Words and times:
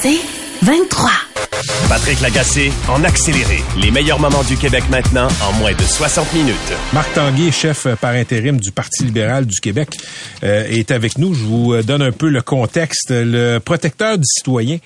C'est 0.00 0.20
23. 0.62 1.10
Patrick 1.88 2.20
Lagacé 2.22 2.72
en 2.88 3.04
accéléré. 3.04 3.58
Les 3.78 3.90
meilleurs 3.90 4.18
moments 4.18 4.42
du 4.42 4.56
Québec 4.56 4.84
maintenant 4.90 5.28
en 5.42 5.52
moins 5.58 5.74
de 5.74 5.82
60 5.82 6.32
minutes. 6.32 6.54
Marc 6.94 7.12
Tanguay, 7.12 7.52
chef 7.52 7.86
par 8.00 8.14
intérim 8.14 8.58
du 8.58 8.72
Parti 8.72 9.04
libéral 9.04 9.44
du 9.44 9.60
Québec, 9.60 9.98
euh, 10.42 10.64
est 10.64 10.90
avec 10.90 11.18
nous. 11.18 11.34
Je 11.34 11.44
vous 11.44 11.82
donne 11.82 12.00
un 12.00 12.10
peu 12.10 12.30
le 12.30 12.40
contexte. 12.40 13.10
Le 13.10 13.58
protecteur 13.58 14.16
du 14.16 14.24
citoyen 14.24 14.78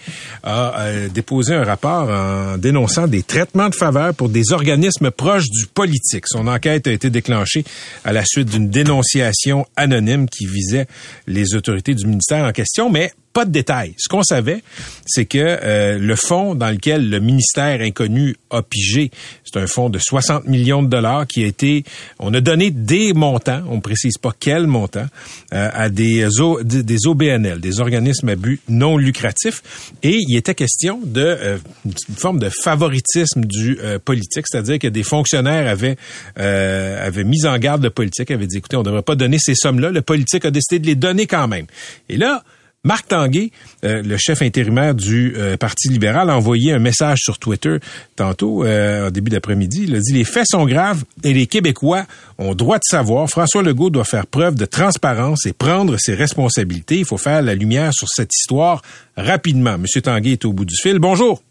a 0.43 0.81
euh, 0.81 1.09
déposé 1.09 1.55
un 1.55 1.63
rapport 1.63 2.11
en 2.11 2.59
dénonçant 2.59 3.07
des 3.07 3.23
traitements 3.23 3.69
de 3.69 3.77
faveur 3.77 4.13
pour 4.13 4.29
des 4.29 4.53
organismes 4.53 5.13
proches 5.13 5.49
du 5.49 5.67
politique. 5.67 6.27
Son 6.27 6.49
enquête 6.49 6.89
a 6.89 6.93
été 6.93 7.11
déclenchée 7.11 7.65
à 8.05 8.13
la 8.13 8.25
suite 8.25 8.49
d'une 8.49 8.69
dénonciation 8.69 9.67
anonyme 9.77 10.29
qui 10.29 10.47
visait 10.47 10.89
les 11.29 11.55
autorités 11.55 11.95
du 11.95 12.07
ministère 12.07 12.45
en 12.45 12.53
question, 12.53 12.91
mais 12.91 13.13
pas 13.37 13.45
de 13.45 13.51
détails. 13.51 13.93
Ce 13.99 14.09
qu'on 14.09 14.23
savait, 14.23 14.63
c'est 15.05 15.27
que 15.27 15.37
euh, 15.37 15.99
le 15.99 16.17
fonds 16.17 16.55
dans 16.55 16.71
lequel 16.71 17.11
le 17.11 17.21
ministère 17.21 17.83
inconnu 17.83 18.35
a 18.49 18.63
pigé, 18.63 19.11
c'est 19.45 19.61
un 19.61 19.67
fonds 19.67 19.91
de 19.91 19.99
60 19.99 20.47
millions 20.47 20.83
de 20.83 20.89
dollars 20.89 21.27
qui 21.27 21.45
a 21.45 21.47
été, 21.47 21.85
on 22.19 22.33
a 22.33 22.41
donné 22.41 22.71
des 22.71 23.13
montants, 23.13 23.61
on 23.69 23.83
précise 23.83 24.17
pas 24.17 24.33
quel 24.41 24.67
montant, 24.67 25.05
euh, 25.53 25.69
à 25.71 25.91
des, 25.91 26.27
des 26.65 27.07
OBNL, 27.07 27.61
des 27.61 27.79
organismes 27.81 28.31
à 28.31 28.37
but 28.37 28.63
non 28.71 28.97
lucratif, 28.97 29.63
et 30.03 30.17
il 30.27 30.35
était 30.35 30.55
question 30.55 30.99
de 31.05 31.21
euh, 31.21 31.59
une 31.85 32.17
forme 32.17 32.39
de 32.39 32.49
favoritisme 32.49 33.45
du 33.45 33.79
politique, 34.07 34.47
c'est-à-dire 34.49 34.79
que 34.79 34.89
des 34.89 35.03
fonctionnaires 35.03 35.69
avaient 35.69 35.97
avaient 36.37 37.25
mis 37.25 37.45
en 37.45 37.59
garde 37.59 37.83
le 37.83 37.91
politique, 37.91 38.31
avaient 38.31 38.47
dit 38.47 38.57
écoutez, 38.57 38.77
on 38.77 38.81
ne 38.81 38.87
devrait 38.87 39.03
pas 39.03 39.15
donner 39.15 39.37
ces 39.39 39.55
sommes-là, 39.55 39.91
le 39.91 40.01
politique 40.01 40.47
a 40.47 40.51
décidé 40.51 40.79
de 40.79 40.87
les 40.87 40.95
donner 40.95 41.27
quand 41.27 41.49
même. 41.49 41.67
Et 42.09 42.17
là, 42.17 42.43
Marc 42.87 43.09
Tanguay, 43.09 43.51
euh, 43.83 44.01
le 44.01 44.17
chef 44.17 44.43
intérimaire 44.43 44.95
du 44.95 45.35
euh, 45.37 45.57
Parti 45.57 45.89
libéral, 45.89 46.31
a 46.31 46.37
envoyé 46.37 46.73
un 46.73 46.79
message 46.79 47.19
sur 47.21 47.37
Twitter 47.37 47.79
tantôt, 48.15 48.63
euh, 48.63 49.09
au 49.09 49.11
début 49.11 49.29
d'après-midi. 49.29 49.87
Il 49.89 49.97
a 49.97 49.99
dit 49.99 50.13
Les 50.13 50.23
faits 50.23 50.47
sont 50.49 50.65
graves 50.67 51.03
et 51.25 51.35
les 51.35 51.49
Québécois 51.49 52.05
ont 52.39 52.55
droit 52.55 52.77
de 52.77 52.85
savoir. 52.85 53.29
François 53.29 53.65
Legault 53.65 53.91
doit 53.91 54.05
faire 54.05 54.29
preuve 54.29 54.55
de 54.55 54.67
transparence 54.67 55.47
et 55.47 55.53
prendre 55.53 55.97
ses 55.99 56.15
responsabilités. 56.15 56.99
Il 56.99 57.05
faut 57.05 57.19
faire 57.19 57.43
la 57.43 57.57
lumière 57.57 57.93
sur 57.93 58.07
cette 58.09 58.33
histoire 58.33 58.83
rapidement. 59.17 59.79
Monsieur 59.79 60.03
Tanguay 60.03 60.33
est 60.33 60.45
au 60.45 60.53
bout 60.53 60.65
du 60.65 60.77
fil. 60.81 61.01
Bonjour. 61.01 61.43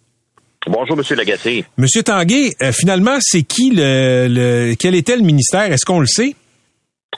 Bonjour, 0.68 0.96
Monsieur 0.96 1.18
Lagacé. 1.18 1.66
Monsieur 1.78 2.02
Tanguay, 2.02 2.56
finalement, 2.72 3.18
c'est 3.20 3.44
qui 3.44 3.72
le, 3.72 4.28
le, 4.30 4.76
quel 4.76 4.96
était 4.96 5.18
le 5.18 5.24
ministère? 5.24 5.70
Est-ce 5.70 5.86
qu'on 5.86 6.00
le 6.00 6.08
sait? 6.08 6.34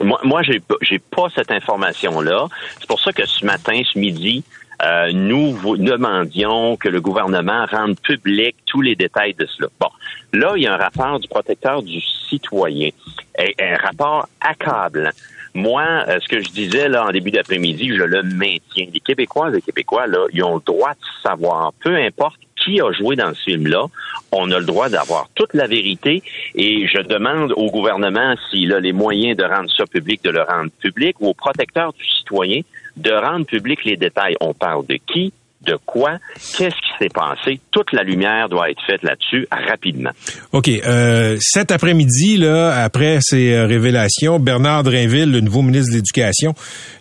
Moi, 0.00 0.20
moi 0.24 0.42
j'ai 0.42 0.98
pas 0.98 1.28
cette 1.34 1.50
information-là. 1.50 2.46
C'est 2.78 2.88
pour 2.88 3.00
ça 3.00 3.12
que 3.12 3.26
ce 3.26 3.44
matin, 3.44 3.80
ce 3.92 3.98
midi, 3.98 4.44
euh, 4.82 5.10
nous 5.12 5.52
vous 5.52 5.76
demandions 5.76 6.76
que 6.76 6.88
le 6.88 7.00
gouvernement 7.00 7.66
rende 7.66 7.98
public 8.00 8.54
tous 8.66 8.80
les 8.80 8.94
détails 8.94 9.34
de 9.34 9.46
cela. 9.46 9.68
Bon, 9.80 9.88
là, 10.32 10.52
il 10.56 10.62
y 10.62 10.66
a 10.66 10.74
un 10.74 10.76
rapport 10.76 11.18
du 11.18 11.26
protecteur 11.26 11.82
du 11.82 12.00
citoyen, 12.00 12.90
un, 13.38 13.76
rapport 13.76 14.28
accablant. 14.40 15.10
Moi, 15.54 15.82
euh, 15.82 16.20
ce 16.20 16.28
que 16.28 16.40
je 16.40 16.50
disais 16.50 16.88
là 16.88 17.06
en 17.06 17.10
début 17.10 17.32
d'après-midi, 17.32 17.88
je 17.88 18.04
le 18.04 18.22
maintiens. 18.22 18.86
Les 18.92 19.00
Québécois, 19.00 19.50
les 19.50 19.62
Québécois, 19.62 20.06
là, 20.06 20.26
ils 20.32 20.44
ont 20.44 20.56
le 20.56 20.62
droit 20.64 20.92
de 20.92 21.28
savoir, 21.28 21.72
peu 21.80 21.96
importe 21.96 22.38
qui 22.68 22.80
a 22.80 22.92
joué 22.92 23.16
dans 23.16 23.34
ce 23.34 23.42
film-là, 23.44 23.86
on 24.30 24.50
a 24.50 24.58
le 24.58 24.64
droit 24.64 24.88
d'avoir 24.88 25.28
toute 25.34 25.54
la 25.54 25.66
vérité 25.66 26.22
et 26.54 26.86
je 26.86 27.00
demande 27.00 27.52
au 27.52 27.70
gouvernement 27.70 28.34
s'il 28.50 28.72
a 28.72 28.80
les 28.80 28.92
moyens 28.92 29.36
de 29.36 29.44
rendre 29.44 29.70
ça 29.74 29.86
public, 29.86 30.22
de 30.22 30.30
le 30.30 30.42
rendre 30.42 30.70
public, 30.80 31.16
ou 31.20 31.28
au 31.28 31.34
protecteur 31.34 31.92
du 31.94 32.04
citoyen 32.04 32.60
de 32.96 33.12
rendre 33.12 33.46
public 33.46 33.84
les 33.84 33.96
détails. 33.96 34.36
On 34.40 34.52
parle 34.52 34.84
de 34.86 34.96
qui, 34.96 35.32
de 35.68 35.78
quoi, 35.84 36.18
qu'est-ce 36.56 36.74
qui 36.74 36.92
s'est 36.98 37.10
passé. 37.12 37.60
Toute 37.70 37.92
la 37.92 38.02
lumière 38.02 38.48
doit 38.48 38.70
être 38.70 38.80
faite 38.86 39.02
là-dessus 39.02 39.46
rapidement. 39.50 40.10
OK. 40.52 40.68
Euh, 40.68 41.36
cet 41.40 41.70
après-midi, 41.70 42.38
là, 42.38 42.82
après 42.82 43.18
ces 43.20 43.52
euh, 43.52 43.66
révélations, 43.66 44.38
Bernard 44.38 44.82
Drainville, 44.82 45.30
le 45.30 45.40
nouveau 45.40 45.62
ministre 45.62 45.90
de 45.92 45.96
l'Éducation, 45.96 46.54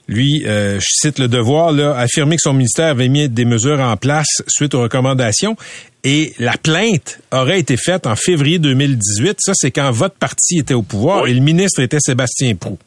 lui, 0.07 0.43
euh, 0.45 0.79
je 0.79 0.85
cite 0.85 1.19
le 1.19 1.27
devoir, 1.27 1.71
là, 1.71 1.95
a 1.95 2.01
affirmé 2.01 2.35
que 2.35 2.41
son 2.41 2.53
ministère 2.53 2.87
avait 2.87 3.09
mis 3.09 3.27
des 3.29 3.45
mesures 3.45 3.79
en 3.79 3.97
place 3.97 4.41
suite 4.47 4.73
aux 4.73 4.81
recommandations. 4.81 5.55
Et 6.03 6.33
la 6.39 6.55
plainte 6.57 7.19
aurait 7.31 7.59
été 7.59 7.75
faite 7.75 8.07
en 8.07 8.15
février 8.15 8.59
2018. 8.59 9.37
Ça, 9.39 9.51
c'est 9.55 9.71
quand 9.71 9.91
votre 9.91 10.15
parti 10.15 10.59
était 10.59 10.73
au 10.73 10.83
pouvoir 10.83 11.27
et 11.27 11.33
le 11.33 11.41
ministre 11.41 11.81
était 11.81 11.99
Sébastien 11.99 12.55
Prou. 12.55 12.77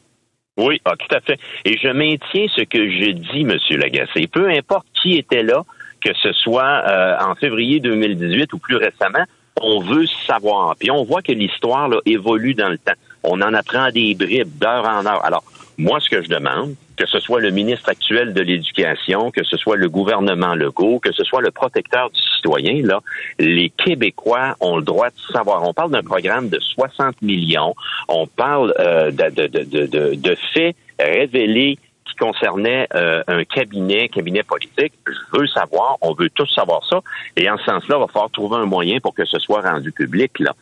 Oui, 0.61 0.79
ah, 0.85 0.93
tout 0.95 1.15
à 1.15 1.19
fait. 1.21 1.39
Et 1.65 1.77
je 1.77 1.87
maintiens 1.87 2.45
ce 2.55 2.61
que 2.61 2.89
j'ai 2.89 3.13
dit, 3.13 3.41
M. 3.41 3.57
Lagacé. 3.71 4.27
Peu 4.27 4.47
importe 4.49 4.85
qui 5.01 5.17
était 5.17 5.41
là, 5.41 5.63
que 6.03 6.13
ce 6.21 6.31
soit 6.33 6.83
euh, 6.87 7.17
en 7.19 7.33
février 7.35 7.79
2018 7.79 8.53
ou 8.53 8.59
plus 8.59 8.75
récemment, 8.75 9.25
on 9.59 9.79
veut 9.79 10.05
savoir. 10.27 10.75
Puis 10.77 10.91
on 10.91 11.03
voit 11.03 11.23
que 11.23 11.31
l'histoire 11.31 11.89
évolue 12.05 12.53
dans 12.53 12.69
le 12.69 12.77
temps. 12.77 12.93
On 13.23 13.41
en 13.41 13.53
apprend 13.53 13.89
des 13.89 14.13
bribes 14.13 14.57
d'heure 14.59 14.85
en 14.85 15.05
heure. 15.05 15.25
Alors, 15.25 15.43
moi, 15.77 15.99
ce 15.99 16.09
que 16.09 16.21
je 16.21 16.29
demande, 16.29 16.75
que 17.01 17.07
ce 17.07 17.19
soit 17.19 17.41
le 17.41 17.49
ministre 17.49 17.89
actuel 17.89 18.31
de 18.31 18.41
l'Éducation, 18.41 19.31
que 19.31 19.43
ce 19.43 19.57
soit 19.57 19.75
le 19.75 19.89
gouvernement 19.89 20.53
Legault, 20.53 20.99
que 20.99 21.11
ce 21.11 21.23
soit 21.23 21.41
le 21.41 21.49
protecteur 21.49 22.11
du 22.11 22.21
citoyen, 22.21 22.85
là, 22.85 22.99
les 23.39 23.71
Québécois 23.71 24.55
ont 24.59 24.77
le 24.77 24.83
droit 24.83 25.09
de 25.09 25.33
savoir. 25.33 25.67
On 25.67 25.73
parle 25.73 25.89
d'un 25.89 26.03
programme 26.03 26.49
de 26.49 26.59
60 26.59 27.23
millions. 27.23 27.73
On 28.07 28.27
parle 28.27 28.75
euh, 28.79 29.09
de, 29.09 29.47
de, 29.47 29.63
de, 29.63 30.13
de, 30.13 30.37
faits 30.53 30.75
révélés 30.99 31.79
qui 32.05 32.15
concernaient 32.17 32.87
euh, 32.93 33.23
un 33.27 33.45
cabinet, 33.45 34.07
cabinet 34.07 34.43
politique. 34.43 34.93
Je 35.07 35.39
veux 35.39 35.47
savoir, 35.47 35.97
on 36.01 36.13
veut 36.13 36.29
tous 36.29 36.53
savoir 36.53 36.87
ça. 36.87 36.99
Et 37.35 37.49
en 37.49 37.57
ce 37.57 37.63
sens-là, 37.63 37.95
il 37.97 38.01
va 38.01 38.07
falloir 38.07 38.29
trouver 38.29 38.57
un 38.57 38.65
moyen 38.65 38.99
pour 38.99 39.15
que 39.15 39.25
ce 39.25 39.39
soit 39.39 39.61
rendu 39.61 39.91
public. 39.91 40.37
Là. 40.37 40.53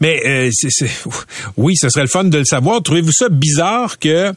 Mais 0.00 0.20
euh, 0.26 0.50
oui, 1.56 1.76
ce 1.76 1.88
serait 1.88 2.02
le 2.02 2.08
fun 2.08 2.24
de 2.24 2.38
le 2.38 2.44
savoir. 2.44 2.82
Trouvez-vous 2.82 3.12
ça 3.12 3.28
bizarre 3.28 3.98
que 3.98 4.32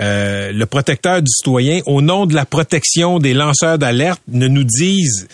euh, 0.00 0.52
le 0.52 0.66
protecteur 0.66 1.22
du 1.22 1.30
citoyen, 1.30 1.80
au 1.86 2.02
nom 2.02 2.26
de 2.26 2.34
la 2.34 2.44
protection 2.44 3.18
des 3.18 3.34
lanceurs 3.34 3.78
d'alerte, 3.78 4.22
ne 4.28 4.48
nous 4.48 4.64
dise 4.64 5.28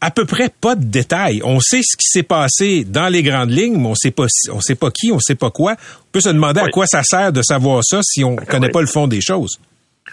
à 0.00 0.10
peu 0.10 0.24
près 0.24 0.48
pas 0.48 0.74
de 0.74 0.84
détails? 0.84 1.40
On 1.44 1.60
sait 1.60 1.80
ce 1.82 1.96
qui 1.96 2.08
s'est 2.08 2.22
passé 2.22 2.84
dans 2.84 3.08
les 3.08 3.22
grandes 3.22 3.50
lignes, 3.50 3.76
mais 3.76 3.88
on 3.88 3.94
sait 3.94 4.10
pas, 4.10 4.26
on 4.52 4.60
sait 4.60 4.74
pas 4.74 4.90
qui, 4.90 5.12
on 5.12 5.20
sait 5.20 5.34
pas 5.34 5.50
quoi. 5.50 5.72
On 5.72 6.12
peut 6.12 6.20
se 6.20 6.28
demander 6.28 6.60
à 6.60 6.68
quoi 6.68 6.86
ça 6.86 7.02
sert 7.02 7.32
de 7.32 7.42
savoir 7.42 7.82
ça 7.84 8.00
si 8.02 8.24
on 8.24 8.36
connaît 8.36 8.70
pas 8.70 8.80
le 8.80 8.86
fond 8.86 9.06
des 9.06 9.20
choses. 9.20 9.58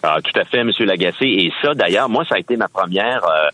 Ah, 0.04 0.18
tout 0.24 0.40
à 0.40 0.46
fait, 0.46 0.60
M. 0.60 0.72
Lagacé. 0.80 1.26
Et 1.26 1.52
ça, 1.62 1.74
d'ailleurs, 1.74 2.10
moi, 2.10 2.26
ça 2.28 2.36
a 2.36 2.40
été 2.40 2.58
ma 2.58 2.68
première 2.68 3.24
euh, 3.24 3.50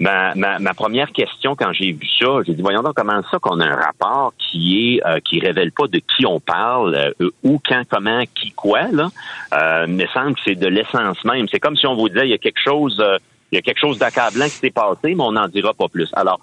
Ma, 0.00 0.34
ma, 0.34 0.58
ma, 0.58 0.72
première 0.72 1.12
question 1.12 1.54
quand 1.54 1.74
j'ai 1.74 1.92
vu 1.92 2.06
ça, 2.18 2.38
j'ai 2.46 2.54
dit 2.54 2.62
voyons 2.62 2.82
donc 2.82 2.94
comment 2.94 3.20
ça 3.30 3.38
qu'on 3.38 3.60
a 3.60 3.66
un 3.66 3.76
rapport 3.76 4.32
qui 4.38 4.96
est 4.96 5.06
euh, 5.06 5.20
qui 5.22 5.40
révèle 5.40 5.72
pas 5.72 5.88
de 5.88 5.98
qui 5.98 6.24
on 6.24 6.40
parle, 6.40 6.94
euh, 6.94 7.30
où, 7.42 7.60
quand, 7.62 7.82
comment, 7.86 8.22
qui, 8.34 8.50
quoi 8.52 8.88
là. 8.92 9.10
Euh, 9.52 9.86
me 9.86 10.06
semble 10.06 10.36
que 10.36 10.40
c'est 10.46 10.54
de 10.54 10.66
l'essence 10.66 11.22
même. 11.24 11.46
C'est 11.50 11.60
comme 11.60 11.76
si 11.76 11.86
on 11.86 11.96
vous 11.96 12.08
disait 12.08 12.26
il 12.26 12.30
y 12.30 12.34
a 12.34 12.38
quelque 12.38 12.62
chose, 12.64 12.98
euh, 12.98 13.18
il 13.52 13.56
y 13.56 13.58
a 13.58 13.62
quelque 13.62 13.78
chose 13.78 13.98
d'accablant 13.98 14.46
qui 14.46 14.52
s'est 14.52 14.70
passé, 14.70 15.14
mais 15.14 15.22
on 15.22 15.32
n'en 15.32 15.48
dira 15.48 15.74
pas 15.74 15.88
plus. 15.88 16.08
Alors 16.14 16.40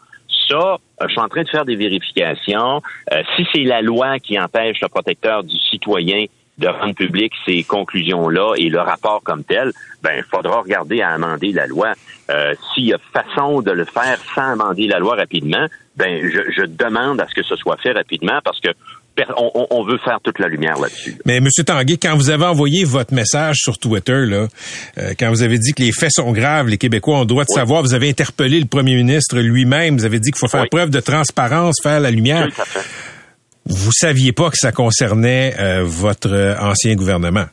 ça, 0.47 0.77
je 1.01 1.07
suis 1.07 1.19
en 1.19 1.27
train 1.27 1.41
de 1.41 1.49
faire 1.49 1.65
des 1.65 1.75
vérifications. 1.75 2.83
si 3.35 3.47
c'est 3.51 3.63
la 3.63 3.81
loi 3.81 4.19
qui 4.19 4.39
empêche 4.39 4.81
le 4.81 4.87
protecteur 4.87 5.43
du 5.43 5.57
citoyen 5.57 6.25
de 6.57 6.67
rendre 6.67 6.95
public 6.95 7.33
ces 7.45 7.63
conclusions-là 7.63 8.55
et 8.57 8.69
le 8.69 8.79
rapport 8.79 9.21
comme 9.23 9.43
tel, 9.43 9.71
ben 10.01 10.11
il 10.17 10.23
faudra 10.23 10.61
regarder 10.61 11.01
à 11.01 11.11
amender 11.11 11.51
la 11.51 11.67
loi. 11.67 11.93
Euh, 12.29 12.53
S'il 12.73 12.85
y 12.85 12.93
a 12.93 12.97
façon 13.13 13.61
de 13.61 13.71
le 13.71 13.85
faire 13.85 14.19
sans 14.33 14.53
amender 14.53 14.87
la 14.87 14.99
loi 14.99 15.15
rapidement, 15.15 15.65
ben 15.95 16.21
je, 16.23 16.51
je 16.55 16.65
demande 16.65 17.21
à 17.21 17.27
ce 17.27 17.35
que 17.35 17.43
ce 17.43 17.55
soit 17.55 17.77
fait 17.77 17.91
rapidement 17.91 18.39
parce 18.43 18.59
que 18.59 18.69
on, 19.37 19.67
on, 19.71 19.83
veut 19.83 19.97
faire 19.97 20.19
toute 20.23 20.39
la 20.39 20.47
lumière 20.47 20.79
là-dessus. 20.79 21.17
Mais 21.25 21.39
Monsieur 21.39 21.63
Tanguay, 21.63 21.97
quand 21.97 22.15
vous 22.15 22.29
avez 22.29 22.45
envoyé 22.45 22.83
votre 22.83 23.13
message 23.13 23.55
sur 23.57 23.77
Twitter, 23.77 24.25
là, 24.25 24.47
euh, 24.97 25.13
quand 25.19 25.29
vous 25.29 25.41
avez 25.41 25.57
dit 25.57 25.73
que 25.73 25.81
les 25.81 25.91
faits 25.91 26.11
sont 26.11 26.31
graves, 26.31 26.67
les 26.67 26.77
Québécois 26.77 27.17
ont 27.17 27.21
le 27.21 27.25
droit 27.25 27.43
de 27.43 27.53
savoir, 27.53 27.81
vous 27.81 27.93
avez 27.93 28.09
interpellé 28.09 28.59
le 28.59 28.67
Premier 28.67 28.95
ministre 28.95 29.39
lui-même, 29.39 29.97
vous 29.97 30.05
avez 30.05 30.19
dit 30.19 30.31
qu'il 30.31 30.39
faut 30.39 30.47
faire 30.47 30.67
preuve 30.69 30.89
de 30.89 30.99
transparence, 30.99 31.77
faire 31.81 31.99
la 31.99 32.11
lumière. 32.11 32.47
Vous 33.69 33.91
saviez 33.91 34.31
pas 34.31 34.49
que 34.49 34.57
ça 34.57 34.71
concernait 34.71 35.53
euh, 35.59 35.83
votre 35.83 36.55
ancien 36.59 36.95
gouvernement? 36.95 37.45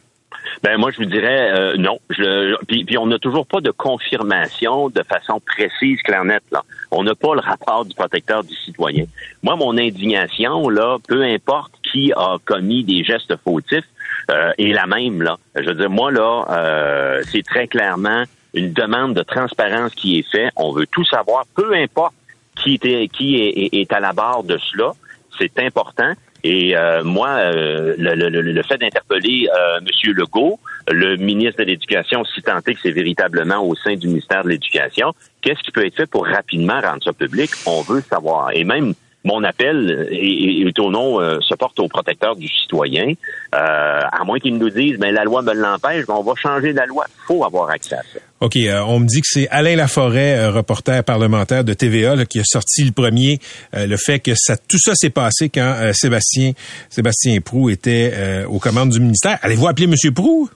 Ben 0.62 0.78
moi 0.78 0.90
je 0.93 0.99
vous 0.99 1.11
dirais 1.11 1.50
euh, 1.52 1.76
non. 1.76 1.99
Je, 2.08 2.56
puis, 2.66 2.84
puis 2.84 2.96
on 2.96 3.06
n'a 3.06 3.19
toujours 3.19 3.46
pas 3.46 3.61
de 3.61 3.70
confirmation 3.70 4.88
de 4.88 5.02
façon 5.02 5.40
précise, 5.44 6.00
claire 6.02 6.25
nette. 6.25 6.44
Là. 6.52 6.62
On 6.90 7.02
n'a 7.02 7.14
pas 7.14 7.34
le 7.34 7.40
rapport 7.40 7.84
du 7.84 7.94
protecteur 7.94 8.44
du 8.44 8.55
citoyen. 8.55 9.05
Moi, 9.43 9.56
mon 9.56 9.76
indignation, 9.76 10.69
là, 10.69 10.96
peu 11.06 11.22
importe 11.22 11.72
qui 11.82 12.12
a 12.17 12.37
commis 12.44 12.84
des 12.84 13.02
gestes 13.05 13.34
fautifs, 13.43 13.84
euh, 14.31 14.52
est 14.56 14.72
la 14.72 14.87
même. 14.87 15.20
Là. 15.20 15.38
Je 15.56 15.64
veux 15.64 15.75
dire, 15.75 15.90
moi, 15.90 16.10
là, 16.12 16.46
euh, 16.50 17.22
c'est 17.31 17.44
très 17.44 17.67
clairement 17.67 18.22
une 18.55 18.72
demande 18.72 19.14
de 19.14 19.22
transparence 19.22 19.94
qui 19.94 20.19
est 20.19 20.31
faite. 20.31 20.52
On 20.56 20.72
veut 20.72 20.87
tout 20.87 21.05
savoir, 21.05 21.44
peu 21.56 21.75
importe 21.75 22.14
qui, 22.56 22.75
était, 22.75 23.08
qui 23.08 23.37
est, 23.37 23.75
est 23.75 23.93
à 23.93 24.00
la 24.00 24.12
barre 24.12 24.44
de 24.44 24.56
cela. 24.58 24.93
C'est 25.38 25.58
important. 25.58 26.14
Et 26.44 26.76
euh, 26.76 27.02
moi, 27.02 27.28
euh, 27.31 27.94
le, 27.96 28.62
fait 28.64 28.76
d'interpeller 28.76 29.48
euh, 29.48 29.78
M. 29.78 30.12
Legault, 30.12 30.60
le 30.88 31.16
ministre 31.16 31.60
de 31.60 31.64
l'Éducation, 31.64 32.22
si 32.26 32.42
tant 32.42 32.58
est 32.58 32.75
que 32.75 32.81
c'est 32.82 32.90
véritablement 32.90 33.66
au 33.66 33.75
sein 33.75 33.96
du 33.96 34.08
ministère 34.08 34.44
de 34.44 34.50
l'Éducation, 34.50 35.14
qu'est-ce 35.40 35.62
qui 35.62 35.70
peut 35.70 35.86
être 35.86 35.96
fait 35.96 36.06
pour 36.06 36.26
rapidement 36.26 36.78
rendre 36.82 37.02
ça 37.02 37.14
public? 37.14 37.50
On 37.64 37.81
veut 37.81 38.02
savoir. 38.02 38.50
Et 38.52 38.64
même 38.64 38.92
mon 39.25 39.43
appel 39.43 40.09
est, 40.11 40.79
au 40.79 40.91
nom 40.91 41.21
euh, 41.21 41.41
se 41.41 41.55
porte 41.55 41.81
au 41.81 41.88
protecteur 41.88 42.37
du 42.37 42.47
citoyen. 42.47 43.15
Euh, 43.55 44.00
à 44.12 44.23
moins 44.25 44.38
qu'ils 44.38 44.56
nous 44.56 44.69
disent, 44.69 44.99
ben 44.99 45.15
la 45.15 45.25
loi 45.25 45.41
me 45.41 45.55
l'empêche, 45.55 46.06
ben, 46.06 46.15
on 46.19 46.23
va 46.23 46.35
changer 46.37 46.73
la 46.73 46.85
loi. 46.85 47.06
Il 47.09 47.26
faut 47.26 47.44
avoir 47.44 47.71
accès 47.71 47.94
à 47.94 48.03
ça. 48.03 48.19
OK, 48.41 48.56
euh, 48.56 48.81
on 48.87 49.00
me 49.00 49.06
dit 49.06 49.23
que 49.23 49.26
c'est 49.26 49.49
Alain 49.49 49.76
Laforêt, 49.76 50.49
reporter 50.49 51.03
parlementaire 51.03 51.65
de 51.65 51.73
TVA, 51.73 52.26
qui 52.26 52.41
a 52.41 52.44
sorti 52.44 52.85
le 52.85 52.93
premier 52.93 53.38
le 53.73 53.97
fait 53.97 54.21
que 54.21 54.35
ça, 54.35 54.56
tout 54.56 54.79
ça 54.79 54.94
s'est 54.94 55.11
passé 55.11 55.49
quand 55.49 55.91
Sébastien 55.93 56.53
Sébastien 56.91 57.41
Prou 57.41 57.70
était 57.70 58.44
aux 58.47 58.59
commandes 58.59 58.91
du 58.91 59.00
ministère. 59.00 59.38
Allez-vous 59.43 59.67
appeler 59.67 59.87
Monsieur 59.87 60.12
Prou? 60.12 60.50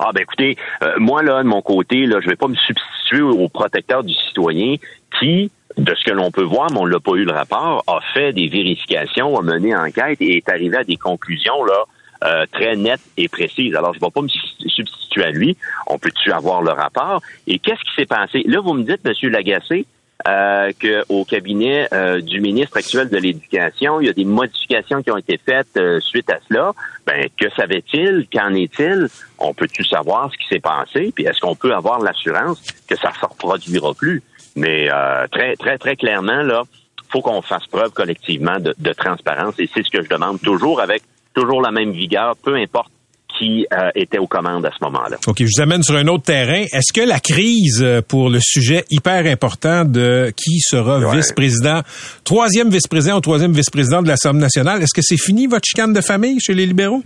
Ah 0.00 0.10
ben 0.14 0.22
écoutez, 0.22 0.56
moi 0.98 1.22
là 1.22 1.42
de 1.42 1.48
mon 1.48 1.62
côté 1.62 2.06
là, 2.06 2.18
je 2.22 2.28
vais 2.28 2.36
pas 2.36 2.48
me 2.48 2.56
substituer 2.56 3.22
au 3.22 3.48
protecteur 3.48 4.02
du 4.02 4.14
citoyen 4.14 4.76
qui 5.20 5.50
de 5.78 5.94
ce 5.94 6.04
que 6.04 6.10
l'on 6.10 6.30
peut 6.30 6.42
voir, 6.42 6.70
mais 6.70 6.78
on 6.78 6.86
l'a 6.86 7.00
pas 7.00 7.12
eu 7.12 7.24
le 7.24 7.32
rapport, 7.32 7.84
a 7.86 8.00
fait 8.12 8.32
des 8.32 8.48
vérifications, 8.48 9.38
a 9.38 9.42
mené 9.42 9.74
enquête 9.74 10.20
et 10.20 10.38
est 10.38 10.48
arrivé 10.48 10.76
à 10.76 10.84
des 10.84 10.96
conclusions 10.96 11.64
là 11.64 11.84
euh, 12.24 12.46
très 12.50 12.76
nettes 12.76 13.00
et 13.16 13.28
précises. 13.28 13.74
Alors, 13.76 13.94
je 13.94 14.00
ne 14.00 14.04
vais 14.04 14.10
pas 14.10 14.22
me 14.22 14.28
substituer 14.28 15.24
à 15.24 15.30
lui. 15.30 15.56
On 15.86 15.98
peut-tu 15.98 16.32
avoir 16.32 16.62
le 16.62 16.72
rapport? 16.72 17.22
Et 17.46 17.60
qu'est-ce 17.60 17.80
qui 17.88 17.94
s'est 17.94 18.06
passé? 18.06 18.42
Là, 18.46 18.60
vous 18.60 18.74
me 18.74 18.82
dites, 18.82 19.00
M. 19.06 19.30
Lagacé, 19.30 19.86
euh, 20.26 20.72
qu'au 20.80 21.24
cabinet 21.24 21.86
euh, 21.92 22.20
du 22.20 22.40
ministre 22.40 22.76
actuel 22.76 23.08
de 23.08 23.16
l'Éducation, 23.18 24.00
il 24.00 24.08
y 24.08 24.10
a 24.10 24.12
des 24.12 24.24
modifications 24.24 25.00
qui 25.00 25.12
ont 25.12 25.16
été 25.16 25.38
faites 25.38 25.76
euh, 25.76 26.00
suite 26.00 26.28
à 26.28 26.40
cela. 26.48 26.72
Ben, 27.06 27.28
que 27.38 27.48
savait-il? 27.50 28.26
Qu'en 28.32 28.52
est-il? 28.52 29.06
On 29.38 29.54
peut-tu 29.54 29.84
savoir 29.84 30.28
ce 30.32 30.38
qui 30.38 30.48
s'est 30.48 30.60
passé? 30.60 31.12
Puis 31.14 31.24
est-ce 31.24 31.38
qu'on 31.38 31.54
peut 31.54 31.72
avoir 31.72 32.00
l'assurance 32.00 32.60
que 32.88 32.96
ça 32.96 33.10
ne 33.10 33.14
se 33.14 33.26
reproduira 33.26 33.94
plus? 33.94 34.22
Mais 34.58 34.90
euh, 34.90 35.26
très, 35.30 35.54
très, 35.56 35.78
très 35.78 35.96
clairement, 35.96 36.42
là, 36.42 36.62
faut 37.10 37.22
qu'on 37.22 37.42
fasse 37.42 37.66
preuve 37.66 37.90
collectivement 37.92 38.58
de, 38.58 38.92
transparence 38.92 39.54
et 39.58 39.68
c'est 39.72 39.82
ce 39.82 39.90
que 39.90 40.02
je 40.02 40.08
demande 40.08 40.40
toujours 40.40 40.80
avec 40.80 41.02
toujours 41.34 41.62
la 41.62 41.70
même 41.70 41.92
vigueur, 41.92 42.36
peu 42.42 42.56
importe 42.56 42.90
qui 43.38 43.66
euh, 43.72 43.90
était 43.94 44.18
aux 44.18 44.26
commandes 44.26 44.66
à 44.66 44.70
ce 44.70 44.82
moment-là. 44.84 45.16
OK, 45.28 45.36
je 45.38 45.44
vous 45.44 45.62
amène 45.62 45.82
sur 45.82 45.94
un 45.94 46.08
autre 46.08 46.24
terrain. 46.24 46.64
Est-ce 46.72 46.92
que 46.92 47.06
la 47.06 47.20
crise 47.20 47.82
euh, 47.84 48.02
pour 48.02 48.30
le 48.30 48.40
sujet 48.40 48.84
hyper 48.90 49.26
important 49.26 49.84
de 49.84 50.32
qui 50.36 50.58
sera 50.58 50.98
vice-président, 51.14 51.82
troisième 52.24 52.68
vice-président 52.68 53.18
ou 53.18 53.20
troisième 53.20 53.52
vice-président 53.52 54.02
de 54.02 54.08
l'Assemblée 54.08 54.40
nationale, 54.40 54.82
est-ce 54.82 54.94
que 54.94 55.02
c'est 55.02 55.18
fini 55.18 55.46
votre 55.46 55.66
chicane 55.68 55.92
de 55.92 56.00
famille 56.00 56.40
chez 56.40 56.54
les 56.54 56.66
libéraux? 56.66 57.02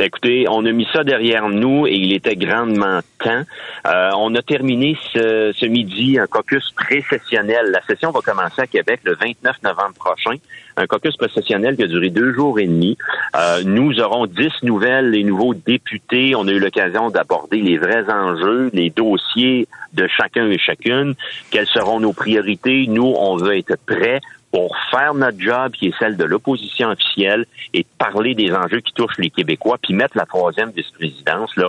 Écoutez, 0.00 0.46
on 0.48 0.64
a 0.64 0.70
mis 0.70 0.86
ça 0.92 1.02
derrière 1.02 1.48
nous 1.48 1.88
et 1.88 1.94
il 1.96 2.12
était 2.12 2.36
grandement 2.36 3.00
temps. 3.18 3.42
Euh, 3.84 4.10
on 4.16 4.32
a 4.36 4.42
terminé 4.42 4.96
ce, 5.12 5.66
midi 5.66 6.20
un 6.20 6.28
caucus 6.28 6.70
précessionnel. 6.70 7.72
La 7.72 7.82
session 7.82 8.12
va 8.12 8.20
commencer 8.20 8.62
à 8.62 8.68
Québec 8.68 9.00
le 9.02 9.16
29 9.16 9.60
novembre 9.64 9.94
prochain. 9.94 10.36
Un 10.76 10.86
caucus 10.86 11.16
précessionnel 11.16 11.74
qui 11.74 11.82
a 11.82 11.88
duré 11.88 12.10
deux 12.10 12.32
jours 12.32 12.60
et 12.60 12.68
demi. 12.68 12.96
Euh, 13.36 13.64
nous 13.64 13.98
aurons 13.98 14.26
dix 14.26 14.52
nouvelles, 14.62 15.10
les 15.10 15.24
nouveaux 15.24 15.54
députés. 15.54 16.36
On 16.36 16.46
a 16.46 16.52
eu 16.52 16.60
l'occasion 16.60 17.10
d'aborder 17.10 17.60
les 17.60 17.76
vrais 17.76 18.08
enjeux, 18.08 18.70
les 18.72 18.90
dossiers 18.90 19.66
de 19.94 20.06
chacun 20.06 20.48
et 20.48 20.58
chacune. 20.58 21.14
Quelles 21.50 21.66
seront 21.66 21.98
nos 21.98 22.12
priorités? 22.12 22.86
Nous, 22.86 23.14
on 23.18 23.34
veut 23.34 23.58
être 23.58 23.74
prêts 23.84 24.20
pour 24.50 24.76
faire 24.90 25.14
notre 25.14 25.38
job, 25.38 25.72
qui 25.72 25.88
est 25.88 25.98
celle 25.98 26.16
de 26.16 26.24
l'opposition 26.24 26.88
officielle, 26.88 27.46
et 27.74 27.84
parler 27.98 28.34
des 28.34 28.52
enjeux 28.52 28.80
qui 28.80 28.92
touchent 28.92 29.18
les 29.18 29.30
Québécois, 29.30 29.78
puis 29.82 29.94
mettre 29.94 30.16
la 30.16 30.26
troisième 30.26 30.70
vice-présidence 30.70 31.54
là 31.56 31.68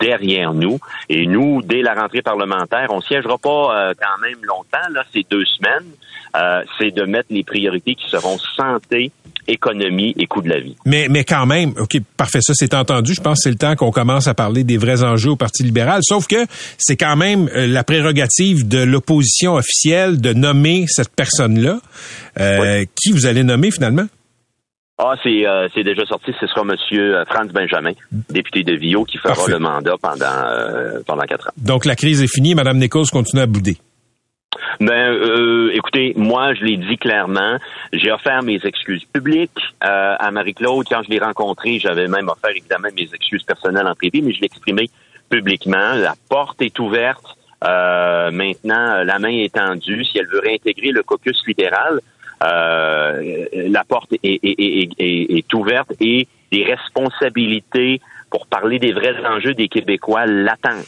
derrière 0.00 0.54
nous. 0.54 0.78
Et 1.08 1.26
nous, 1.26 1.62
dès 1.62 1.82
la 1.82 1.94
rentrée 1.94 2.22
parlementaire, 2.22 2.88
on 2.90 3.00
siégera 3.00 3.38
pas 3.38 3.48
euh, 3.90 3.94
quand 3.98 4.20
même 4.20 4.38
longtemps, 4.42 4.88
là, 4.92 5.04
c'est 5.12 5.24
deux 5.30 5.44
semaines. 5.44 5.90
Euh, 6.36 6.62
c'est 6.78 6.92
de 6.92 7.02
mettre 7.02 7.28
les 7.30 7.42
priorités 7.42 7.96
qui 7.96 8.08
seront 8.08 8.38
santé, 8.56 9.10
économie 9.48 10.14
et 10.16 10.26
coût 10.26 10.42
de 10.42 10.48
la 10.48 10.60
vie. 10.60 10.76
Mais, 10.84 11.08
mais 11.10 11.24
quand 11.24 11.44
même, 11.44 11.74
OK, 11.76 11.98
parfait, 12.16 12.40
ça 12.40 12.52
c'est 12.54 12.72
entendu. 12.72 13.14
Je 13.14 13.20
pense 13.20 13.38
que 13.38 13.42
c'est 13.44 13.50
le 13.50 13.56
temps 13.56 13.74
qu'on 13.74 13.90
commence 13.90 14.28
à 14.28 14.34
parler 14.34 14.62
des 14.62 14.76
vrais 14.76 15.02
enjeux 15.02 15.30
au 15.30 15.36
Parti 15.36 15.64
libéral. 15.64 16.00
Sauf 16.04 16.28
que 16.28 16.46
c'est 16.78 16.96
quand 16.96 17.16
même 17.16 17.48
euh, 17.54 17.66
la 17.66 17.82
prérogative 17.82 18.68
de 18.68 18.78
l'opposition 18.78 19.54
officielle 19.54 20.20
de 20.20 20.32
nommer 20.32 20.84
cette 20.86 21.10
personne-là. 21.14 21.80
Euh, 22.38 22.84
qui 22.94 23.10
vous 23.10 23.26
allez 23.26 23.42
nommer 23.42 23.72
finalement? 23.72 24.06
Ah, 25.02 25.14
c'est 25.22 25.46
euh, 25.46 25.68
déjà 25.76 26.04
sorti. 26.04 26.32
Ce 26.38 26.46
sera 26.46 26.62
M. 26.62 27.24
Franz 27.28 27.52
Benjamin, 27.52 27.92
député 28.28 28.62
de 28.62 28.74
Vio, 28.74 29.04
qui 29.04 29.18
fera 29.18 29.34
le 29.48 29.58
mandat 29.58 29.94
pendant 30.00 31.02
pendant 31.06 31.22
quatre 31.22 31.48
ans. 31.48 31.52
Donc 31.56 31.84
la 31.84 31.96
crise 31.96 32.22
est 32.22 32.32
finie. 32.32 32.54
Mme 32.54 32.78
Nichols 32.78 33.08
continue 33.10 33.42
à 33.42 33.46
bouder. 33.46 33.78
Ben, 34.80 35.12
euh, 35.12 35.70
écoutez, 35.74 36.14
moi, 36.16 36.54
je 36.54 36.64
l'ai 36.64 36.76
dit 36.76 36.96
clairement. 36.96 37.58
J'ai 37.92 38.10
offert 38.10 38.42
mes 38.42 38.58
excuses 38.64 39.04
publiques 39.04 39.60
euh, 39.84 40.14
à 40.18 40.30
Marie-Claude. 40.30 40.86
Quand 40.88 41.02
je 41.02 41.10
l'ai 41.10 41.18
rencontrée, 41.18 41.78
j'avais 41.78 42.08
même 42.08 42.28
offert 42.28 42.50
évidemment 42.50 42.88
mes 42.96 43.08
excuses 43.12 43.42
personnelles 43.42 43.86
en 43.86 43.94
privé, 43.94 44.22
mais 44.22 44.32
je 44.32 44.40
l'ai 44.40 44.46
exprimé 44.46 44.88
publiquement. 45.28 45.94
La 45.94 46.14
porte 46.28 46.62
est 46.62 46.78
ouverte. 46.78 47.36
Euh, 47.62 48.30
maintenant, 48.30 49.04
la 49.04 49.18
main 49.18 49.28
est 49.28 49.54
tendue. 49.54 50.04
Si 50.04 50.18
elle 50.18 50.28
veut 50.28 50.40
réintégrer 50.40 50.92
le 50.92 51.02
caucus 51.02 51.42
libéral, 51.46 52.00
la 52.40 53.84
porte 53.86 54.12
est, 54.22 54.40
est, 54.42 55.54
ouverte 55.54 55.92
et 56.00 56.26
des 56.50 56.64
responsabilités 56.64 58.00
pour 58.30 58.46
parler 58.46 58.78
des 58.78 58.92
vrais 58.92 59.24
enjeux 59.26 59.54
des 59.54 59.68
Québécois 59.68 60.26
l'attendent. 60.26 60.84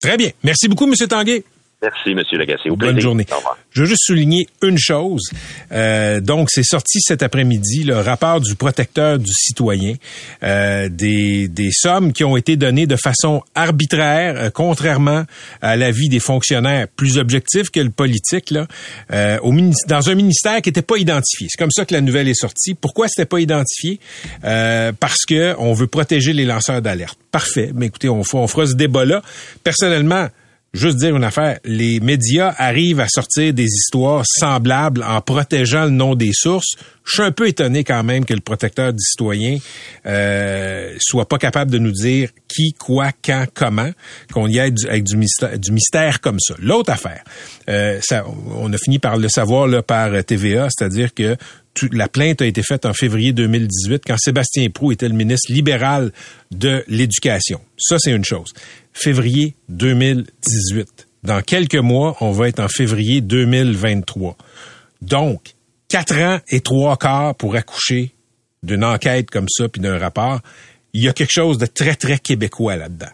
Très 0.00 0.16
bien. 0.16 0.30
Merci 0.42 0.68
beaucoup, 0.68 0.86
M. 0.86 0.94
Tanguay. 1.08 1.44
Merci, 1.82 2.10
M. 2.10 2.22
Lagacé. 2.38 2.70
Bonne 2.70 3.00
journée. 3.00 3.26
Je 3.72 3.80
veux 3.80 3.86
juste 3.86 4.04
souligner 4.04 4.46
une 4.62 4.78
chose. 4.78 5.30
Euh, 5.72 6.20
donc, 6.20 6.48
c'est 6.50 6.62
sorti 6.62 7.00
cet 7.00 7.24
après-midi 7.24 7.82
le 7.82 7.98
rapport 7.98 8.40
du 8.40 8.54
protecteur 8.54 9.18
du 9.18 9.32
citoyen 9.32 9.94
euh, 10.44 10.88
des, 10.88 11.48
des 11.48 11.70
sommes 11.72 12.12
qui 12.12 12.22
ont 12.22 12.36
été 12.36 12.56
données 12.56 12.86
de 12.86 12.94
façon 12.94 13.42
arbitraire, 13.56 14.34
euh, 14.36 14.50
contrairement 14.50 15.24
à 15.60 15.76
l'avis 15.76 16.08
des 16.08 16.20
fonctionnaires 16.20 16.86
plus 16.94 17.18
objectifs 17.18 17.70
que 17.70 17.80
le 17.80 17.90
politique, 17.90 18.50
là, 18.50 18.68
euh, 19.12 19.38
au 19.42 19.52
dans 19.88 20.08
un 20.08 20.14
ministère 20.14 20.62
qui 20.62 20.68
n'était 20.68 20.82
pas 20.82 20.98
identifié. 20.98 21.48
C'est 21.50 21.58
comme 21.58 21.70
ça 21.70 21.84
que 21.84 21.94
la 21.94 22.00
nouvelle 22.00 22.28
est 22.28 22.34
sortie. 22.34 22.74
Pourquoi 22.74 23.08
c'était 23.08 23.26
pas 23.26 23.40
identifié? 23.40 23.98
Euh, 24.44 24.92
Parce 24.98 25.24
que 25.26 25.54
on 25.58 25.72
veut 25.72 25.88
protéger 25.88 26.32
les 26.32 26.44
lanceurs 26.44 26.80
d'alerte. 26.80 27.18
Parfait. 27.30 27.70
Mais 27.74 27.86
écoutez, 27.86 28.08
on, 28.08 28.22
on 28.32 28.46
fera 28.46 28.66
ce 28.66 28.74
débat-là. 28.74 29.22
Personnellement 29.64 30.28
juste 30.74 30.96
dire 30.96 31.14
une 31.14 31.24
affaire, 31.24 31.58
les 31.64 32.00
médias 32.00 32.54
arrivent 32.56 33.00
à 33.00 33.08
sortir 33.08 33.52
des 33.52 33.66
histoires 33.66 34.24
semblables 34.26 35.02
en 35.02 35.20
protégeant 35.20 35.84
le 35.84 35.90
nom 35.90 36.14
des 36.14 36.30
sources. 36.32 36.76
Je 37.04 37.14
suis 37.14 37.22
un 37.22 37.32
peu 37.32 37.48
étonné 37.48 37.84
quand 37.84 38.02
même 38.04 38.24
que 38.24 38.32
le 38.32 38.40
protecteur 38.40 38.92
du 38.92 39.02
citoyen 39.02 39.58
euh, 40.06 40.94
soit 41.00 41.28
pas 41.28 41.38
capable 41.38 41.70
de 41.70 41.78
nous 41.78 41.90
dire 41.90 42.30
qui, 42.48 42.72
quoi, 42.72 43.10
quand, 43.24 43.46
comment, 43.52 43.90
qu'on 44.32 44.46
y 44.46 44.60
aille 44.60 44.74
avec 44.88 45.04
du 45.04 45.16
mystère, 45.16 45.58
du 45.58 45.72
mystère 45.72 46.20
comme 46.20 46.38
ça. 46.40 46.54
L'autre 46.58 46.92
affaire, 46.92 47.22
euh, 47.68 47.98
ça, 48.02 48.24
on 48.56 48.72
a 48.72 48.78
fini 48.78 48.98
par 48.98 49.18
le 49.18 49.28
savoir 49.28 49.66
là, 49.66 49.82
par 49.82 50.24
TVA, 50.24 50.68
c'est-à-dire 50.70 51.12
que 51.12 51.36
la 51.90 52.08
plainte 52.08 52.42
a 52.42 52.46
été 52.46 52.62
faite 52.62 52.86
en 52.86 52.92
février 52.92 53.32
2018 53.32 54.02
quand 54.06 54.16
Sébastien 54.18 54.68
Prou 54.70 54.92
était 54.92 55.08
le 55.08 55.14
ministre 55.14 55.52
libéral 55.52 56.12
de 56.50 56.84
l'Éducation. 56.86 57.60
Ça, 57.78 57.96
c'est 57.98 58.12
une 58.12 58.24
chose 58.24 58.52
février 58.92 59.54
2018. 59.68 61.08
Dans 61.22 61.40
quelques 61.40 61.76
mois, 61.76 62.16
on 62.20 62.32
va 62.32 62.48
être 62.48 62.60
en 62.60 62.68
février 62.68 63.20
2023. 63.20 64.36
Donc, 65.00 65.54
quatre 65.88 66.16
ans 66.16 66.40
et 66.48 66.60
trois 66.60 66.96
quarts 66.96 67.34
pour 67.34 67.54
accoucher 67.54 68.12
d'une 68.62 68.84
enquête 68.84 69.30
comme 69.30 69.48
ça 69.48 69.68
puis 69.68 69.80
d'un 69.80 69.98
rapport. 69.98 70.40
Il 70.92 71.02
y 71.02 71.08
a 71.08 71.12
quelque 71.12 71.32
chose 71.32 71.58
de 71.58 71.66
très, 71.66 71.94
très 71.94 72.18
québécois 72.18 72.76
là-dedans. 72.76 73.10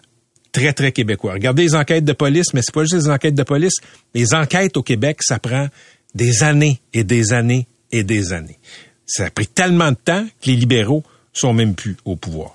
Très, 0.52 0.72
très 0.72 0.92
québécois. 0.92 1.34
Regardez 1.34 1.62
les 1.62 1.74
enquêtes 1.74 2.04
de 2.04 2.12
police, 2.12 2.54
mais 2.54 2.60
c'est 2.62 2.74
pas 2.74 2.82
juste 2.82 3.06
les 3.06 3.10
enquêtes 3.10 3.34
de 3.34 3.42
police. 3.42 3.74
Les 4.14 4.34
enquêtes 4.34 4.76
au 4.76 4.82
Québec, 4.82 5.18
ça 5.22 5.38
prend 5.38 5.68
des 6.14 6.42
années 6.42 6.80
et 6.92 7.04
des 7.04 7.32
années 7.32 7.68
et 7.92 8.02
des 8.02 8.32
années. 8.32 8.58
Ça 9.06 9.26
a 9.26 9.30
pris 9.30 9.46
tellement 9.46 9.90
de 9.90 9.96
temps 9.96 10.26
que 10.40 10.50
les 10.50 10.56
libéraux 10.56 11.04
sont 11.32 11.52
même 11.52 11.74
plus 11.74 11.96
au 12.04 12.16
pouvoir. 12.16 12.54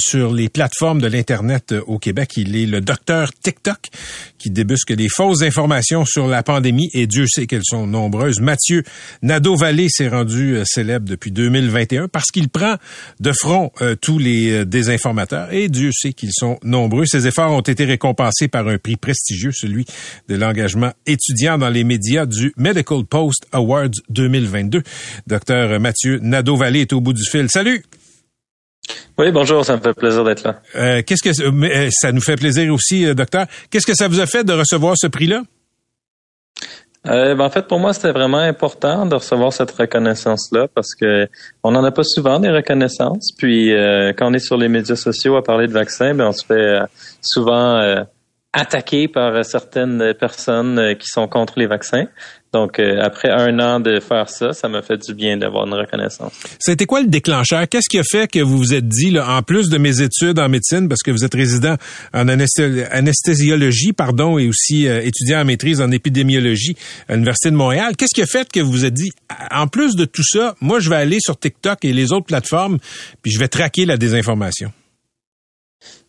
Sur 0.00 0.32
les 0.32 0.48
plateformes 0.48 1.00
de 1.00 1.08
l'Internet 1.08 1.72
euh, 1.72 1.82
au 1.86 1.98
Québec. 1.98 2.36
Il 2.36 2.56
est 2.56 2.66
le 2.66 2.80
docteur 2.80 3.32
TikTok 3.32 3.78
qui 4.38 4.50
débusque 4.50 4.92
des 4.92 5.08
fausses 5.08 5.42
informations 5.42 6.04
sur 6.04 6.28
la 6.28 6.42
pandémie 6.42 6.88
et 6.94 7.06
Dieu 7.06 7.26
sait 7.26 7.46
qu'elles 7.46 7.64
sont 7.64 7.86
nombreuses. 7.86 8.40
Mathieu 8.40 8.84
Nadeau-Vallée 9.22 9.88
s'est 9.88 10.08
rendu 10.08 10.54
euh, 10.54 10.64
célèbre 10.64 11.08
depuis 11.08 11.32
2021 11.32 12.08
parce 12.08 12.30
qu'il 12.30 12.48
prend 12.48 12.76
de 13.18 13.32
front 13.32 13.72
euh, 13.82 13.96
tous 14.00 14.18
les 14.18 14.64
désinformateurs 14.64 15.52
et 15.52 15.68
Dieu 15.68 15.90
sait 15.92 16.12
qu'ils 16.12 16.32
sont 16.32 16.58
nombreux. 16.62 17.04
Ses 17.04 17.26
efforts 17.26 17.52
ont 17.52 17.60
été 17.60 17.84
récompensés 17.84 18.48
par 18.48 18.68
un 18.68 18.78
prix 18.78 18.96
prestigieux, 18.96 19.52
celui 19.52 19.84
de 20.28 20.36
l'engagement 20.36 20.92
étudiant 21.06 21.58
dans 21.58 21.70
les 21.70 21.84
médias 21.84 22.26
du 22.26 22.52
Medical 22.56 23.04
Post 23.04 23.46
Awards 23.52 23.90
2022. 24.10 24.82
Docteur 25.26 25.80
Mathieu 25.80 26.20
Nadeau-Vallée 26.22 26.82
est 26.82 26.92
au 26.92 27.00
bout 27.00 27.12
du 27.12 27.24
fil. 27.28 27.48
Salut! 27.50 27.82
Oui, 29.18 29.32
bonjour, 29.32 29.64
ça 29.64 29.76
me 29.76 29.80
fait 29.80 29.94
plaisir 29.94 30.22
d'être 30.22 30.44
là. 30.44 30.60
Euh, 30.76 31.02
qu'est-ce 31.04 31.24
que 31.24 31.42
euh, 31.42 31.88
ça 31.90 32.12
nous 32.12 32.20
fait 32.20 32.36
plaisir 32.36 32.72
aussi, 32.72 33.04
euh, 33.04 33.14
docteur. 33.14 33.46
Qu'est-ce 33.68 33.86
que 33.86 33.94
ça 33.96 34.06
vous 34.06 34.20
a 34.20 34.26
fait 34.26 34.44
de 34.44 34.52
recevoir 34.52 34.94
ce 34.96 35.08
prix-là? 35.08 35.42
Ben, 37.04 37.40
en 37.40 37.50
fait, 37.50 37.66
pour 37.66 37.80
moi, 37.80 37.92
c'était 37.94 38.12
vraiment 38.12 38.38
important 38.38 39.06
de 39.06 39.16
recevoir 39.16 39.52
cette 39.52 39.72
reconnaissance-là 39.72 40.68
parce 40.72 40.94
que 40.94 41.26
on 41.64 41.72
n'en 41.72 41.82
a 41.82 41.90
pas 41.90 42.04
souvent 42.04 42.38
des 42.38 42.50
reconnaissances. 42.50 43.32
Puis, 43.36 43.72
quand 44.16 44.30
on 44.30 44.34
est 44.34 44.40
sur 44.40 44.56
les 44.56 44.68
médias 44.68 44.96
sociaux 44.96 45.36
à 45.36 45.42
parler 45.42 45.66
de 45.68 45.72
vaccins, 45.72 46.14
ben, 46.14 46.26
on 46.26 46.32
se 46.32 46.44
fait 46.44 46.78
souvent 47.22 48.04
attaquer 48.52 49.08
par 49.08 49.42
certaines 49.44 50.12
personnes 50.20 50.96
qui 50.96 51.06
sont 51.06 51.28
contre 51.28 51.58
les 51.58 51.66
vaccins. 51.66 52.06
Donc, 52.52 52.78
euh, 52.78 53.00
après 53.02 53.30
un 53.30 53.58
an 53.60 53.78
de 53.78 54.00
faire 54.00 54.28
ça, 54.30 54.52
ça 54.52 54.68
m'a 54.68 54.80
fait 54.80 54.96
du 54.96 55.14
bien 55.14 55.36
d'avoir 55.36 55.66
une 55.66 55.74
reconnaissance. 55.74 56.32
C'était 56.58 56.86
quoi 56.86 57.02
le 57.02 57.08
déclencheur? 57.08 57.68
Qu'est-ce 57.68 57.90
qui 57.90 57.98
a 57.98 58.02
fait 58.02 58.30
que 58.30 58.38
vous 58.38 58.56
vous 58.56 58.72
êtes 58.72 58.88
dit, 58.88 59.10
là, 59.10 59.36
en 59.36 59.42
plus 59.42 59.68
de 59.68 59.76
mes 59.76 60.00
études 60.00 60.38
en 60.38 60.48
médecine, 60.48 60.88
parce 60.88 61.02
que 61.02 61.10
vous 61.10 61.24
êtes 61.24 61.34
résident 61.34 61.76
en 62.14 62.26
anesthésiologie, 62.26 63.92
pardon, 63.92 64.38
et 64.38 64.48
aussi 64.48 64.88
euh, 64.88 65.02
étudiant 65.02 65.42
en 65.42 65.44
maîtrise 65.44 65.82
en 65.82 65.90
épidémiologie 65.90 66.74
à 67.08 67.14
l'Université 67.14 67.50
de 67.50 67.56
Montréal, 67.56 67.96
qu'est-ce 67.96 68.14
qui 68.14 68.22
a 68.22 68.26
fait 68.26 68.50
que 68.50 68.60
vous 68.60 68.72
vous 68.72 68.84
êtes 68.86 68.94
dit, 68.94 69.10
en 69.50 69.66
plus 69.66 69.94
de 69.94 70.06
tout 70.06 70.24
ça, 70.24 70.54
moi, 70.62 70.80
je 70.80 70.88
vais 70.88 70.96
aller 70.96 71.18
sur 71.20 71.38
TikTok 71.38 71.84
et 71.84 71.92
les 71.92 72.12
autres 72.12 72.26
plateformes, 72.26 72.78
puis 73.22 73.30
je 73.30 73.38
vais 73.38 73.48
traquer 73.48 73.84
la 73.84 73.98
désinformation? 73.98 74.72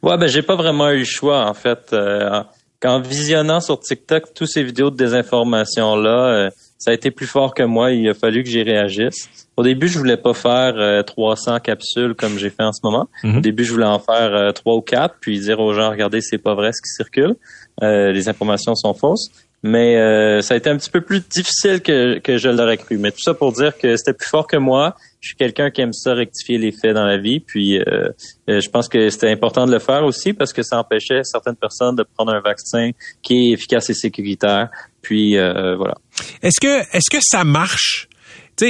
Ouais, 0.01 0.17
ben 0.17 0.27
j'ai 0.27 0.41
pas 0.41 0.55
vraiment 0.55 0.89
eu 0.91 1.00
le 1.00 1.03
choix 1.03 1.46
en 1.46 1.53
fait. 1.53 1.91
Euh, 1.93 2.41
qu'en 2.79 3.01
visionnant 3.01 3.59
sur 3.59 3.79
TikTok 3.79 4.33
tous 4.33 4.45
ces 4.45 4.63
vidéos 4.63 4.89
de 4.89 4.95
désinformation 4.95 5.95
là, 5.95 6.25
euh, 6.25 6.50
ça 6.77 6.91
a 6.91 6.93
été 6.93 7.12
plus 7.12 7.27
fort 7.27 7.53
que 7.53 7.63
moi. 7.63 7.91
Il 7.91 8.07
a 8.07 8.13
fallu 8.13 8.41
que 8.41 8.50
j'y 8.50 8.63
réagisse. 8.63 9.29
Au 9.57 9.63
début, 9.63 9.89
je 9.89 9.98
voulais 9.98 10.15
pas 10.15 10.33
faire 10.33 11.03
300 11.03 11.55
euh, 11.55 11.59
capsules 11.59 12.15
comme 12.15 12.38
j'ai 12.38 12.50
fait 12.50 12.63
en 12.63 12.71
ce 12.71 12.79
moment. 12.83 13.09
Mhm. 13.24 13.38
Au 13.38 13.41
début, 13.41 13.65
je 13.65 13.74
voulais 13.74 13.86
en 13.86 14.00
faire 14.00 14.33
euh, 14.33 14.51
trois 14.53 14.75
ou 14.75 14.81
quatre, 14.81 15.15
puis 15.19 15.38
dire 15.39 15.59
aux 15.59 15.74
gens, 15.74 15.89
regardez, 15.89 16.21
c'est 16.21 16.38
pas 16.38 16.55
vrai 16.55 16.71
ce 16.71 16.81
qui 16.81 16.95
circule. 16.95 17.36
les 17.81 18.29
informations 18.29 18.75
sont 18.75 18.93
fausses. 18.93 19.29
Mais 19.61 20.41
ça 20.41 20.53
a 20.53 20.57
été 20.57 20.69
un 20.69 20.77
petit 20.77 20.89
peu 20.89 21.01
plus 21.01 21.19
difficile 21.19 21.81
que, 21.81 22.19
que 22.19 22.37
je 22.37 22.47
l'aurais 22.47 22.77
cru. 22.77 22.97
Mais 22.97 23.11
tout 23.11 23.21
ça 23.21 23.33
pour 23.33 23.51
dire 23.51 23.77
que 23.77 23.97
c'était 23.97 24.13
plus 24.13 24.29
fort 24.29 24.47
que 24.47 24.57
moi 24.57 24.95
je 25.21 25.29
suis 25.29 25.35
quelqu'un 25.35 25.69
qui 25.69 25.81
aime 25.81 25.93
ça 25.93 26.13
rectifier 26.13 26.57
les 26.57 26.71
faits 26.71 26.93
dans 26.93 27.05
la 27.05 27.17
vie. 27.17 27.39
Puis 27.39 27.77
euh, 27.77 28.09
euh, 28.49 28.61
je 28.61 28.69
pense 28.69 28.87
que 28.87 29.09
c'était 29.09 29.29
important 29.29 29.65
de 29.65 29.71
le 29.71 29.79
faire 29.79 30.03
aussi 30.03 30.33
parce 30.33 30.53
que 30.53 30.63
ça 30.63 30.79
empêchait 30.79 31.21
certaines 31.23 31.55
personnes 31.55 31.95
de 31.95 32.03
prendre 32.03 32.33
un 32.33 32.41
vaccin 32.41 32.91
qui 33.21 33.49
est 33.49 33.53
efficace 33.53 33.89
et 33.89 33.93
sécuritaire. 33.93 34.69
Puis 35.01 35.37
euh, 35.37 35.75
voilà. 35.75 35.95
Est-ce 36.41 36.59
que 36.59 36.79
est-ce 36.95 37.09
que 37.09 37.21
ça 37.21 37.43
marche? 37.43 38.08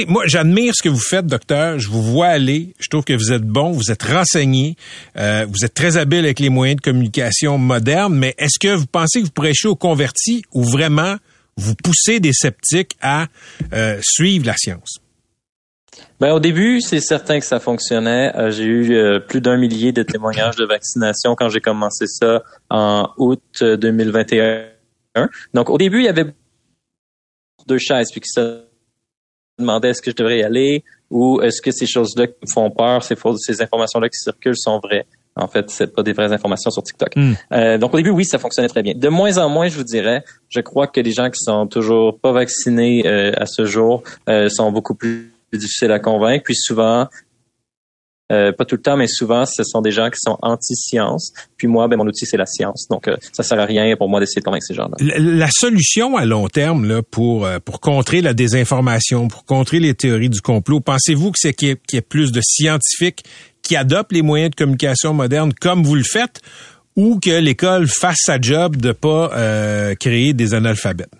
Moi, 0.06 0.24
j'admire 0.26 0.72
ce 0.74 0.82
que 0.82 0.88
vous 0.88 1.00
faites, 1.00 1.26
docteur. 1.26 1.78
Je 1.78 1.88
vous 1.88 2.02
vois 2.02 2.28
aller. 2.28 2.74
Je 2.78 2.88
trouve 2.88 3.04
que 3.04 3.12
vous 3.12 3.32
êtes 3.32 3.42
bon, 3.42 3.70
vous 3.72 3.90
êtes 3.90 4.02
renseigné, 4.02 4.76
vous 5.14 5.64
êtes 5.64 5.74
très 5.74 5.96
habile 5.96 6.24
avec 6.24 6.40
les 6.40 6.48
moyens 6.48 6.76
de 6.76 6.82
communication 6.82 7.58
modernes. 7.58 8.14
Mais 8.14 8.34
est-ce 8.38 8.58
que 8.58 8.74
vous 8.74 8.86
pensez 8.86 9.20
que 9.20 9.26
vous 9.26 9.32
prêchez 9.32 9.68
aux 9.68 9.76
convertis 9.76 10.42
ou 10.52 10.64
vraiment 10.64 11.16
vous 11.56 11.74
poussez 11.74 12.20
des 12.20 12.32
sceptiques 12.32 12.96
à 13.00 13.26
suivre 14.02 14.46
la 14.46 14.56
science? 14.56 15.00
Ben, 16.20 16.32
au 16.32 16.40
début, 16.40 16.80
c'est 16.80 17.00
certain 17.00 17.40
que 17.40 17.46
ça 17.46 17.60
fonctionnait. 17.60 18.36
Euh, 18.36 18.50
j'ai 18.50 18.64
eu 18.64 18.92
euh, 18.92 19.20
plus 19.20 19.40
d'un 19.40 19.56
millier 19.56 19.92
de 19.92 20.02
témoignages 20.02 20.56
de 20.56 20.66
vaccination 20.66 21.34
quand 21.34 21.48
j'ai 21.48 21.60
commencé 21.60 22.06
ça 22.06 22.42
en 22.68 23.08
août 23.16 23.42
2021. 23.62 24.66
Euh, 25.16 25.26
Donc, 25.54 25.70
au 25.70 25.78
début, 25.78 26.00
il 26.00 26.04
y 26.04 26.08
avait 26.08 26.26
deux 27.66 27.78
chaises, 27.78 28.10
puis 28.10 28.20
qui 28.20 28.28
se 28.28 28.64
demandaient 29.60 29.90
est-ce 29.90 30.02
que 30.02 30.10
je 30.10 30.16
devrais 30.16 30.38
y 30.38 30.42
aller 30.42 30.84
ou 31.10 31.40
est-ce 31.42 31.60
que 31.60 31.70
ces 31.70 31.86
choses-là 31.86 32.26
qui 32.26 32.34
me 32.42 32.52
font 32.52 32.70
peur, 32.70 33.02
ces, 33.02 33.16
ces 33.38 33.62
informations-là 33.62 34.08
qui 34.08 34.18
circulent 34.18 34.56
sont 34.56 34.78
vraies. 34.78 35.06
En 35.36 35.48
fait, 35.48 35.70
c'est 35.70 35.94
pas 35.94 36.02
des 36.02 36.12
vraies 36.12 36.32
informations 36.32 36.70
sur 36.70 36.82
TikTok. 36.82 37.14
Hmm. 37.16 37.78
donc 37.78 37.94
au 37.94 37.96
début, 37.96 38.10
oui, 38.10 38.24
ça 38.24 38.38
fonctionnait 38.38 38.68
très 38.68 38.82
bien. 38.82 38.94
De 38.94 39.08
moins 39.08 39.38
en 39.38 39.48
moins, 39.48 39.68
je 39.68 39.76
vous 39.76 39.84
dirais, 39.84 40.24
je 40.48 40.60
crois 40.60 40.86
que 40.86 41.00
les 41.00 41.12
gens 41.12 41.30
qui 41.30 41.40
sont 41.40 41.66
toujours 41.66 42.18
pas 42.18 42.32
vaccinés 42.32 43.06
à 43.06 43.46
ce 43.46 43.64
jour 43.64 44.02
sont 44.48 44.72
beaucoup 44.72 44.94
plus 44.94 45.32
difficile 45.52 45.92
à 45.92 45.98
convaincre. 45.98 46.44
Puis 46.44 46.56
souvent, 46.56 47.08
euh, 48.30 48.52
pas 48.52 48.64
tout 48.64 48.76
le 48.76 48.82
temps, 48.82 48.96
mais 48.96 49.06
souvent, 49.08 49.44
ce 49.44 49.64
sont 49.64 49.82
des 49.82 49.90
gens 49.90 50.08
qui 50.08 50.18
sont 50.18 50.38
anti-science. 50.42 51.32
Puis 51.56 51.66
moi, 51.66 51.88
ben, 51.88 51.96
mon 51.96 52.06
outil, 52.06 52.26
c'est 52.26 52.36
la 52.36 52.46
science. 52.46 52.86
Donc, 52.88 53.08
euh, 53.08 53.16
ça 53.32 53.42
sert 53.42 53.58
à 53.58 53.64
rien 53.64 53.96
pour 53.96 54.08
moi 54.08 54.20
d'essayer 54.20 54.40
de 54.40 54.44
convaincre 54.44 54.66
ces 54.66 54.74
gens-là. 54.74 54.96
La, 55.00 55.48
solution 55.50 56.16
à 56.16 56.24
long 56.24 56.48
terme 56.48 56.86
là, 56.86 57.02
pour, 57.02 57.44
euh, 57.44 57.58
pour 57.58 57.80
contrer 57.80 58.20
la 58.20 58.34
désinformation, 58.34 59.28
pour 59.28 59.44
contrer 59.44 59.80
les 59.80 59.94
théories 59.94 60.30
du 60.30 60.40
complot, 60.40 60.80
pensez-vous 60.80 61.32
que 61.32 61.38
c'est 61.38 61.52
qu'il 61.52 61.76
y, 61.92 61.96
ait 61.96 62.00
plus 62.00 62.32
de 62.32 62.40
scientifiques 62.42 63.24
qui 63.62 63.76
adoptent 63.76 64.12
les 64.12 64.22
moyens 64.22 64.50
de 64.50 64.56
communication 64.56 65.12
modernes 65.12 65.52
comme 65.60 65.82
vous 65.82 65.96
le 65.96 66.04
faites 66.04 66.40
ou 66.96 67.18
que 67.18 67.30
l'école 67.30 67.88
fasse 67.88 68.18
sa 68.20 68.40
job 68.40 68.76
de 68.76 68.92
pas 68.92 69.30
créer 69.96 70.32
des 70.32 70.54
analphabètes? 70.54 71.10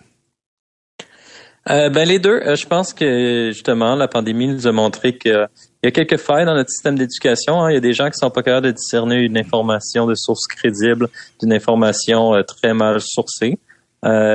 Euh, 1.69 1.89
ben 1.89 2.07
les 2.07 2.19
deux. 2.19 2.41
Euh, 2.41 2.55
je 2.55 2.65
pense 2.65 2.93
que 2.93 3.51
justement 3.53 3.95
la 3.95 4.07
pandémie 4.07 4.47
nous 4.47 4.67
a 4.67 4.71
montré 4.71 5.17
qu'il 5.81 5.87
y 5.89 6.01
a 6.01 6.05
quelques 6.05 6.21
failles 6.21 6.45
dans 6.45 6.53
notre 6.53 6.69
système 6.69 6.97
d'éducation. 6.97 7.61
Hein. 7.61 7.71
Il 7.71 7.73
y 7.73 7.77
a 7.77 7.81
des 7.81 7.93
gens 7.93 8.07
qui 8.09 8.17
sont 8.17 8.29
pas 8.29 8.43
capables 8.43 8.67
de 8.67 8.71
discerner 8.71 9.17
une 9.17 9.37
information 9.37 10.05
de 10.05 10.15
source 10.15 10.45
crédible 10.47 11.07
d'une 11.41 11.53
information 11.53 12.35
euh, 12.35 12.43
très 12.43 12.73
mal 12.73 13.01
sourcée. 13.01 13.57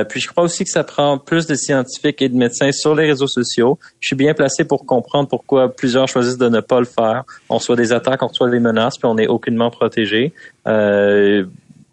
puis 0.09 0.19
je 0.19 0.27
crois 0.27 0.43
aussi 0.43 0.63
que 0.63 0.69
ça 0.69 0.83
prend 0.83 1.17
plus 1.17 1.45
de 1.47 1.55
scientifiques 1.55 2.21
et 2.21 2.29
de 2.29 2.35
médecins 2.35 2.71
sur 2.71 2.95
les 2.95 3.05
réseaux 3.05 3.27
sociaux. 3.27 3.79
Je 3.99 4.07
suis 4.07 4.15
bien 4.15 4.33
placé 4.33 4.65
pour 4.65 4.85
comprendre 4.85 5.27
pourquoi 5.29 5.73
plusieurs 5.73 6.07
choisissent 6.07 6.37
de 6.37 6.49
ne 6.49 6.59
pas 6.59 6.79
le 6.79 6.85
faire. 6.85 7.23
On 7.49 7.57
reçoit 7.57 7.75
des 7.75 7.91
attaques, 7.93 8.23
on 8.23 8.27
reçoit 8.27 8.49
des 8.49 8.59
menaces, 8.59 8.97
puis 8.97 9.07
on 9.07 9.15
n'est 9.15 9.27
aucunement 9.27 9.69
protégé. 9.69 10.33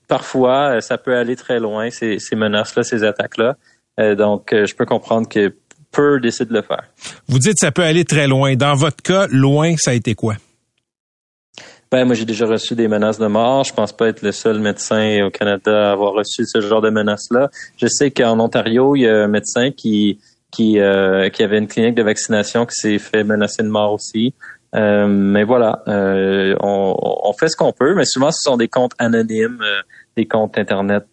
parfois, 0.09 0.81
ça 0.81 0.99
peut 0.99 1.17
aller 1.17 1.37
très 1.37 1.59
loin, 1.59 1.91
ces, 1.91 2.19
ces 2.19 2.37
menaces-là, 2.37 2.83
ces 2.83 3.03
attaques-là. 3.03 3.57
Euh, 4.01 4.15
donc, 4.15 4.53
euh, 4.53 4.67
je 4.67 4.75
peux 4.75 4.87
comprendre 4.87 5.29
que 5.29 5.55
peu 5.95 6.21
décident 6.21 6.51
de 6.51 6.57
le 6.57 6.63
faire. 6.63 6.85
Vous 7.29 7.39
dites 7.39 7.55
que 7.55 7.67
ça 7.67 7.73
peut 7.73 7.83
aller 7.83 8.05
très 8.05 8.27
loin. 8.27 8.55
Dans 8.55 8.75
votre 8.75 9.03
cas, 9.03 9.27
loin, 9.31 9.75
ça 9.77 9.93
a 9.93 9.95
été 9.95 10.15
quoi? 10.15 10.35
Ben, 11.91 12.05
moi, 12.05 12.15
j'ai 12.15 12.25
déjà 12.25 12.47
reçu 12.47 12.75
des 12.75 12.89
menaces 12.89 13.19
de 13.19 13.27
mort. 13.27 13.63
Je 13.65 13.73
pense 13.73 13.93
pas 13.93 14.09
être 14.09 14.23
le 14.23 14.33
seul 14.33 14.59
médecin 14.59 15.25
au 15.25 15.31
Canada 15.31 15.91
à 15.91 15.93
avoir 15.93 16.13
reçu 16.13 16.45
ce 16.45 16.61
genre 16.61 16.81
de 16.81 16.91
menaces-là. 16.91 17.51
Je 17.77 17.87
sais 17.87 18.11
qu'en 18.11 18.41
Ontario, 18.41 18.97
il 18.97 19.03
y 19.03 19.09
a 19.09 19.25
un 19.25 19.29
médecin 19.29 19.71
qui 19.71 20.19
qui, 20.51 20.79
euh, 20.79 21.31
qui 21.31 21.43
avait 21.43 21.59
une 21.59 21.67
clinique 21.67 21.97
de 21.97 22.03
vaccination 22.05 22.65
qui 22.65 22.77
s'est 22.77 22.99
fait 23.01 23.25
menacer 23.25 23.65
de 23.65 23.69
mort 23.69 23.93
aussi. 23.93 24.35
mais 24.73 25.43
voilà, 25.43 25.83
on, 25.87 26.97
on, 27.01 27.33
fait 27.33 27.49
ce 27.49 27.57
qu'on 27.57 27.73
peut, 27.73 27.95
mais 27.95 28.05
souvent 28.05 28.31
ce 28.31 28.41
sont 28.41 28.57
des 28.57 28.69
comptes 28.69 28.93
anonymes, 28.99 29.63
des 30.17 30.27
comptes 30.27 30.57
internet 30.57 31.07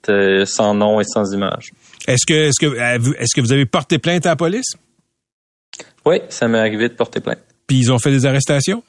sans 0.45 0.75
nom 0.75 0.99
et 0.99 1.03
sans 1.03 1.33
image. 1.33 1.73
Est-ce 2.07 2.25
que, 2.25 2.33
est-ce 2.33 2.59
que, 2.59 2.65
euh, 2.65 3.13
est-ce 3.19 3.35
que 3.35 3.41
vous 3.41 3.51
avez 3.51 3.65
porté 3.65 3.99
plainte 3.99 4.25
à 4.25 4.29
la 4.29 4.35
police? 4.35 4.75
Oui, 6.05 6.17
ça 6.29 6.47
m'est 6.47 6.59
arrivé 6.59 6.89
de 6.89 6.93
porter 6.93 7.19
plainte. 7.19 7.39
Puis 7.67 7.77
ils 7.77 7.91
ont 7.91 7.99
fait 7.99 8.11
des 8.11 8.25
arrestations? 8.25 8.83